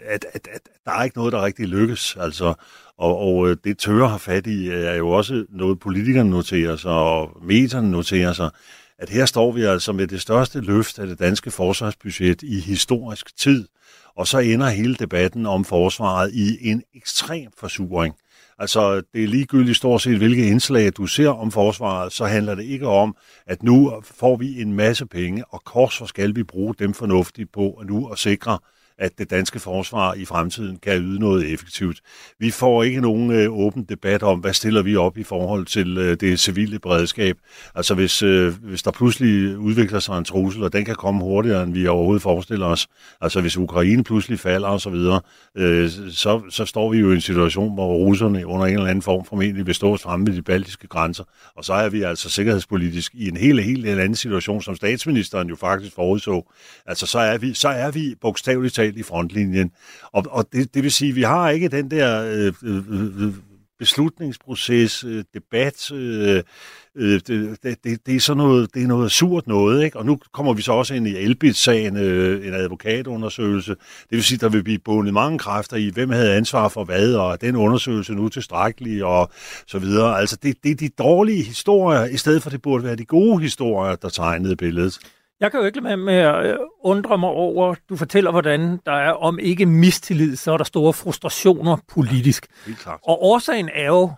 at, 0.04 0.26
at, 0.32 0.48
at 0.52 0.60
der 0.84 0.92
er 0.92 1.04
ikke 1.04 1.16
noget, 1.16 1.32
der 1.32 1.44
rigtig 1.44 1.68
lykkes, 1.68 2.16
altså, 2.20 2.54
og, 2.98 3.18
og 3.18 3.48
øh, 3.48 3.56
det 3.64 3.78
tørre 3.78 4.08
har 4.08 4.18
fat 4.18 4.46
i, 4.46 4.70
øh, 4.70 4.84
er 4.84 4.94
jo 4.94 5.10
også 5.10 5.44
noget, 5.48 5.80
politikerne 5.80 6.30
noterer 6.30 6.76
sig, 6.76 6.92
og 6.92 7.30
medierne 7.42 7.90
noterer 7.90 8.32
sig, 8.32 8.50
at 8.98 9.10
her 9.10 9.26
står 9.26 9.52
vi 9.52 9.62
altså 9.62 9.92
med 9.92 10.06
det 10.06 10.20
største 10.20 10.60
løft 10.60 10.98
af 10.98 11.06
det 11.06 11.18
danske 11.18 11.50
forsvarsbudget 11.50 12.42
i 12.42 12.60
historisk 12.60 13.36
tid, 13.36 13.68
og 14.16 14.26
så 14.26 14.38
ender 14.38 14.68
hele 14.68 14.94
debatten 14.94 15.46
om 15.46 15.64
forsvaret 15.64 16.34
i 16.34 16.70
en 16.70 16.82
ekstrem 16.94 17.48
forsuring. 17.58 18.14
Altså, 18.58 19.02
det 19.14 19.24
er 19.24 19.28
ligegyldigt 19.28 19.76
stort 19.76 20.02
set, 20.02 20.18
hvilke 20.18 20.46
indslag 20.46 20.92
du 20.96 21.06
ser 21.06 21.28
om 21.28 21.50
forsvaret, 21.50 22.12
så 22.12 22.24
handler 22.24 22.54
det 22.54 22.64
ikke 22.64 22.86
om, 22.86 23.16
at 23.46 23.62
nu 23.62 24.02
får 24.02 24.36
vi 24.36 24.60
en 24.60 24.72
masse 24.72 25.06
penge, 25.06 25.44
og 25.48 25.64
kors 25.64 25.98
for 25.98 26.06
skal 26.06 26.36
vi 26.36 26.42
bruge 26.42 26.74
dem 26.78 26.94
fornuftigt 26.94 27.52
på 27.52 27.70
og 27.70 27.86
nu 27.86 28.08
at 28.08 28.18
sikre, 28.18 28.58
at 28.98 29.18
det 29.18 29.30
danske 29.30 29.58
forsvar 29.58 30.14
i 30.14 30.24
fremtiden 30.24 30.76
kan 30.76 31.02
yde 31.02 31.20
noget 31.20 31.52
effektivt. 31.52 32.00
Vi 32.38 32.50
får 32.50 32.82
ikke 32.82 33.00
nogen 33.00 33.30
øh, 33.30 33.52
åben 33.52 33.84
debat 33.84 34.22
om, 34.22 34.38
hvad 34.38 34.52
stiller 34.52 34.82
vi 34.82 34.96
op 34.96 35.18
i 35.18 35.22
forhold 35.22 35.66
til 35.66 35.98
øh, 35.98 36.16
det 36.20 36.40
civile 36.40 36.78
beredskab. 36.78 37.36
Altså 37.74 37.94
hvis, 37.94 38.22
øh, 38.22 38.54
hvis 38.62 38.82
der 38.82 38.90
pludselig 38.90 39.58
udvikler 39.58 39.98
sig 39.98 40.18
en 40.18 40.24
trussel, 40.24 40.62
og 40.62 40.72
den 40.72 40.84
kan 40.84 40.94
komme 40.94 41.24
hurtigere, 41.24 41.62
end 41.62 41.72
vi 41.72 41.86
overhovedet 41.86 42.22
forestiller 42.22 42.66
os. 42.66 42.86
Altså 43.20 43.40
hvis 43.40 43.56
Ukraine 43.56 44.04
pludselig 44.04 44.40
falder 44.40 44.68
og 44.68 44.80
så 44.80 44.90
videre, 44.90 45.20
øh, 45.56 45.90
så, 46.10 46.42
så 46.50 46.64
står 46.64 46.90
vi 46.90 46.98
jo 46.98 47.10
i 47.10 47.14
en 47.14 47.20
situation, 47.20 47.74
hvor 47.74 47.94
russerne 47.94 48.46
under 48.46 48.66
en 48.66 48.74
eller 48.74 48.86
anden 48.86 49.02
form 49.02 49.24
formentlig 49.24 49.66
vil 49.66 49.74
stå 49.74 49.96
fremme 49.96 50.26
ved 50.26 50.34
de 50.34 50.42
baltiske 50.42 50.86
grænser. 50.86 51.24
Og 51.56 51.64
så 51.64 51.72
er 51.72 51.88
vi 51.88 52.02
altså 52.02 52.30
sikkerhedspolitisk 52.30 53.14
i 53.14 53.28
en 53.28 53.36
helt, 53.36 53.64
helt 53.64 53.86
anden 53.86 54.14
situation, 54.14 54.62
som 54.62 54.76
statsministeren 54.76 55.48
jo 55.48 55.56
faktisk 55.56 55.94
forudså. 55.94 56.52
Altså 56.86 57.06
så 57.06 57.18
er 57.18 57.38
vi, 57.38 57.54
så 57.54 57.68
er 57.68 57.90
vi 57.90 58.14
bogstaveligt 58.20 58.74
totalt 58.84 58.98
i 58.98 59.02
frontlinjen. 59.02 59.70
Og, 60.12 60.24
og 60.30 60.46
det, 60.52 60.74
det 60.74 60.82
vil 60.82 60.92
sige, 60.92 61.08
at 61.08 61.16
vi 61.16 61.22
har 61.22 61.50
ikke 61.50 61.68
den 61.68 61.90
der 61.90 62.24
øh, 62.24 62.52
øh, 62.62 62.76
øh, 62.90 63.26
øh 63.26 63.34
beslutningsproces, 63.78 65.04
øh, 65.04 65.24
debat, 65.34 65.92
øh, 65.92 66.42
øh, 66.96 67.20
det, 67.26 67.58
det, 67.62 68.06
det 68.06 68.16
er 68.16 68.20
sådan 68.20 68.36
noget, 68.36 68.74
det 68.74 68.82
er 68.82 68.86
noget 68.86 69.12
surt 69.12 69.46
noget, 69.46 69.84
ikke? 69.84 69.98
Og 69.98 70.06
nu 70.06 70.18
kommer 70.32 70.52
vi 70.52 70.62
så 70.62 70.72
også 70.72 70.94
ind 70.94 71.08
i 71.08 71.16
Elbit-sagen, 71.16 71.96
øh, 71.96 72.46
en 72.46 72.54
advokatundersøgelse. 72.54 73.70
Det 73.70 74.10
vil 74.10 74.24
sige, 74.24 74.38
der 74.38 74.48
vil 74.48 74.62
blive 74.62 74.78
bundet 74.78 75.14
mange 75.14 75.38
kræfter 75.38 75.76
i, 75.76 75.90
hvem 75.94 76.10
havde 76.10 76.34
ansvar 76.34 76.68
for 76.68 76.84
hvad, 76.84 77.14
og 77.14 77.40
den 77.40 77.56
undersøgelse 77.56 78.12
nu 78.12 78.28
tilstrækkelig, 78.28 79.04
og 79.04 79.30
så 79.66 79.78
videre. 79.78 80.18
Altså, 80.18 80.36
det, 80.42 80.56
det 80.62 80.70
er 80.70 80.76
de 80.76 80.88
dårlige 80.88 81.42
historier, 81.42 82.04
i 82.04 82.16
stedet 82.16 82.42
for 82.42 82.50
det 82.50 82.62
burde 82.62 82.84
være 82.84 82.96
de 82.96 83.04
gode 83.04 83.42
historier, 83.42 83.96
der 83.96 84.08
tegnede 84.08 84.56
billedet. 84.56 84.98
Jeg 85.40 85.50
kan 85.50 85.60
jo 85.60 85.66
ikke 85.66 85.80
lade 85.80 85.96
med 85.96 86.14
at 86.14 86.46
øh, 86.46 86.58
undre 86.80 87.18
mig 87.18 87.28
over, 87.28 87.74
du 87.88 87.96
fortæller, 87.96 88.30
hvordan 88.30 88.80
der 88.86 88.92
er, 88.92 89.12
om 89.12 89.38
ikke 89.38 89.66
mistillid, 89.66 90.36
så 90.36 90.52
er 90.52 90.56
der 90.56 90.64
store 90.64 90.92
frustrationer 90.92 91.76
politisk. 91.88 92.46
Og 93.02 93.22
årsagen 93.22 93.68
er 93.74 93.86
jo, 93.86 94.12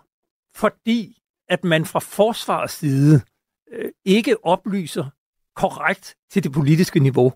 fordi 0.55 1.17
at 1.49 1.63
man 1.63 1.85
fra 1.85 1.99
forsvarets 1.99 2.73
side 2.73 3.21
øh, 3.73 3.91
ikke 4.05 4.45
oplyser 4.45 5.05
korrekt 5.55 6.15
til 6.31 6.43
det 6.43 6.51
politiske 6.51 6.99
niveau. 6.99 7.33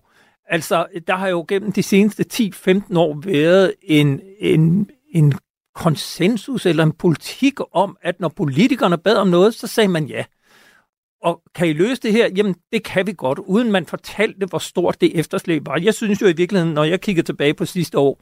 Altså, 0.48 0.86
der 1.06 1.16
har 1.16 1.28
jo 1.28 1.44
gennem 1.48 1.72
de 1.72 1.82
seneste 1.82 2.24
10-15 2.32 2.98
år 2.98 3.20
været 3.24 3.74
en, 3.82 4.20
en, 4.38 4.90
en 5.14 5.32
konsensus 5.74 6.66
eller 6.66 6.84
en 6.84 6.92
politik 6.92 7.58
om, 7.72 7.96
at 8.02 8.20
når 8.20 8.28
politikerne 8.28 8.98
bad 8.98 9.16
om 9.16 9.28
noget, 9.28 9.54
så 9.54 9.66
sagde 9.66 9.88
man 9.88 10.06
ja. 10.06 10.24
Og 11.22 11.42
kan 11.54 11.68
I 11.68 11.72
løse 11.72 12.02
det 12.02 12.12
her? 12.12 12.30
Jamen, 12.36 12.54
det 12.72 12.84
kan 12.84 13.06
vi 13.06 13.14
godt, 13.16 13.38
uden 13.38 13.72
man 13.72 13.86
fortalte, 13.86 14.46
hvor 14.46 14.58
stort 14.58 15.00
det 15.00 15.18
efterslæb 15.18 15.66
var. 15.66 15.76
Jeg 15.76 15.94
synes 15.94 16.22
jo 16.22 16.26
i 16.26 16.32
virkeligheden, 16.32 16.74
når 16.74 16.84
jeg 16.84 17.00
kigger 17.00 17.22
tilbage 17.22 17.54
på 17.54 17.64
sidste 17.64 17.98
år, 17.98 18.20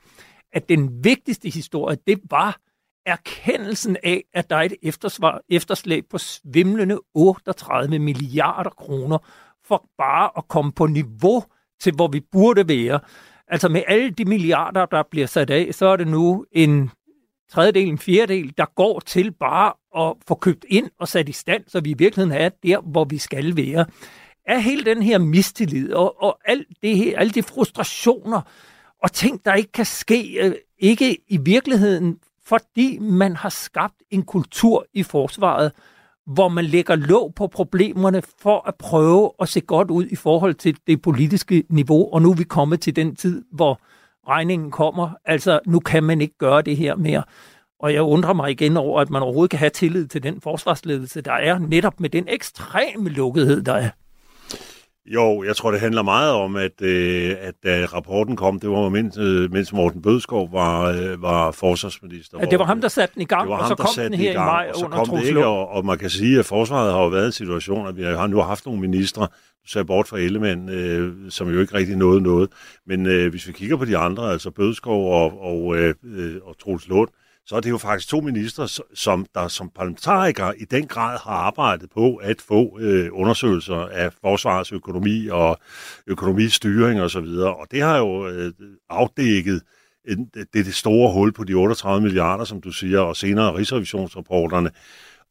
at 0.53 0.69
den 0.69 1.05
vigtigste 1.05 1.49
historie, 1.49 1.97
det 2.07 2.21
var 2.31 2.61
erkendelsen 3.07 3.97
af, 4.03 4.23
at 4.35 4.51
der 4.51 4.57
er 4.57 4.63
et 4.63 4.75
eftersvar, 4.83 5.41
efterslæb 5.49 6.05
på 6.11 6.19
svimlende 6.19 6.99
38 7.15 7.99
milliarder 7.99 8.71
kroner 8.71 9.19
for 9.65 9.85
bare 9.99 10.31
at 10.37 10.49
komme 10.49 10.73
på 10.73 10.87
niveau 10.87 11.45
til, 11.81 11.93
hvor 11.95 12.09
vi 12.09 12.21
burde 12.33 12.69
være. 12.69 13.01
Altså 13.49 13.69
med 13.69 13.83
alle 13.89 14.11
de 14.11 14.25
milliarder, 14.25 14.87
der 14.87 15.03
bliver 15.11 15.27
sat 15.27 15.51
af, 15.51 15.75
så 15.75 15.87
er 15.87 15.97
det 15.97 16.09
nu 16.09 16.45
en 16.53 16.91
tredjedel, 17.51 17.89
en 17.89 17.99
fjerdedel, 17.99 18.55
der 18.59 18.65
går 18.75 19.01
til 19.01 19.33
bare 19.33 19.73
at 19.97 20.17
få 20.29 20.35
købt 20.35 20.65
ind 20.69 20.91
og 20.99 21.09
sat 21.09 21.29
i 21.29 21.33
stand, 21.33 21.65
så 21.69 21.81
vi 21.81 21.91
i 21.91 21.95
virkeligheden 21.99 22.41
er 22.41 22.49
der, 22.49 22.81
hvor 22.81 23.05
vi 23.05 23.19
skal 23.19 23.57
være. 23.57 23.87
Er 24.47 24.59
hele 24.59 24.85
den 24.85 25.03
her 25.03 25.19
mistillid 25.19 25.93
og, 25.93 26.23
og 26.23 26.39
alt 26.45 26.67
det 26.83 26.97
her, 26.97 27.19
alle 27.19 27.31
de 27.31 27.43
frustrationer 27.43 28.41
og 29.03 29.13
ting, 29.13 29.45
der 29.45 29.55
ikke 29.55 29.73
kan 29.73 29.85
ske, 29.85 30.39
øh, 30.41 30.55
ikke 30.79 31.19
i 31.29 31.37
virkeligheden, 31.37 32.19
fordi 32.45 32.99
man 32.99 33.37
har 33.37 33.49
skabt 33.49 34.03
en 34.11 34.23
kultur 34.23 34.87
i 34.95 35.03
forsvaret, 35.03 35.73
hvor 36.27 36.49
man 36.49 36.65
lægger 36.65 36.97
låg 36.97 37.33
på 37.35 37.47
problemerne 37.47 38.23
for 38.43 38.69
at 38.69 38.75
prøve 38.75 39.31
at 39.41 39.49
se 39.49 39.61
godt 39.61 39.91
ud 39.91 40.07
i 40.07 40.17
forhold 40.17 40.55
til 40.55 40.77
det 40.87 41.03
politiske 41.03 41.65
niveau, 41.69 42.13
og 42.13 42.23
nu 42.23 42.31
er 42.31 42.35
vi 42.35 42.45
kommet 42.45 42.81
til 42.81 42.97
den 42.97 43.17
tid, 43.17 43.45
hvor 43.53 43.81
regningen 44.29 44.71
kommer. 44.71 45.11
Altså, 45.25 45.61
nu 45.67 45.81
kan 45.81 46.05
man 46.05 46.21
ikke 46.21 46.39
gøre 46.39 46.63
det 46.63 46.77
her 46.77 46.97
mere. 46.97 47.23
Og 47.81 47.95
jeg 47.95 48.03
undrer 48.03 48.33
mig 48.33 48.51
igen 48.51 48.77
over, 48.77 49.01
at 49.01 49.11
man 49.11 49.23
overhovedet 49.23 49.51
kan 49.51 49.59
have 49.59 49.71
tillid 49.71 50.07
til 50.07 50.23
den 50.23 50.41
forsvarsledelse, 50.41 51.21
der 51.21 51.33
er 51.33 51.59
netop 51.59 52.01
med 52.01 52.11
den 52.11 52.25
ekstreme 52.29 53.09
lukkethed, 53.09 53.63
der 53.63 53.75
er. 53.75 53.91
Jo, 55.07 55.43
jeg 55.43 55.57
tror, 55.57 55.71
det 55.71 55.81
handler 55.81 56.03
meget 56.03 56.33
om, 56.33 56.57
at, 56.57 56.83
øh, 56.83 57.37
at 57.41 57.55
da 57.65 57.85
rapporten 57.85 58.37
kom, 58.37 58.61
det 58.61 58.71
var 58.71 58.89
mens, 58.89 59.19
øh, 59.19 59.53
mens 59.53 59.73
Morten 59.73 60.03
Bødskov 60.03 60.53
var, 60.53 60.85
øh, 60.85 61.23
var 61.23 61.51
forsvarsminister. 61.51 62.39
Ja, 62.41 62.45
det 62.45 62.59
var 62.59 62.65
ham, 62.65 62.81
der 62.81 62.89
satte 62.89 63.15
den 63.15 63.23
i 63.23 63.25
gang, 63.25 63.51
og 63.51 63.69
så 63.69 63.75
kom 63.75 63.89
den 63.97 64.15
her 64.15 64.31
i, 64.31 64.35
gang, 64.35 64.47
i 64.47 64.51
maj 64.51 64.71
og 64.75 64.81
så 64.81 64.89
kom 64.89 65.09
det 65.09 65.27
ikke, 65.27 65.47
og, 65.47 65.69
og 65.69 65.85
man 65.85 65.99
kan 65.99 66.11
sige, 66.11 66.39
at 66.39 66.47
forsvaret 66.47 66.93
har 66.93 67.03
jo 67.03 67.09
været 67.09 67.25
i 67.25 67.27
en 67.27 67.33
situation, 67.33 67.87
at 67.87 67.97
vi 67.97 68.03
har 68.03 68.27
nu 68.27 68.41
haft 68.41 68.67
nogle 68.67 68.81
ministre, 68.81 69.29
ser 69.67 69.83
bort 69.83 70.09
fra 70.09 70.19
Ellemann, 70.19 70.69
øh, 70.69 71.31
som 71.31 71.49
jo 71.49 71.61
ikke 71.61 71.75
rigtig 71.75 71.97
nåede 71.97 72.21
noget. 72.21 72.51
Men 72.87 73.07
øh, 73.07 73.31
hvis 73.31 73.49
vi 73.49 73.53
kigger 73.53 73.77
på 73.77 73.85
de 73.85 73.97
andre, 73.97 74.33
altså 74.33 74.51
Bødskov 74.51 75.13
og, 75.13 75.43
og, 75.43 75.77
øh, 75.77 75.95
og 76.45 76.59
Troels 76.59 76.89
Lund, 76.89 77.09
så 77.47 77.57
er 77.57 77.61
det 77.61 77.71
jo 77.71 77.79
faktisk 77.79 78.09
to 78.09 78.21
ministre, 78.21 78.69
som 78.95 79.27
der 79.35 79.49
som 79.49 79.71
parlamentarikere 79.75 80.59
i 80.59 80.65
den 80.65 80.87
grad 80.87 81.19
har 81.19 81.33
arbejdet 81.33 81.91
på 81.91 82.17
at 82.17 82.43
få 82.43 82.79
øh, 82.81 83.09
undersøgelser 83.13 83.77
af 83.77 84.13
forsvarets 84.21 84.73
økonomi 84.73 85.29
og 85.29 85.59
økonomistyring 86.07 87.01
osv. 87.01 87.19
Og, 87.19 87.57
og 87.61 87.67
det 87.71 87.83
har 87.83 87.99
jo 87.99 88.29
øh, 88.29 88.53
afdækket 88.91 89.63
en, 90.09 90.31
det, 90.35 90.53
det 90.53 90.75
store 90.75 91.13
hul 91.13 91.33
på 91.33 91.45
de 91.45 91.55
38 91.55 92.03
milliarder, 92.03 92.45
som 92.45 92.61
du 92.61 92.73
siger, 92.73 93.01
og 93.01 93.17
senere 93.17 93.55
rigsrevisionsrapporterne. 93.55 94.71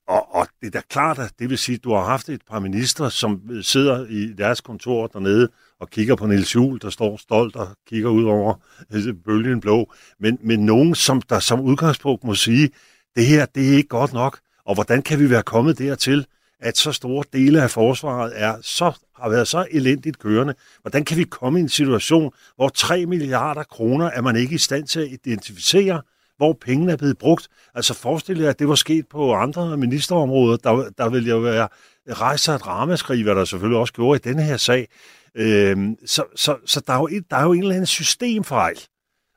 Og, 0.07 0.35
og 0.35 0.47
det 0.61 0.67
er 0.67 0.71
da 0.71 0.81
klart, 0.89 1.19
at 1.19 1.31
det 1.39 1.49
vil 1.49 1.57
sige, 1.57 1.75
at 1.75 1.83
du 1.83 1.93
har 1.93 2.03
haft 2.03 2.29
et 2.29 2.41
par 2.49 2.59
ministre, 2.59 3.11
som 3.11 3.41
øh, 3.51 3.63
sidder 3.63 4.05
i 4.09 4.33
deres 4.33 4.61
kontor 4.61 5.07
dernede 5.07 5.49
og 5.79 5.89
kigger 5.89 6.15
på 6.15 6.25
Niels 6.25 6.55
Juhl, 6.55 6.81
der 6.81 6.89
står 6.89 7.17
stolt 7.17 7.55
og 7.55 7.67
kigger 7.89 8.09
ud 8.09 8.23
over 8.23 8.53
øh, 8.93 9.13
bølgen 9.25 9.59
blå. 9.59 9.93
Men, 10.19 10.37
men 10.41 10.65
nogen, 10.65 10.95
som 10.95 11.21
der 11.21 11.39
som 11.39 11.59
udgangspunkt 11.59 12.23
må 12.23 12.35
sige, 12.35 12.69
det 13.15 13.25
her, 13.25 13.45
det 13.45 13.69
er 13.69 13.77
ikke 13.77 13.89
godt 13.89 14.13
nok. 14.13 14.39
Og 14.65 14.73
hvordan 14.73 15.01
kan 15.01 15.19
vi 15.19 15.29
være 15.29 15.43
kommet 15.43 15.77
dertil, 15.77 16.25
at 16.59 16.77
så 16.77 16.91
store 16.91 17.23
dele 17.33 17.61
af 17.61 17.71
forsvaret 17.71 18.33
er 18.35 18.57
så, 18.61 18.91
har 19.21 19.29
været 19.29 19.47
så 19.47 19.67
elendigt 19.71 20.19
kørende? 20.19 20.53
Hvordan 20.81 21.05
kan 21.05 21.17
vi 21.17 21.23
komme 21.23 21.59
i 21.59 21.61
en 21.61 21.69
situation, 21.69 22.31
hvor 22.55 22.69
3 22.69 23.05
milliarder 23.05 23.63
kroner 23.63 24.05
er 24.05 24.21
man 24.21 24.35
ikke 24.35 24.55
i 24.55 24.57
stand 24.57 24.87
til 24.87 24.99
at 24.99 25.07
identificere, 25.11 26.01
hvor 26.37 26.53
pengene 26.61 26.91
er 26.91 26.97
blevet 26.97 27.17
brugt? 27.17 27.47
Altså 27.75 27.93
forestil 27.93 28.39
jer, 28.39 28.49
at 28.49 28.59
det 28.59 28.67
var 28.69 28.75
sket 28.75 29.07
på 29.07 29.33
andre 29.33 29.77
ministerområder. 29.77 30.57
Der, 30.57 30.89
der 30.97 31.09
ville 31.09 31.29
jo 31.29 31.37
være 31.37 31.67
rejser 32.09 32.53
et 32.53 32.67
ramaskrig, 32.67 33.23
hvad 33.23 33.35
der 33.35 33.45
selvfølgelig 33.45 33.79
også 33.79 33.93
gjorde 33.93 34.17
i 34.17 34.29
denne 34.29 34.43
her 34.43 34.57
sag. 34.57 34.87
Øhm, 35.35 35.97
så 36.05 36.23
så, 36.35 36.57
så 36.65 36.81
der, 36.87 36.93
er 36.93 36.97
jo 36.97 37.07
et, 37.11 37.23
der 37.29 37.37
er 37.37 37.43
jo 37.43 37.53
en 37.53 37.59
eller 37.59 37.75
anden 37.75 37.85
systemfejl. 37.85 38.77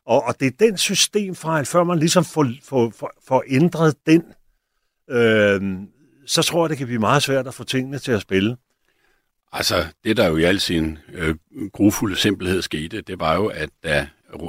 Og, 0.06 0.22
og 0.22 0.40
det 0.40 0.46
er 0.46 0.66
den 0.66 0.78
systemfejl, 0.78 1.66
før 1.66 1.84
man 1.84 1.98
ligesom 1.98 2.24
får, 2.24 2.46
får, 2.62 2.90
får, 2.90 3.12
får 3.28 3.44
ændret 3.48 3.94
den, 4.06 4.22
øhm, 5.10 5.88
så 6.26 6.42
tror 6.42 6.64
jeg, 6.64 6.70
det 6.70 6.78
kan 6.78 6.86
blive 6.86 7.00
meget 7.00 7.22
svært 7.22 7.46
at 7.46 7.54
få 7.54 7.64
tingene 7.64 7.98
til 7.98 8.12
at 8.12 8.20
spille. 8.20 8.56
Altså, 9.52 9.84
det 10.04 10.16
der 10.16 10.28
jo 10.28 10.36
i 10.36 10.42
al 10.42 10.60
sin 10.60 10.98
øh, 11.12 11.34
grufulde 11.72 12.16
simpelhed 12.16 12.62
skete, 12.62 13.00
det 13.00 13.20
var 13.20 13.34
jo, 13.34 13.46
at 13.46 13.70
da 13.82 14.08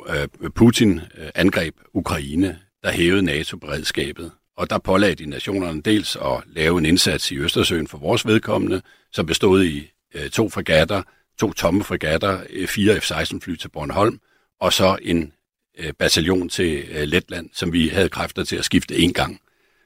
øh, 0.09 0.49
Putin 0.55 0.99
øh, 1.17 1.29
angreb 1.35 1.75
Ukraine, 1.93 2.59
der 2.83 2.91
hævede 2.91 3.21
NATO-beredskabet, 3.21 4.31
og 4.57 4.69
der 4.69 4.77
pålagde 4.77 5.15
de 5.15 5.25
nationerne 5.25 5.81
dels 5.81 6.15
at 6.15 6.43
lave 6.47 6.77
en 6.77 6.85
indsats 6.85 7.31
i 7.31 7.37
Østersøen 7.37 7.87
for 7.87 7.97
vores 7.97 8.25
vedkommende, 8.25 8.81
som 9.11 9.25
bestod 9.25 9.63
i 9.63 9.91
øh, 10.15 10.29
to 10.29 10.49
fregatter, 10.49 11.01
to 11.43 11.53
tomme 11.53 11.83
fregatter, 11.83 12.43
øh, 12.49 12.67
fire 12.67 13.01
F-16-fly 13.01 13.55
til 13.55 13.69
Bornholm, 13.69 14.19
og 14.59 14.73
så 14.73 14.97
en 15.01 15.33
øh, 15.77 15.93
bataljon 15.99 16.49
til 16.49 16.85
øh, 16.91 17.01
Letland, 17.01 17.49
som 17.53 17.73
vi 17.73 17.87
havde 17.87 18.09
kræfter 18.09 18.43
til 18.43 18.55
at 18.55 18.65
skifte 18.65 18.97
en 18.97 19.13
gang. 19.13 19.39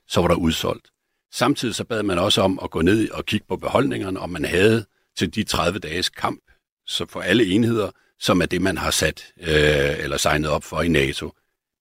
Så 0.07 0.21
var 0.21 0.27
der 0.27 0.35
udsolgt. 0.35 0.87
Samtidig 1.33 1.75
så 1.75 1.83
bad 1.83 2.03
man 2.03 2.19
også 2.19 2.41
om 2.41 2.59
at 2.63 2.71
gå 2.71 2.81
ned 2.81 3.09
og 3.09 3.25
kigge 3.25 3.45
på 3.49 3.55
beholdningerne, 3.55 4.19
om 4.19 4.29
man 4.29 4.45
havde 4.45 4.85
til 5.17 5.35
de 5.35 5.43
30 5.43 5.79
dages 5.79 6.09
kamp 6.09 6.39
så 6.87 7.05
for 7.09 7.21
alle 7.21 7.45
enheder, 7.45 7.91
som 8.19 8.41
er 8.41 8.45
det, 8.45 8.61
man 8.61 8.77
har 8.77 8.91
sat 8.91 9.33
øh, 9.41 10.03
eller 10.03 10.17
signet 10.17 10.49
op 10.49 10.63
for 10.63 10.81
i 10.81 10.87
NATO. 10.87 11.31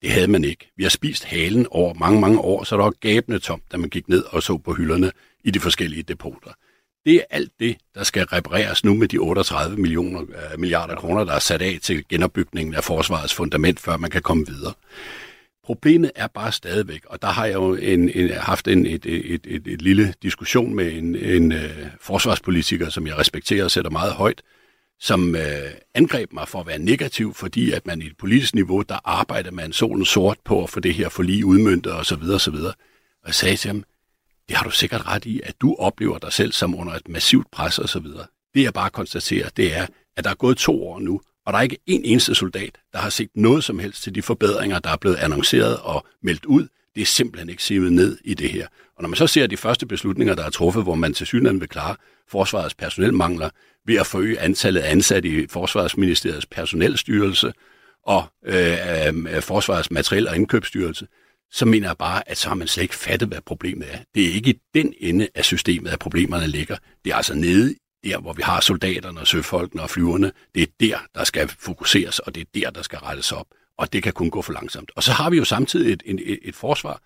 Det 0.02 0.10
havde 0.10 0.28
man 0.28 0.44
ikke. 0.44 0.70
Vi 0.76 0.82
har 0.82 0.90
spist 0.90 1.24
halen 1.24 1.66
over 1.70 1.94
mange, 1.94 2.20
mange 2.20 2.38
år, 2.38 2.64
så 2.64 2.76
der 2.76 2.82
var 2.82 2.90
gabende 2.90 3.38
tomt, 3.38 3.72
da 3.72 3.76
man 3.76 3.90
gik 3.90 4.08
ned 4.08 4.24
og 4.24 4.42
så 4.42 4.58
på 4.58 4.74
hylderne 4.74 5.12
i 5.44 5.50
de 5.50 5.60
forskellige 5.60 6.02
depoter. 6.02 6.50
Det 7.06 7.14
er 7.14 7.22
alt 7.30 7.52
det, 7.60 7.76
der 7.94 8.04
skal 8.04 8.24
repareres 8.24 8.84
nu 8.84 8.94
med 8.94 9.08
de 9.08 9.18
38 9.18 9.76
millioner, 9.76 10.20
uh, 10.20 10.60
milliarder 10.60 10.96
kroner, 10.96 11.24
der 11.24 11.32
er 11.32 11.38
sat 11.38 11.62
af 11.62 11.78
til 11.82 12.08
genopbygningen 12.08 12.74
af 12.74 12.84
forsvarets 12.84 13.34
fundament, 13.34 13.80
før 13.80 13.96
man 13.96 14.10
kan 14.10 14.22
komme 14.22 14.46
videre. 14.46 14.72
Problemet 15.64 16.10
er 16.14 16.26
bare 16.26 16.52
stadigvæk, 16.52 17.04
og 17.06 17.22
der 17.22 17.28
har 17.28 17.46
jeg 17.46 17.54
jo 17.54 17.74
en, 17.74 18.08
en, 18.08 18.30
haft 18.30 18.68
en 18.68 18.86
et, 18.86 19.06
et, 19.06 19.40
et, 19.44 19.66
et, 19.66 19.82
lille 19.82 20.14
diskussion 20.22 20.74
med 20.74 20.92
en, 20.92 21.16
en 21.16 21.52
uh, 21.52 21.60
forsvarspolitiker, 22.00 22.88
som 22.88 23.06
jeg 23.06 23.18
respekterer 23.18 23.64
og 23.64 23.70
sætter 23.70 23.90
meget 23.90 24.12
højt, 24.12 24.42
som 25.00 25.28
uh, 25.30 25.70
angreb 25.94 26.32
mig 26.32 26.48
for 26.48 26.60
at 26.60 26.66
være 26.66 26.78
negativ, 26.78 27.34
fordi 27.34 27.72
at 27.72 27.86
man 27.86 28.02
i 28.02 28.06
et 28.06 28.16
politisk 28.18 28.54
niveau, 28.54 28.82
der 28.82 28.98
arbejder 29.04 29.50
man 29.50 29.72
solen 29.72 30.04
sort 30.04 30.38
på 30.44 30.62
at 30.62 30.70
få 30.70 30.80
det 30.80 30.94
her 30.94 31.08
forlig 31.08 31.44
udmyndtet 31.44 31.92
osv. 31.92 32.22
osv. 32.34 32.54
Og 32.54 33.26
jeg 33.26 33.34
sagde 33.34 33.56
til 33.56 33.68
ham, 33.68 33.84
det 34.48 34.56
har 34.56 34.64
du 34.64 34.70
sikkert 34.70 35.06
ret 35.06 35.24
i, 35.24 35.40
at 35.44 35.54
du 35.60 35.76
oplever 35.78 36.18
dig 36.18 36.32
selv 36.32 36.52
som 36.52 36.74
under 36.74 36.92
et 36.92 37.08
massivt 37.08 37.50
pres 37.52 37.78
osv. 37.78 38.06
Det 38.54 38.62
jeg 38.62 38.74
bare 38.74 38.90
konstaterer, 38.90 39.48
det 39.48 39.76
er, 39.76 39.86
at 40.16 40.24
der 40.24 40.30
er 40.30 40.34
gået 40.34 40.56
to 40.56 40.88
år 40.88 41.00
nu, 41.00 41.20
og 41.46 41.52
der 41.52 41.58
er 41.58 41.62
ikke 41.62 41.78
en 41.86 42.04
eneste 42.04 42.34
soldat, 42.34 42.78
der 42.92 42.98
har 42.98 43.10
set 43.10 43.30
noget 43.34 43.64
som 43.64 43.78
helst 43.78 44.02
til 44.02 44.14
de 44.14 44.22
forbedringer, 44.22 44.78
der 44.78 44.90
er 44.90 44.96
blevet 44.96 45.16
annonceret 45.16 45.76
og 45.76 46.06
meldt 46.22 46.44
ud. 46.44 46.68
Det 46.94 47.00
er 47.00 47.06
simpelthen 47.06 47.48
ikke 47.48 47.62
sivet 47.62 47.92
ned 47.92 48.18
i 48.24 48.34
det 48.34 48.50
her. 48.50 48.66
Og 48.96 49.02
når 49.02 49.08
man 49.08 49.16
så 49.16 49.26
ser 49.26 49.46
de 49.46 49.56
første 49.56 49.86
beslutninger, 49.86 50.34
der 50.34 50.44
er 50.44 50.50
truffet, 50.50 50.82
hvor 50.82 50.94
man 50.94 51.14
til 51.14 51.26
synligheden 51.26 51.60
vil 51.60 51.68
klare 51.68 51.96
forsvarets 52.28 52.74
personelmangler 52.74 53.50
ved 53.86 53.96
at 53.96 54.06
forøge 54.06 54.40
antallet 54.40 54.80
af 54.80 54.90
ansatte 54.90 55.28
i 55.28 55.46
Forsvarsministeriets 55.50 56.46
personelstyrelse 56.46 57.52
og 58.02 58.24
øh, 58.46 58.76
øh, 59.08 59.42
Forsvarets 59.42 59.90
materiel- 59.90 60.28
og 60.28 60.36
indkøbsstyrelse, 60.36 61.06
så 61.50 61.64
mener 61.64 61.88
jeg 61.88 61.96
bare, 61.96 62.28
at 62.28 62.38
så 62.38 62.48
har 62.48 62.54
man 62.54 62.68
slet 62.68 62.82
ikke 62.82 62.94
fattet, 62.94 63.28
hvad 63.28 63.40
problemet 63.40 63.94
er. 63.94 63.98
Det 64.14 64.24
er 64.28 64.32
ikke 64.32 64.50
i 64.50 64.60
den 64.74 64.94
ende 65.00 65.28
af 65.34 65.44
systemet, 65.44 65.90
at 65.90 65.98
problemerne 65.98 66.46
ligger. 66.46 66.76
Det 67.04 67.10
er 67.10 67.16
altså 67.16 67.34
nede 67.34 67.74
der, 68.04 68.20
hvor 68.20 68.32
vi 68.32 68.42
har 68.42 68.60
soldaterne 68.60 69.20
og 69.20 69.26
søfolkene 69.26 69.82
og 69.82 69.90
flyverne. 69.90 70.32
Det 70.54 70.62
er 70.62 70.66
der, 70.80 70.98
der 71.14 71.24
skal 71.24 71.48
fokuseres, 71.48 72.18
og 72.18 72.34
det 72.34 72.40
er 72.40 72.46
der, 72.54 72.70
der 72.70 72.82
skal 72.82 72.98
rettes 72.98 73.32
op. 73.32 73.46
Og 73.78 73.92
det 73.92 74.02
kan 74.02 74.12
kun 74.12 74.30
gå 74.30 74.42
for 74.42 74.52
langsomt. 74.52 74.92
Og 74.96 75.02
så 75.02 75.12
har 75.12 75.30
vi 75.30 75.36
jo 75.36 75.44
samtidig 75.44 75.92
et, 75.92 76.02
et, 76.06 76.38
et 76.42 76.54
forsvar, 76.54 77.02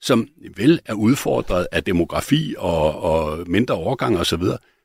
som 0.00 0.28
vel 0.56 0.80
er 0.84 0.94
udfordret 0.94 1.66
af 1.72 1.84
demografi 1.84 2.54
og, 2.58 3.02
og 3.02 3.44
mindre 3.46 3.74
overgang 3.74 4.18
osv., 4.18 4.42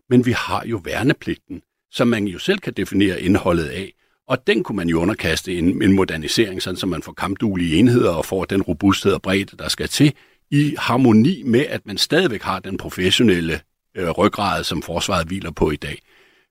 men 0.09 0.25
vi 0.25 0.31
har 0.31 0.65
jo 0.65 0.81
værnepligten, 0.83 1.61
som 1.91 2.07
man 2.07 2.27
jo 2.27 2.39
selv 2.39 2.59
kan 2.59 2.73
definere 2.73 3.21
indholdet 3.21 3.65
af. 3.65 3.93
Og 4.27 4.47
den 4.47 4.63
kunne 4.63 4.75
man 4.75 4.89
jo 4.89 5.01
underkaste 5.01 5.57
en, 5.57 5.83
en 5.83 5.93
modernisering, 5.93 6.61
sådan 6.61 6.77
så 6.77 6.87
man 6.87 7.01
får 7.01 7.13
kampduelige 7.13 7.75
enheder 7.75 8.11
og 8.11 8.25
får 8.25 8.45
den 8.45 8.61
robusthed 8.61 9.13
og 9.13 9.21
bredde, 9.21 9.57
der 9.57 9.69
skal 9.69 9.87
til, 9.87 10.13
i 10.51 10.75
harmoni 10.79 11.43
med, 11.45 11.65
at 11.69 11.85
man 11.85 11.97
stadigvæk 11.97 12.41
har 12.41 12.59
den 12.59 12.77
professionelle 12.77 13.59
øh, 13.95 14.09
ryggrad, 14.09 14.63
som 14.63 14.81
forsvaret 14.81 15.27
hviler 15.27 15.51
på 15.51 15.71
i 15.71 15.75
dag. 15.75 16.01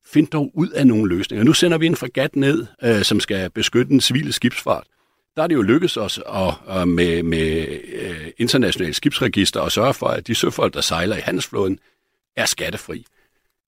Find 0.07 0.27
dog 0.27 0.51
ud 0.55 0.69
af 0.69 0.87
nogle 0.87 1.09
løsninger. 1.09 1.45
Nu 1.45 1.53
sender 1.53 1.79
vi 1.79 1.87
en 1.87 1.97
fregat 1.97 2.37
ned, 2.37 2.67
øh, 2.83 3.03
som 3.03 3.21
skal 3.21 3.51
beskytte 3.51 3.89
den 3.89 4.01
civile 4.01 4.33
skibsfart. 4.33 4.87
Der 5.37 5.43
er 5.43 5.47
det 5.47 5.55
jo 5.55 5.63
lykkedes 5.63 5.97
os 5.97 6.21
at, 6.29 6.55
at 6.69 6.89
med, 6.89 7.23
med 7.23 7.67
øh, 7.93 8.31
internationale 8.39 8.95
skibsregister 8.95 9.61
at 9.61 9.73
sørge 9.73 9.95
for, 9.95 10.07
at 10.07 10.27
de 10.27 10.35
søfolk, 10.35 10.75
der 10.75 10.81
sejler 10.81 11.17
i 11.17 11.21
handelsflåden, 11.21 11.79
er 12.37 12.47
skattefri. 12.47 13.07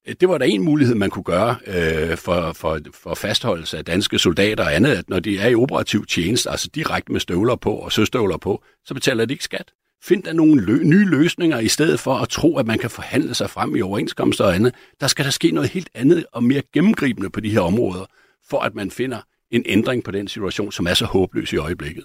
Øh, 0.06 0.14
det 0.20 0.28
var 0.28 0.38
der 0.38 0.46
en 0.46 0.62
mulighed, 0.62 0.94
man 0.94 1.10
kunne 1.10 1.22
gøre 1.22 1.56
øh, 1.66 2.16
for, 2.16 2.52
for, 2.52 2.80
for 2.94 3.14
fastholdelse 3.14 3.78
af 3.78 3.84
danske 3.84 4.18
soldater 4.18 4.64
og 4.64 4.74
andet, 4.74 4.90
at 4.90 5.08
når 5.08 5.20
de 5.20 5.38
er 5.38 5.48
i 5.48 5.54
operativ 5.54 6.06
tjeneste, 6.06 6.50
altså 6.50 6.70
direkte 6.74 7.12
med 7.12 7.20
støvler 7.20 7.56
på 7.56 7.74
og 7.74 7.92
søstøvler 7.92 8.36
på, 8.36 8.62
så 8.84 8.94
betaler 8.94 9.24
de 9.24 9.34
ikke 9.34 9.44
skat. 9.44 9.72
Find 10.02 10.22
der 10.22 10.32
nogle 10.32 10.62
lø- 10.62 10.84
nye 10.84 11.04
løsninger, 11.04 11.58
i 11.58 11.68
stedet 11.68 12.00
for 12.00 12.14
at 12.14 12.28
tro, 12.28 12.58
at 12.58 12.66
man 12.66 12.78
kan 12.78 12.90
forhandle 12.90 13.34
sig 13.34 13.50
frem 13.50 13.76
i 13.76 13.82
overenskomster 13.82 14.44
og 14.44 14.54
andet. 14.54 14.74
Der 15.00 15.06
skal 15.06 15.24
der 15.24 15.30
ske 15.30 15.50
noget 15.50 15.70
helt 15.70 15.88
andet 15.94 16.26
og 16.32 16.44
mere 16.44 16.62
gennemgribende 16.72 17.30
på 17.30 17.40
de 17.40 17.50
her 17.50 17.60
områder, 17.60 18.04
for 18.48 18.60
at 18.60 18.74
man 18.74 18.90
finder 18.90 19.18
en 19.50 19.62
ændring 19.66 20.04
på 20.04 20.10
den 20.10 20.28
situation, 20.28 20.72
som 20.72 20.86
er 20.86 20.94
så 20.94 21.04
håbløs 21.04 21.52
i 21.52 21.56
øjeblikket. 21.56 22.04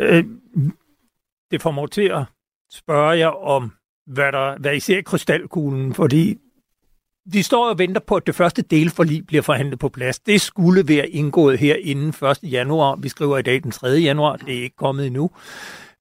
Øh, 0.00 0.24
det 1.50 1.62
får 1.62 1.70
mig 1.70 1.90
til 1.90 2.02
at 2.02 2.24
spørge 2.72 3.18
jer 3.18 3.28
om, 3.28 3.72
hvad, 4.06 4.32
der, 4.32 4.58
hvad 4.58 4.76
I 4.76 4.80
ser 4.80 4.98
i 4.98 5.02
krystalkuglen, 5.02 5.94
fordi 5.94 6.38
vi 7.32 7.42
står 7.42 7.70
og 7.70 7.78
venter 7.78 8.00
på, 8.00 8.14
at 8.14 8.26
det 8.26 8.34
første 8.34 8.62
delforlig 8.62 9.26
bliver 9.26 9.42
forhandlet 9.42 9.78
på 9.78 9.88
plads. 9.88 10.18
Det 10.18 10.40
skulle 10.40 10.88
være 10.88 11.08
indgået 11.08 11.58
her 11.58 11.76
inden 11.80 12.08
1. 12.08 12.38
januar. 12.42 12.96
Vi 12.96 13.08
skriver 13.08 13.38
i 13.38 13.42
dag 13.42 13.62
den 13.62 13.70
3. 13.70 13.88
januar. 13.88 14.36
Det 14.36 14.58
er 14.58 14.62
ikke 14.62 14.76
kommet 14.76 15.06
endnu. 15.06 15.30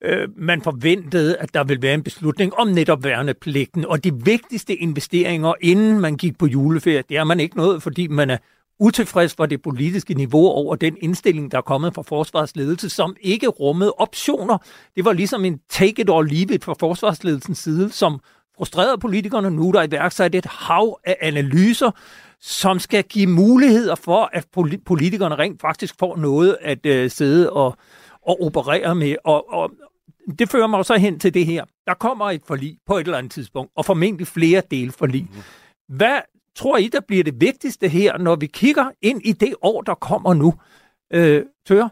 Øh, 0.03 0.27
man 0.37 0.61
forventede, 0.61 1.37
at 1.37 1.53
der 1.53 1.63
ville 1.63 1.81
være 1.81 1.93
en 1.93 2.03
beslutning 2.03 2.53
om 2.53 2.67
netop 2.67 3.03
værnepligten, 3.03 3.85
og 3.85 4.03
de 4.03 4.25
vigtigste 4.25 4.75
investeringer, 4.75 5.53
inden 5.61 5.99
man 5.99 6.17
gik 6.17 6.37
på 6.37 6.45
juleferie, 6.45 7.03
det 7.09 7.17
er 7.17 7.23
man 7.23 7.39
ikke 7.39 7.57
noget, 7.57 7.83
fordi 7.83 8.07
man 8.07 8.29
er 8.29 8.37
utilfreds 8.79 9.35
for 9.35 9.45
det 9.45 9.61
politiske 9.61 10.13
niveau 10.13 10.47
over 10.47 10.75
den 10.75 10.97
indstilling, 11.01 11.51
der 11.51 11.57
er 11.57 11.61
kommet 11.61 11.95
fra 11.95 12.01
forsvarsledelse, 12.01 12.89
som 12.89 13.15
ikke 13.21 13.47
rummede 13.47 13.93
optioner. 13.97 14.57
Det 14.95 15.05
var 15.05 15.13
ligesom 15.13 15.45
en 15.45 15.59
take 15.69 16.01
it 16.01 16.09
or 16.09 16.21
leave 16.21 16.53
it 16.53 16.63
fra 16.63 16.75
forsvarsledelsens 16.79 17.57
side, 17.57 17.89
som 17.89 18.19
frustrerede 18.57 18.97
politikerne. 18.97 19.51
Nu 19.51 19.71
der 19.71 19.79
er 19.79 19.87
iværksat 19.87 20.35
et 20.35 20.45
hav 20.45 20.99
af 21.05 21.17
analyser, 21.21 21.91
som 22.41 22.79
skal 22.79 23.03
give 23.03 23.27
muligheder 23.27 23.95
for, 23.95 24.29
at 24.33 24.45
politikerne 24.85 25.35
rent 25.35 25.61
faktisk 25.61 25.95
får 25.99 26.17
noget 26.17 26.57
at 26.61 26.85
øh, 26.85 27.11
sidde 27.11 27.49
og, 27.53 27.77
og 28.21 28.41
operere 28.41 28.95
med. 28.95 29.15
Og, 29.23 29.53
og 29.53 29.71
det 30.39 30.49
fører 30.49 30.67
mig 30.67 30.85
så 30.85 30.97
hen 30.97 31.19
til 31.19 31.33
det 31.33 31.45
her. 31.45 31.65
Der 31.87 31.93
kommer 31.93 32.31
et 32.31 32.41
forlig 32.47 32.77
på 32.87 32.97
et 32.97 33.05
eller 33.05 33.17
andet 33.17 33.31
tidspunkt, 33.31 33.71
og 33.75 33.85
formentlig 33.85 34.27
flere 34.27 34.61
delforlig. 34.71 35.27
Hvad 35.89 36.19
tror 36.55 36.77
I, 36.77 36.87
der 36.87 36.99
bliver 37.07 37.23
det 37.23 37.41
vigtigste 37.41 37.87
her, 37.87 38.17
når 38.17 38.35
vi 38.35 38.45
kigger 38.45 38.85
ind 39.01 39.21
i 39.25 39.31
det 39.31 39.55
år, 39.61 39.81
der 39.81 39.93
kommer 39.93 40.33
nu? 40.33 40.53
Øh, 41.13 41.43
Tør? 41.67 41.87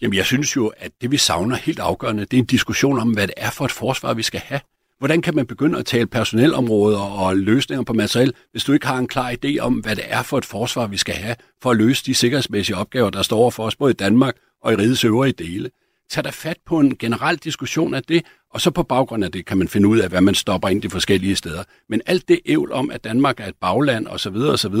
Jamen, 0.00 0.16
jeg 0.16 0.24
synes 0.24 0.56
jo, 0.56 0.72
at 0.76 0.90
det 1.00 1.10
vi 1.10 1.16
savner 1.16 1.56
helt 1.56 1.78
afgørende, 1.78 2.24
det 2.24 2.34
er 2.34 2.38
en 2.38 2.46
diskussion 2.46 2.98
om, 2.98 3.10
hvad 3.10 3.26
det 3.26 3.34
er 3.36 3.50
for 3.50 3.64
et 3.64 3.70
forsvar, 3.70 4.14
vi 4.14 4.22
skal 4.22 4.40
have. 4.40 4.60
Hvordan 5.00 5.22
kan 5.22 5.34
man 5.34 5.46
begynde 5.46 5.78
at 5.78 5.86
tale 5.86 6.06
personelområder 6.06 6.98
og 6.98 7.36
løsninger 7.36 7.84
på 7.84 7.92
materiel, 7.92 8.32
hvis 8.50 8.64
du 8.64 8.72
ikke 8.72 8.86
har 8.86 8.98
en 8.98 9.08
klar 9.08 9.34
idé 9.44 9.58
om, 9.58 9.74
hvad 9.74 9.96
det 9.96 10.04
er 10.08 10.22
for 10.22 10.38
et 10.38 10.44
forsvar, 10.44 10.86
vi 10.86 10.96
skal 10.96 11.14
have 11.14 11.36
for 11.62 11.70
at 11.70 11.76
løse 11.76 12.06
de 12.06 12.14
sikkerhedsmæssige 12.14 12.76
opgaver, 12.76 13.10
der 13.10 13.22
står 13.22 13.50
for 13.50 13.64
os, 13.64 13.76
både 13.76 13.90
i 13.90 13.94
Danmark 13.94 14.34
og 14.62 14.72
i 14.72 14.76
rigets 14.76 15.04
øvrige 15.04 15.32
dele. 15.32 15.70
Tag 16.10 16.24
da 16.24 16.30
fat 16.30 16.56
på 16.66 16.78
en 16.78 16.96
generel 16.96 17.36
diskussion 17.36 17.94
af 17.94 18.02
det, 18.02 18.22
og 18.54 18.60
så 18.60 18.70
på 18.70 18.82
baggrund 18.82 19.24
af 19.24 19.32
det 19.32 19.46
kan 19.46 19.58
man 19.58 19.68
finde 19.68 19.88
ud 19.88 19.98
af, 19.98 20.08
hvad 20.08 20.20
man 20.20 20.34
stopper 20.34 20.68
ind 20.68 20.82
de 20.82 20.90
forskellige 20.90 21.36
steder. 21.36 21.62
Men 21.88 22.02
alt 22.06 22.28
det 22.28 22.40
ævl 22.46 22.72
om, 22.72 22.90
at 22.90 23.04
Danmark 23.04 23.40
er 23.40 23.46
et 23.46 23.56
bagland 23.60 24.06
osv., 24.06 24.36
osv., 24.36 24.74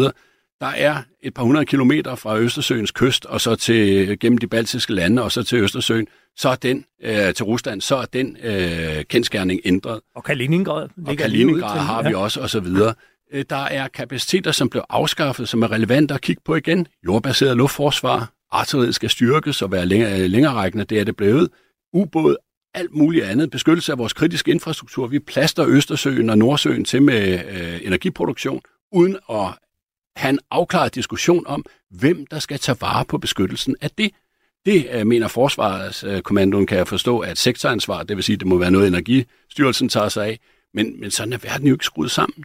der 0.60 0.66
er 0.66 1.02
et 1.22 1.34
par 1.34 1.42
hundrede 1.42 1.66
kilometer 1.66 2.14
fra 2.14 2.38
Østersøens 2.38 2.90
kyst, 2.90 3.26
og 3.26 3.40
så 3.40 3.56
til 3.56 4.18
gennem 4.18 4.38
de 4.38 4.46
baltiske 4.46 4.92
lande, 4.92 5.22
og 5.22 5.32
så 5.32 5.42
til 5.42 5.58
Østersøen, 5.58 6.06
så 6.36 6.48
er 6.48 6.54
den 6.54 6.84
øh, 7.02 7.34
til 7.34 7.44
Rusland, 7.44 7.80
så 7.80 7.96
er 7.96 8.04
den 8.04 8.36
øh, 8.42 9.04
kendskærning 9.04 9.60
ændret. 9.64 10.00
Og 10.14 10.24
Kaliningrad. 10.24 10.88
Og 11.06 11.16
Kaliningrad 11.16 11.74
til, 11.74 11.80
har 11.80 12.02
vi 12.02 12.08
ja. 12.08 12.16
også, 12.16 12.40
og 12.40 12.50
så 12.50 12.60
videre. 12.60 12.94
Øh, 13.32 13.44
der 13.50 13.56
er 13.64 13.88
kapaciteter, 13.88 14.52
som 14.52 14.68
blev 14.68 14.82
afskaffet, 14.88 15.48
som 15.48 15.62
er 15.62 15.72
relevante 15.72 16.14
at 16.14 16.20
kigge 16.20 16.42
på 16.44 16.54
igen. 16.54 16.86
Jordbaseret 17.06 17.56
luftforsvar, 17.56 18.32
artilleriet 18.52 18.94
skal 18.94 19.10
styrkes 19.10 19.62
og 19.62 19.72
være 19.72 19.86
længere, 19.86 20.28
længere 20.28 20.52
rækkende, 20.52 20.84
det 20.84 21.00
er 21.00 21.04
det 21.04 21.16
blevet. 21.16 21.48
Ubåd, 21.92 22.36
alt 22.74 22.94
muligt 22.94 23.24
andet. 23.24 23.50
Beskyttelse 23.50 23.92
af 23.92 23.98
vores 23.98 24.12
kritiske 24.12 24.50
infrastruktur. 24.50 25.06
Vi 25.06 25.18
plaster 25.18 25.66
Østersøen 25.66 26.30
og 26.30 26.38
Nordsøen 26.38 26.84
til 26.84 27.02
med 27.02 27.40
øh, 27.50 27.86
energiproduktion, 27.86 28.60
uden 28.92 29.16
at 29.30 29.46
have 30.16 30.30
en 30.30 30.38
afklaret 30.50 30.94
diskussion 30.94 31.46
om, 31.46 31.64
hvem 31.90 32.26
der 32.26 32.38
skal 32.38 32.58
tage 32.58 32.80
vare 32.80 33.04
på 33.04 33.18
beskyttelsen 33.18 33.76
af 33.80 33.90
det. 33.90 34.10
Det 34.66 34.86
øh, 34.92 35.06
mener 35.06 35.28
Forsvarskommandoen, 35.28 36.62
øh, 36.62 36.68
kan 36.68 36.78
jeg 36.78 36.88
forstå, 36.88 37.22
er 37.22 37.30
et 37.30 37.38
sektoransvar, 37.38 38.02
det 38.02 38.16
vil 38.16 38.24
sige, 38.24 38.36
det 38.36 38.46
må 38.46 38.58
være 38.58 38.70
noget, 38.70 38.88
Energistyrelsen 38.88 39.88
tager 39.88 40.08
sig 40.08 40.26
af, 40.26 40.38
men, 40.74 41.00
men 41.00 41.10
sådan 41.10 41.32
er 41.32 41.38
verden 41.38 41.66
jo 41.66 41.74
ikke 41.74 41.84
skruet 41.84 42.10
sammen. 42.10 42.44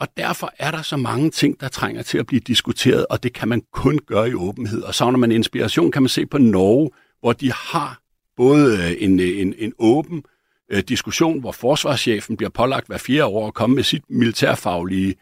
Og 0.00 0.08
derfor 0.16 0.52
er 0.58 0.70
der 0.70 0.82
så 0.82 0.96
mange 0.96 1.30
ting, 1.30 1.60
der 1.60 1.68
trænger 1.68 2.02
til 2.02 2.18
at 2.18 2.26
blive 2.26 2.40
diskuteret, 2.40 3.06
og 3.06 3.22
det 3.22 3.32
kan 3.32 3.48
man 3.48 3.62
kun 3.72 3.98
gøre 4.06 4.30
i 4.30 4.34
åbenhed. 4.34 4.82
Og 4.82 4.94
savner 4.94 5.18
man 5.18 5.32
inspiration, 5.32 5.90
kan 5.92 6.02
man 6.02 6.08
se 6.08 6.26
på 6.26 6.38
Norge, 6.38 6.90
hvor 7.20 7.32
de 7.32 7.52
har 7.52 8.00
både 8.36 8.78
øh, 8.78 8.96
en, 8.98 9.20
øh, 9.20 9.40
en, 9.40 9.54
en 9.58 9.72
åben 9.78 10.24
øh, 10.70 10.82
diskussion, 10.82 11.40
hvor 11.40 11.52
forsvarschefen 11.52 12.36
bliver 12.36 12.50
pålagt 12.50 12.86
hver 12.86 12.98
fjerde 12.98 13.24
år 13.24 13.46
at 13.46 13.54
komme 13.54 13.76
med 13.76 13.82
sit 13.82 14.02
militærfaglige 14.08 15.08
øh, 15.08 15.14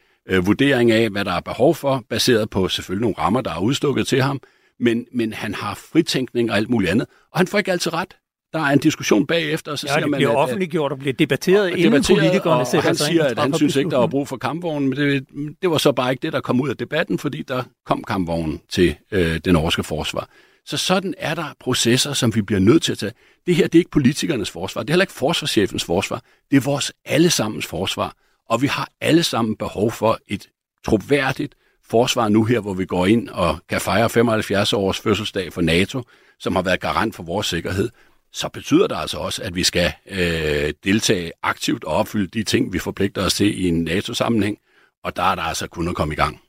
vurdering 0.42 0.90
af, 0.90 1.10
hvad 1.10 1.24
der 1.24 1.32
er 1.32 1.40
behov 1.40 1.74
for, 1.74 2.04
baseret 2.10 2.50
på 2.50 2.68
selvfølgelig 2.68 3.02
nogle 3.02 3.14
rammer, 3.18 3.40
der 3.40 3.50
er 3.50 3.60
udstukket 3.60 4.06
til 4.06 4.22
ham, 4.22 4.40
men, 4.80 5.06
men 5.12 5.32
han 5.32 5.54
har 5.54 5.74
fritænkning 5.92 6.50
og 6.50 6.56
alt 6.56 6.70
muligt 6.70 6.90
andet, 6.90 7.06
og 7.32 7.38
han 7.38 7.46
får 7.46 7.58
ikke 7.58 7.72
altid 7.72 7.92
ret. 7.92 8.16
Der 8.52 8.58
er 8.58 8.72
en 8.72 8.78
diskussion 8.78 9.26
bagefter, 9.26 9.72
og 9.72 9.78
så 9.78 9.86
ja, 9.86 9.92
siger 9.92 10.00
det 10.00 10.10
man... 10.10 10.18
bliver 10.18 10.30
at, 10.30 10.36
offentliggjort 10.36 10.92
og 10.92 10.98
bliver 10.98 11.12
debatteret, 11.12 11.62
og 11.62 11.78
inden 11.78 11.92
debatteret, 11.92 12.18
politikerne 12.18 12.60
og, 12.60 12.66
sætter 12.66 12.78
og 12.78 12.84
han 12.84 12.96
sig 12.96 13.06
siger, 13.06 13.24
at 13.24 13.38
han 13.38 13.54
synes 13.54 13.76
ikke, 13.76 13.90
der 13.90 13.96
var 13.96 14.06
brug 14.06 14.28
for 14.28 14.36
kampvognen, 14.36 14.88
men 14.88 14.98
det, 14.98 15.26
det 15.62 15.70
var 15.70 15.78
så 15.78 15.92
bare 15.92 16.10
ikke 16.10 16.22
det, 16.22 16.32
der 16.32 16.40
kom 16.40 16.60
ud 16.60 16.68
af 16.68 16.76
debatten, 16.76 17.18
fordi 17.18 17.42
der 17.42 17.62
kom 17.86 18.04
kampvognen 18.04 18.60
til 18.68 18.94
øh, 19.12 19.40
den 19.44 19.52
norske 19.52 19.82
forsvar. 19.82 20.28
Så 20.66 20.76
sådan 20.76 21.14
er 21.18 21.34
der 21.34 21.44
processer, 21.60 22.12
som 22.12 22.34
vi 22.34 22.42
bliver 22.42 22.60
nødt 22.60 22.82
til 22.82 22.92
at 22.92 22.98
tage. 22.98 23.12
Det 23.46 23.54
her 23.54 23.66
det 23.66 23.74
er 23.74 23.80
ikke 23.80 23.90
politikernes 23.90 24.50
forsvar, 24.50 24.82
det 24.82 24.90
er 24.90 24.92
heller 24.92 25.02
ikke 25.02 25.12
forsvarschefens 25.12 25.84
forsvar, 25.84 26.22
det 26.50 26.56
er 26.56 26.60
vores 26.60 26.92
allesammens 27.04 27.66
forsvar. 27.66 28.14
Og 28.52 28.62
vi 28.62 28.66
har 28.66 28.88
alle 29.00 29.22
sammen 29.22 29.56
behov 29.56 29.90
for 29.90 30.18
et 30.28 30.48
troværdigt 30.84 31.54
forsvar 31.84 32.28
nu 32.28 32.44
her, 32.44 32.60
hvor 32.60 32.74
vi 32.74 32.86
går 32.86 33.06
ind 33.06 33.28
og 33.28 33.58
kan 33.68 33.80
fejre 33.80 34.10
75 34.10 34.72
års 34.72 35.00
fødselsdag 35.00 35.52
for 35.52 35.60
NATO, 35.60 36.02
som 36.38 36.56
har 36.56 36.62
været 36.62 36.80
garant 36.80 37.14
for 37.14 37.22
vores 37.22 37.46
sikkerhed, 37.46 37.90
så 38.32 38.48
betyder 38.48 38.86
det 38.86 38.96
altså 38.96 39.18
også, 39.18 39.42
at 39.42 39.54
vi 39.54 39.62
skal 39.62 39.92
øh, 40.06 40.72
deltage 40.84 41.32
aktivt 41.42 41.84
og 41.84 41.94
opfylde 41.94 42.26
de 42.26 42.42
ting, 42.42 42.72
vi 42.72 42.78
forpligter 42.78 43.24
os 43.24 43.34
til 43.34 43.64
i 43.64 43.68
en 43.68 43.84
NATO-sammenhæng, 43.84 44.58
og 45.04 45.16
der 45.16 45.22
er 45.22 45.34
der 45.34 45.42
altså 45.42 45.68
kun 45.68 45.88
at 45.88 45.94
komme 45.94 46.14
i 46.14 46.16
gang. 46.16 46.40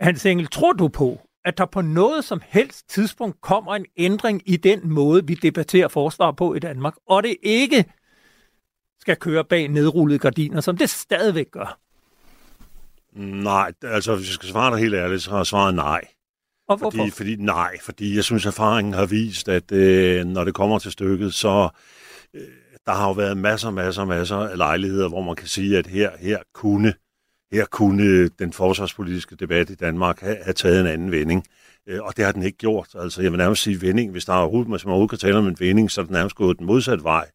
Hans 0.00 0.26
Engel, 0.26 0.46
tror 0.46 0.72
du 0.72 0.88
på, 0.88 1.20
at 1.44 1.58
der 1.58 1.66
på 1.66 1.80
noget 1.80 2.24
som 2.24 2.42
helst 2.46 2.88
tidspunkt 2.88 3.40
kommer 3.40 3.74
en 3.74 3.86
ændring 3.96 4.42
i 4.46 4.56
den 4.56 4.80
måde, 4.88 5.26
vi 5.26 5.34
debatterer 5.34 5.88
forsvar 5.88 6.32
på 6.32 6.54
i 6.54 6.58
Danmark, 6.58 6.94
og 7.06 7.22
det 7.22 7.36
ikke 7.42 7.84
skal 9.08 9.16
køre 9.16 9.44
bag 9.44 9.68
nedrullede 9.68 10.18
gardiner, 10.18 10.60
som 10.60 10.76
det 10.76 10.90
stadigvæk 10.90 11.50
gør? 11.50 11.78
Nej, 13.42 13.72
altså 13.82 14.16
hvis 14.16 14.28
jeg 14.28 14.34
skal 14.34 14.48
svare 14.48 14.70
dig 14.70 14.80
helt 14.80 14.94
ærligt, 14.94 15.22
så 15.22 15.30
har 15.30 15.36
jeg 15.36 15.46
svaret 15.46 15.74
nej. 15.74 16.00
Og 16.68 16.76
hvorfor? 16.76 16.98
Fordi, 16.98 17.10
fordi, 17.10 17.36
nej, 17.36 17.76
fordi 17.82 18.16
jeg 18.16 18.24
synes, 18.24 18.46
erfaringen 18.46 18.94
har 18.94 19.06
vist, 19.06 19.48
at 19.48 19.72
øh, 19.72 20.24
når 20.24 20.44
det 20.44 20.54
kommer 20.54 20.78
til 20.78 20.92
stykket, 20.92 21.34
så 21.34 21.68
øh, 22.34 22.40
der 22.86 22.92
har 22.92 23.06
jo 23.06 23.12
været 23.12 23.36
masser, 23.36 23.70
masser, 23.70 24.04
masser 24.04 24.36
af 24.36 24.56
lejligheder, 24.56 25.08
hvor 25.08 25.22
man 25.22 25.36
kan 25.36 25.48
sige, 25.48 25.78
at 25.78 25.86
her, 25.86 26.10
her 26.20 26.38
kunne 26.54 26.94
her 27.52 27.64
kunne 27.64 28.28
den 28.28 28.52
forsvarspolitiske 28.52 29.36
debat 29.36 29.70
i 29.70 29.74
Danmark 29.74 30.20
have, 30.20 30.36
have 30.42 30.54
taget 30.54 30.80
en 30.80 30.86
anden 30.86 31.10
vending. 31.10 31.44
Øh, 31.86 32.02
og 32.02 32.16
det 32.16 32.24
har 32.24 32.32
den 32.32 32.42
ikke 32.42 32.58
gjort. 32.58 32.88
Altså, 32.94 33.22
jeg 33.22 33.32
vil 33.32 33.38
nærmest 33.38 33.62
sige 33.62 33.82
vending. 33.82 34.12
Hvis 34.12 34.24
der 34.24 34.32
er 34.32 34.38
overhovedet, 34.38 34.68
man 34.68 34.80
overhovedet 34.84 35.10
kan 35.10 35.18
tale 35.18 35.38
om 35.38 35.46
en 35.46 35.56
vending, 35.60 35.90
så 35.90 36.00
er 36.00 36.04
den 36.04 36.12
nærmest 36.12 36.36
gået 36.36 36.58
den 36.58 36.66
modsatte 36.66 37.04
vej. 37.04 37.28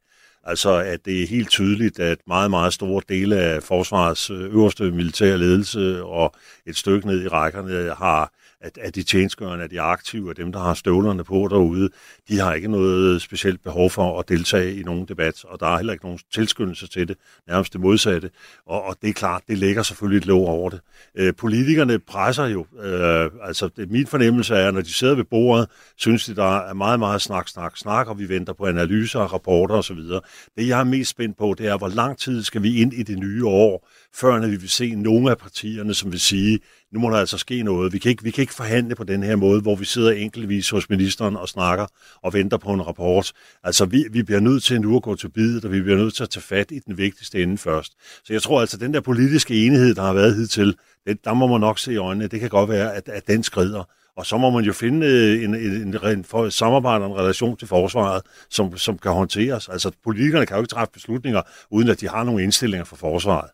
Altså, 0.44 0.72
at 0.74 1.06
det 1.06 1.24
er 1.24 1.28
helt 1.28 1.50
tydeligt, 1.50 2.00
at 2.00 2.18
meget, 2.28 2.50
meget 2.50 2.74
store 2.74 3.02
dele 3.10 3.36
af 3.38 3.64
forsvarets 3.64 4.30
øh, 4.30 4.54
øverste 4.54 4.92
militære 4.92 5.38
ledelse 5.38 6.04
og 6.04 6.36
et 6.66 6.78
stykke 6.78 7.08
ned 7.08 7.24
i 7.24 7.28
rækkerne 7.28 7.96
har 7.96 8.34
at, 8.64 8.78
at 8.78 8.96
de 8.96 9.04
tjenestgørende, 9.04 9.64
at 9.64 9.72
de 9.72 9.82
aktive, 9.82 10.30
og 10.30 10.38
dem, 10.38 10.52
der 10.52 10.60
har 10.60 10.74
støvlerne 10.74 11.24
på 11.24 11.48
derude, 11.50 11.90
de 12.30 12.40
har 12.40 12.54
ikke 12.54 12.68
noget 12.68 13.22
specielt 13.22 13.64
behov 13.64 13.90
for 13.90 14.20
at 14.20 14.30
deltage 14.30 14.76
i 14.76 14.84
nogen 14.84 15.06
debat, 15.06 15.46
og 15.46 15.60
der 15.60 15.68
er 15.68 15.78
heller 15.78 15.94
ikke 15.94 16.06
nogen 16.06 16.20
tilskyndelse 16.34 16.88
til 16.88 17.08
det, 17.08 17.18
nærmest 17.48 17.74
det 17.74 17.82
modsatte. 17.82 18.30
Og, 18.66 18.84
og 18.84 18.96
det 19.02 19.10
er 19.10 19.14
klart, 19.14 19.42
det 19.48 19.58
lægger 19.58 19.84
selvfølgelig 19.84 20.18
et 20.18 20.26
lov 20.26 20.48
over 20.48 20.70
det. 20.70 20.80
Øh, 21.16 21.34
politikerne 21.36 22.00
presser 22.00 22.46
jo, 22.46 22.66
øh, 22.84 23.32
altså 23.44 23.70
det, 23.76 23.92
min 23.92 24.08
fornemmelse 24.08 24.56
er, 24.56 24.72
når 24.72 24.82
de 24.82 24.94
sidder 24.94 25.16
ved 25.16 25.24
bordet, 25.24 25.70
synes 25.98 26.26
de, 26.26 26.36
der 26.36 26.58
er 26.58 26.74
meget, 26.74 27.00
meget 27.00 27.22
snak, 27.22 27.48
snak, 27.48 27.78
snak, 27.78 28.08
og 28.08 28.20
vi 28.20 28.30
venter 28.30 28.54
på 28.54 28.66
analyser, 28.66 29.20
rapporter 29.20 29.76
osv. 29.76 29.98
Det, 29.98 30.68
jeg 30.68 30.80
er 30.80 30.84
mest 30.84 31.10
spændt 31.10 31.38
på, 31.38 31.56
det 31.58 31.68
er, 31.68 31.78
hvor 31.78 31.90
lang 31.90 32.18
tid 32.18 32.44
skal 32.44 32.64
vi 32.64 32.82
ind 32.82 32.94
i 32.94 33.04
det 33.04 33.20
nye 33.20 33.46
år, 33.46 33.90
før 34.16 34.48
vi 34.48 34.56
vil 34.56 34.70
se 34.70 34.96
nogle 34.96 35.32
af 35.32 35.38
partierne, 35.38 35.94
som 35.94 36.12
vil 36.12 36.20
sige, 36.20 36.60
nu 36.92 37.00
må 37.00 37.10
der 37.10 37.18
altså 37.18 37.38
ske 37.38 37.64
noget. 37.64 37.94
Vi 37.94 37.98
kan, 37.98 38.10
ikke, 38.10 38.24
vi 38.24 38.32
kan 38.32 38.42
ikke 38.42 38.54
forhandle 38.54 38.96
på 38.96 39.04
den 39.04 39.24
her 39.24 39.36
måde, 39.36 39.62
hvor 39.62 39.76
vi 39.76 39.86
sidder 39.86 40.12
enkeltvis 40.12 40.70
hos 40.70 40.90
ministeren 40.90 41.36
og 41.36 41.50
snakker 41.50 41.86
og 42.22 42.34
venter 42.34 42.58
på 42.58 42.70
en 42.70 42.88
rapport. 42.88 43.32
Altså, 43.64 43.86
vi, 43.86 44.06
vi 44.12 44.24
bliver 44.24 44.40
nødt 44.40 44.64
til 44.64 44.82
nu 44.82 44.96
at 44.96 45.04
gå 45.04 45.16
til 45.16 45.30
bidet, 45.30 45.66
og 45.66 45.72
vi 45.72 45.82
bliver 45.82 45.98
nødt 45.98 46.14
til 46.14 46.24
at 46.24 46.30
tage 46.30 46.44
fat 46.44 46.72
i 46.72 46.80
den 46.80 46.98
vigtigste 46.98 47.44
ende 47.44 47.58
først. 47.58 47.94
Så 48.24 48.34
jeg 48.34 48.42
tror 48.42 48.62
altså, 48.62 48.78
den 48.78 48.94
der 48.94 49.02
politiske 49.02 49.66
enighed, 49.66 49.96
der 49.96 50.02
har 50.02 50.14
været 50.14 50.36
hidtil, 50.36 50.76
det, 51.08 51.26
der 51.26 51.34
må 51.34 51.48
man 51.48 51.60
nok 51.60 51.80
se 51.80 51.94
i 51.94 51.98
øjnene. 51.98 52.28
Det 52.28 52.40
kan 52.40 52.50
godt 52.50 52.70
være, 52.70 52.94
at, 52.94 53.10
at 53.10 53.28
den 53.28 53.44
skrider. 53.44 53.84
Og 54.18 54.26
så 54.26 54.38
må 54.38 54.50
man 54.50 54.64
jo 54.64 54.74
finde 54.74 55.08
øh, 55.08 55.44
en, 55.44 55.56
en, 55.56 55.96
en, 55.96 56.08
en 56.08 56.24
for, 56.24 56.50
samarbejde 56.50 57.06
og 57.06 57.12
en 57.12 57.18
relation 57.18 57.58
til 57.58 57.68
forsvaret, 57.68 58.22
som, 58.50 58.78
som 58.78 58.98
kan 58.98 59.12
håndteres. 59.12 59.70
Altså, 59.70 59.92
politikerne 60.04 60.46
kan 60.46 60.56
jo 60.56 60.62
ikke 60.62 60.70
træffe 60.70 60.92
beslutninger, 60.94 61.42
uden 61.72 61.90
at 61.90 62.02
de 62.02 62.10
har 62.10 62.24
nogle 62.24 62.44
indstillinger 62.44 62.86
for 62.86 62.96
forsvaret. 62.96 63.50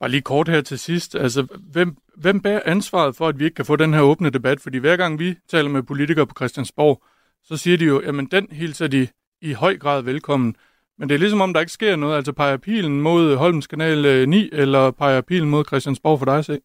Bare 0.00 0.10
lige 0.10 0.22
kort 0.22 0.48
her 0.48 0.60
til 0.60 0.78
sidst. 0.78 1.14
Altså, 1.14 1.46
hvem, 1.72 1.96
hvem 2.16 2.40
bærer 2.40 2.60
ansvaret 2.64 3.16
for, 3.16 3.28
at 3.28 3.38
vi 3.38 3.44
ikke 3.44 3.54
kan 3.54 3.64
få 3.64 3.76
den 3.76 3.94
her 3.94 4.00
åbne 4.00 4.30
debat? 4.30 4.60
Fordi 4.60 4.78
hver 4.78 4.96
gang 4.96 5.18
vi 5.18 5.34
taler 5.48 5.68
med 5.68 5.82
politikere 5.82 6.26
på 6.26 6.34
Christiansborg, 6.36 7.02
så 7.44 7.56
siger 7.56 7.76
de 7.76 7.84
jo, 7.84 8.02
jamen 8.02 8.26
den 8.26 8.46
hilser 8.50 8.86
de 8.86 9.08
i 9.42 9.52
høj 9.52 9.78
grad 9.78 10.02
velkommen. 10.02 10.56
Men 10.98 11.08
det 11.08 11.14
er 11.14 11.18
ligesom 11.18 11.40
om, 11.40 11.52
der 11.52 11.60
ikke 11.60 11.72
sker 11.72 11.96
noget. 11.96 12.16
Altså 12.16 12.32
peger 12.32 12.56
pilen 12.56 13.00
mod 13.00 13.36
Holmens 13.36 13.66
Kanal 13.66 14.04
øh, 14.04 14.28
9, 14.28 14.48
eller 14.52 14.90
peger 14.90 15.20
pilen 15.20 15.50
mod 15.50 15.64
Christiansborg 15.64 16.18
for 16.18 16.26
dig 16.26 16.38
at 16.38 16.44
se? 16.44 16.58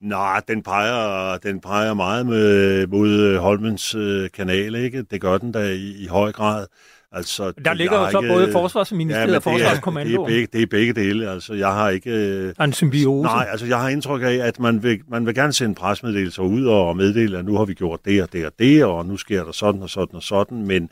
Nej, 0.00 0.40
den 0.48 0.62
peger, 0.62 1.38
den 1.38 1.60
peger 1.60 1.94
meget 1.94 2.26
med, 2.26 2.86
mod 2.86 3.38
Holmens 3.38 3.94
øh, 3.94 4.30
kanal, 4.30 4.74
ikke? 4.74 5.02
Det 5.02 5.20
gør 5.20 5.38
den 5.38 5.52
da 5.52 5.72
i, 5.72 6.04
i 6.04 6.06
høj 6.06 6.32
grad. 6.32 6.66
Altså, 7.14 7.52
der 7.64 7.74
ligger 7.74 7.98
jo 7.98 8.10
så 8.10 8.20
ikke, 8.20 8.32
både 8.32 8.52
Forsvarsministeriet 8.52 9.30
ja, 9.30 9.36
og 9.36 9.42
Forsvarskommandoen. 9.42 10.14
Det 10.14 10.22
er, 10.22 10.26
begge, 10.26 10.48
det 10.52 10.62
er 10.62 10.66
begge 10.66 10.92
dele. 10.92 11.30
Altså, 11.30 11.54
jeg 11.54 11.72
har 11.72 11.88
ikke... 11.88 12.10
Er 12.58 12.64
en 12.64 12.72
symbiose. 12.72 13.22
Nej, 13.22 13.46
altså, 13.50 13.66
jeg 13.66 13.78
har 13.78 13.88
indtryk 13.88 14.22
af, 14.22 14.34
at 14.34 14.60
man 14.60 14.82
vil, 14.82 15.00
man 15.08 15.26
vil 15.26 15.34
gerne 15.34 15.52
sende 15.52 15.74
presmeddelelser 15.74 16.42
ud 16.42 16.66
og 16.66 16.96
meddele, 16.96 17.38
at 17.38 17.44
nu 17.44 17.56
har 17.56 17.64
vi 17.64 17.74
gjort 17.74 18.00
det 18.04 18.22
og 18.22 18.32
det 18.32 18.46
og 18.46 18.52
det, 18.58 18.84
og 18.84 19.06
nu 19.06 19.16
sker 19.16 19.44
der 19.44 19.52
sådan 19.52 19.82
og 19.82 19.90
sådan 19.90 20.16
og 20.16 20.22
sådan, 20.22 20.66
men, 20.66 20.90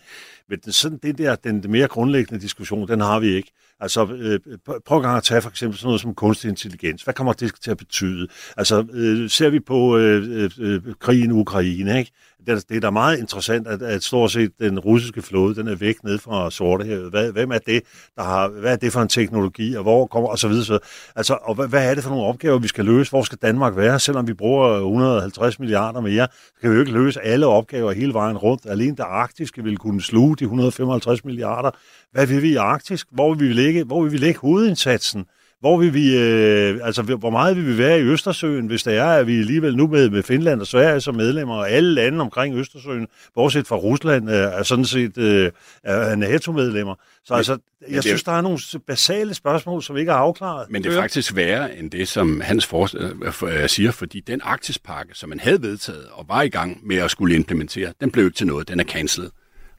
Men 0.49 0.59
den, 0.65 0.73
sådan 0.73 0.99
det 1.03 1.19
der, 1.19 1.35
den 1.35 1.65
mere 1.69 1.89
grundlæggende 1.89 2.43
diskussion, 2.43 2.89
den 2.89 3.01
har 3.01 3.19
vi 3.21 3.27
ikke. 3.27 3.53
Altså, 3.81 4.07
øh, 4.07 4.41
prøv 4.87 4.99
at 4.99 5.03
gang 5.03 5.17
at 5.17 5.23
tage 5.23 5.43
for 5.43 5.51
eksempel 5.51 5.79
sådan 5.79 5.89
noget 5.89 6.01
som 6.01 6.15
kunstig 6.15 6.49
intelligens. 6.49 7.03
Hvad 7.03 7.15
kommer 7.15 7.33
det 7.33 7.53
til 7.63 7.71
at 7.71 7.77
betyde? 7.77 8.29
Altså, 8.57 8.85
øh, 8.93 9.31
ser 9.31 9.51
vi 9.51 9.61
på 9.61 9.99
øh, 9.99 10.29
øh, 10.31 10.51
øh 10.59 10.83
krigen 11.01 11.31
i 11.31 11.35
Ukraine, 11.35 11.99
ikke? 11.99 12.13
det, 12.47 12.69
det 12.69 12.77
er 12.77 12.81
da 12.81 12.91
meget 12.91 13.19
interessant, 13.19 13.67
at, 13.67 13.83
at 13.83 14.03
stort 14.03 14.31
set 14.31 14.53
den 14.61 14.79
russiske 14.79 15.23
flåde, 15.23 15.55
den 15.55 15.69
er 15.69 15.75
væk 15.75 16.05
ned 16.05 16.19
fra 16.19 16.51
Sortehavet. 16.51 17.11
Hvad, 17.11 17.33
hvem 17.33 17.51
er 17.51 17.59
det, 17.59 17.83
der 18.17 18.23
har, 18.23 18.49
hvad 18.49 18.73
er 18.73 18.77
det 18.77 18.93
for 18.93 19.01
en 19.01 19.09
teknologi, 19.09 19.75
og 19.75 19.83
hvor 19.83 20.07
kommer, 20.07 20.29
og 20.29 20.39
så 20.39 20.49
videre. 20.49 20.65
Så, 20.65 20.79
altså, 21.17 21.39
og 21.43 21.55
hvad, 21.55 21.69
hvad 21.69 21.91
er 21.91 21.95
det 21.95 22.05
for 22.05 22.11
nogle 22.11 22.27
opgaver, 22.27 22.59
vi 22.59 22.69
skal 22.69 22.85
løse? 22.85 23.11
Hvor 23.11 23.23
skal 23.23 23.39
Danmark 23.43 23.77
være? 23.77 24.01
Selvom 24.01 24.29
vi 24.29 24.35
bruger 24.35 24.77
150 24.77 25.59
milliarder 25.59 26.01
mere, 26.01 26.29
så 26.33 26.61
kan 26.61 26.71
vi 26.71 26.75
jo 26.75 26.81
ikke 26.81 26.93
løse 26.93 27.21
alle 27.21 27.47
opgaver 27.47 27.93
hele 27.93 28.15
vejen 28.15 28.39
rundt. 28.39 28.67
Alene 28.67 28.97
det 28.97 29.05
arktiske 29.09 29.65
vil 29.65 29.77
kunne 29.77 30.03
sluge 30.03 30.37
de 30.37 30.45
155 30.45 31.25
milliarder. 31.25 31.71
Hvad 32.13 32.27
vil 32.27 32.43
vi 32.43 32.53
i 32.53 32.57
Arktisk? 32.57 33.07
Hvor 33.11 33.35
vil 33.35 33.49
vi 33.49 33.53
lægge, 33.53 33.85
hvor 33.85 34.03
vil 34.03 34.13
vi 34.13 34.17
lægge 34.17 34.41
hovedindsatsen? 34.41 35.27
Hvor 35.61 35.79
vil 35.79 35.95
vi, 35.95 36.17
øh, 36.17 36.79
altså, 36.83 37.03
hvor 37.03 37.31
meget 37.31 37.57
vil 37.57 37.67
vi 37.67 37.79
være 37.79 37.99
i 37.99 38.03
Østersøen, 38.03 38.67
hvis 38.67 38.83
det 38.83 38.97
er, 38.97 39.07
at 39.07 39.27
vi 39.27 39.39
alligevel 39.39 39.77
nu 39.77 39.87
med, 39.87 40.11
med 40.11 40.23
Finland 40.23 40.61
og 40.61 40.67
Sverige 40.67 41.01
som 41.01 41.15
medlemmer, 41.15 41.55
og 41.55 41.71
alle 41.71 41.95
lande 41.95 42.21
omkring 42.21 42.57
Østersøen, 42.57 43.07
bortset 43.35 43.67
fra 43.67 43.77
Rusland, 43.77 44.29
er 44.29 44.63
sådan 44.63 44.85
set 44.85 45.19
øh, 45.19 45.51
er 45.85 46.15
NATO-medlemmer. 46.15 46.95
Så 47.25 47.35
altså, 47.35 47.59
jeg 47.89 47.95
det, 47.95 48.05
synes, 48.05 48.23
der 48.23 48.33
er 48.33 48.41
nogle 48.41 48.59
basale 48.87 49.35
spørgsmål, 49.35 49.83
som 49.83 49.97
ikke 49.97 50.13
er 50.13 50.17
afklaret. 50.17 50.71
Men 50.71 50.85
det 50.85 50.93
er 50.93 51.01
faktisk 51.01 51.37
værre 51.37 51.77
end 51.77 51.91
det, 51.91 52.09
som 52.09 52.41
Hans 52.41 52.67
for, 52.67 53.45
øh, 53.47 53.69
siger, 53.69 53.91
fordi 53.91 54.21
den 54.21 54.41
Arktispakke, 54.45 55.15
som 55.15 55.29
man 55.29 55.41
havde 55.41 55.63
vedtaget 55.63 56.07
og 56.13 56.27
var 56.29 56.43
i 56.43 56.49
gang 56.49 56.87
med 56.87 56.97
at 56.97 57.11
skulle 57.11 57.35
implementere, 57.35 57.93
den 58.01 58.11
blev 58.11 58.25
ikke 58.25 58.37
til 58.37 58.47
noget. 58.47 58.69
Den 58.69 58.81
er 58.81 58.85
cancelet. 58.85 59.31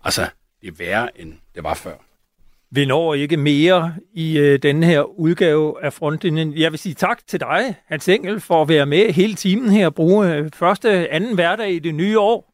Altså, 0.03 0.27
det 0.61 0.67
er 0.67 0.71
værre, 0.77 1.21
end 1.21 1.33
det 1.55 1.63
var 1.63 1.73
før. 1.73 2.10
Vi 2.73 2.85
når 2.85 3.13
ikke 3.13 3.37
mere 3.37 3.93
i 4.13 4.37
øh, 4.37 4.59
denne 4.63 4.85
her 4.85 5.19
udgave 5.19 5.83
af 5.83 5.93
Frontlinjen. 5.93 6.53
Jeg 6.57 6.71
vil 6.71 6.79
sige 6.79 6.95
tak 6.95 7.27
til 7.27 7.39
dig, 7.39 7.75
Hans 7.87 8.09
Engel, 8.09 8.39
for 8.39 8.61
at 8.61 8.69
være 8.69 8.85
med 8.85 9.13
hele 9.13 9.33
timen 9.33 9.69
her 9.69 9.85
og 9.85 9.95
bruge 9.95 10.33
øh, 10.33 10.49
første, 10.53 11.13
anden 11.13 11.35
hverdag 11.35 11.71
i 11.73 11.79
det 11.79 11.95
nye 11.95 12.19
år. 12.19 12.53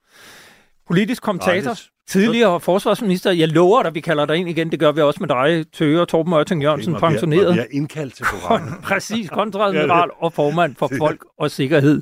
Politisk 0.87 1.23
kommentator, 1.23 1.77
tidligere 2.07 2.59
forsvarsminister. 2.59 3.31
Jeg 3.31 3.47
lover 3.47 3.83
dig, 3.83 3.95
vi 3.95 3.99
kalder 3.99 4.25
dig 4.25 4.35
ind 4.35 4.49
igen. 4.49 4.71
Det 4.71 4.79
gør 4.79 4.91
vi 4.91 5.01
også 5.01 5.19
med 5.19 5.27
dig, 5.27 5.65
Tøger 5.73 6.05
Torben 6.05 6.33
Ørting 6.33 6.63
Jørgensen, 6.63 6.95
okay, 6.95 7.07
pensioneret. 7.07 7.53
Vi 7.55 7.59
er 7.59 7.65
indkaldt 7.71 8.13
til 8.13 8.25
programmet. 8.33 8.73
Præcis, 8.83 9.29
kontradmiral 9.29 10.09
og 10.23 10.33
formand 10.33 10.75
for 10.75 10.91
Folk 10.99 11.25
og 11.39 11.51
Sikkerhed. 11.51 12.01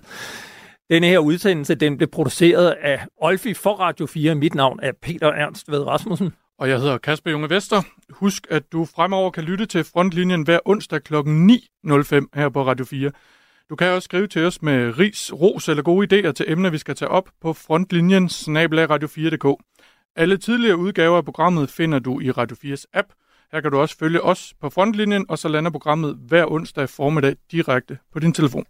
Denne 0.90 1.08
her 1.08 1.20
udsendelse, 1.20 1.76
den 1.76 1.98
blev 1.98 2.10
produceret 2.10 2.70
af 2.82 3.06
Olfi 3.22 3.54
for 3.54 3.74
Radio 3.74 4.06
4. 4.06 4.36
Mit 4.36 4.56
navn 4.56 4.80
er 4.84 4.92
Peter 5.02 5.28
Ernst 5.28 5.72
Ved 5.72 5.88
Rasmussen. 5.88 6.34
Og 6.60 6.70
jeg 6.70 6.80
hedder 6.80 6.98
Kasper 6.98 7.32
Junge 7.32 7.50
Vester. 7.50 7.82
Husk, 8.10 8.48
at 8.50 8.72
du 8.72 8.86
fremover 8.86 9.32
kan 9.32 9.44
lytte 9.44 9.66
til 9.66 9.84
Frontlinjen 9.84 10.44
hver 10.44 10.60
onsdag 10.66 11.04
kl. 11.04 11.16
9.05 11.16 11.22
her 12.34 12.50
på 12.54 12.66
Radio 12.66 12.86
4. 12.86 13.12
Du 13.70 13.76
kan 13.76 13.88
også 13.88 14.06
skrive 14.06 14.28
til 14.28 14.46
os 14.46 14.62
med 14.62 15.00
ris, 15.00 15.34
ros 15.34 15.70
eller 15.70 15.84
gode 15.84 16.28
idéer 16.28 16.32
til 16.32 16.52
emner, 16.52 16.70
vi 16.70 16.78
skal 16.78 16.96
tage 16.96 17.10
op 17.10 17.30
på 17.42 17.54
frontlinjen 17.54 18.26
radio4.dk. 18.26 19.64
Alle 20.16 20.38
tidligere 20.38 20.78
udgaver 20.78 21.18
af 21.18 21.26
programmet 21.26 21.70
finder 21.70 22.00
du 22.00 22.20
i 22.20 22.32
Radio 22.32 22.58
4's 22.66 22.84
app. 22.94 23.08
Her 23.52 23.62
kan 23.62 23.72
du 23.72 23.78
også 23.80 23.98
følge 23.98 24.22
os 24.22 24.54
på 24.62 24.70
frontlinjen, 24.70 25.26
og 25.30 25.38
så 25.38 25.48
lander 25.48 25.72
programmet 25.72 26.18
hver 26.28 26.46
onsdag 26.52 26.90
formiddag 26.90 27.36
direkte 27.52 27.98
på 28.14 28.20
din 28.20 28.34
telefon. 28.34 28.66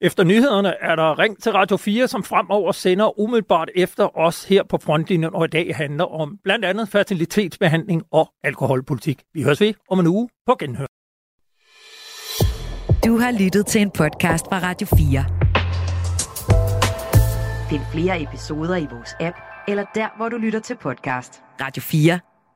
Efter 0.00 0.24
nyhederne 0.24 0.74
er 0.80 0.96
der 0.96 1.18
ring 1.18 1.42
til 1.42 1.52
Radio 1.52 1.76
4, 1.76 2.08
som 2.08 2.24
fremover 2.24 2.72
sender 2.72 3.20
umiddelbart 3.20 3.68
efter 3.74 4.18
os 4.18 4.44
her 4.44 4.62
på 4.62 4.78
frontlinjen, 4.78 5.34
og 5.34 5.44
i 5.44 5.48
dag 5.48 5.76
handler 5.76 6.04
om 6.04 6.38
blandt 6.44 6.64
andet 6.64 6.88
fertilitetsbehandling 6.88 8.02
og 8.12 8.32
alkoholpolitik. 8.44 9.22
Vi 9.34 9.42
høres 9.42 9.60
ved 9.60 9.74
om 9.90 10.00
en 10.00 10.06
uge 10.06 10.28
på 10.46 10.56
Genhør. 10.60 10.86
Du 13.04 13.18
har 13.18 13.38
lyttet 13.44 13.66
til 13.66 13.80
en 13.80 13.90
podcast 13.90 14.46
fra 14.46 14.58
Radio 14.58 14.86
4. 14.86 15.24
Find 17.70 17.82
flere 17.92 18.22
episoder 18.22 18.76
i 18.76 18.86
vores 18.90 19.10
app, 19.20 19.36
eller 19.68 19.84
der, 19.94 20.08
hvor 20.16 20.28
du 20.28 20.36
lytter 20.36 20.60
til 20.60 20.76
podcast. 20.76 21.42
Radio 21.60 21.82
4. 21.82 22.29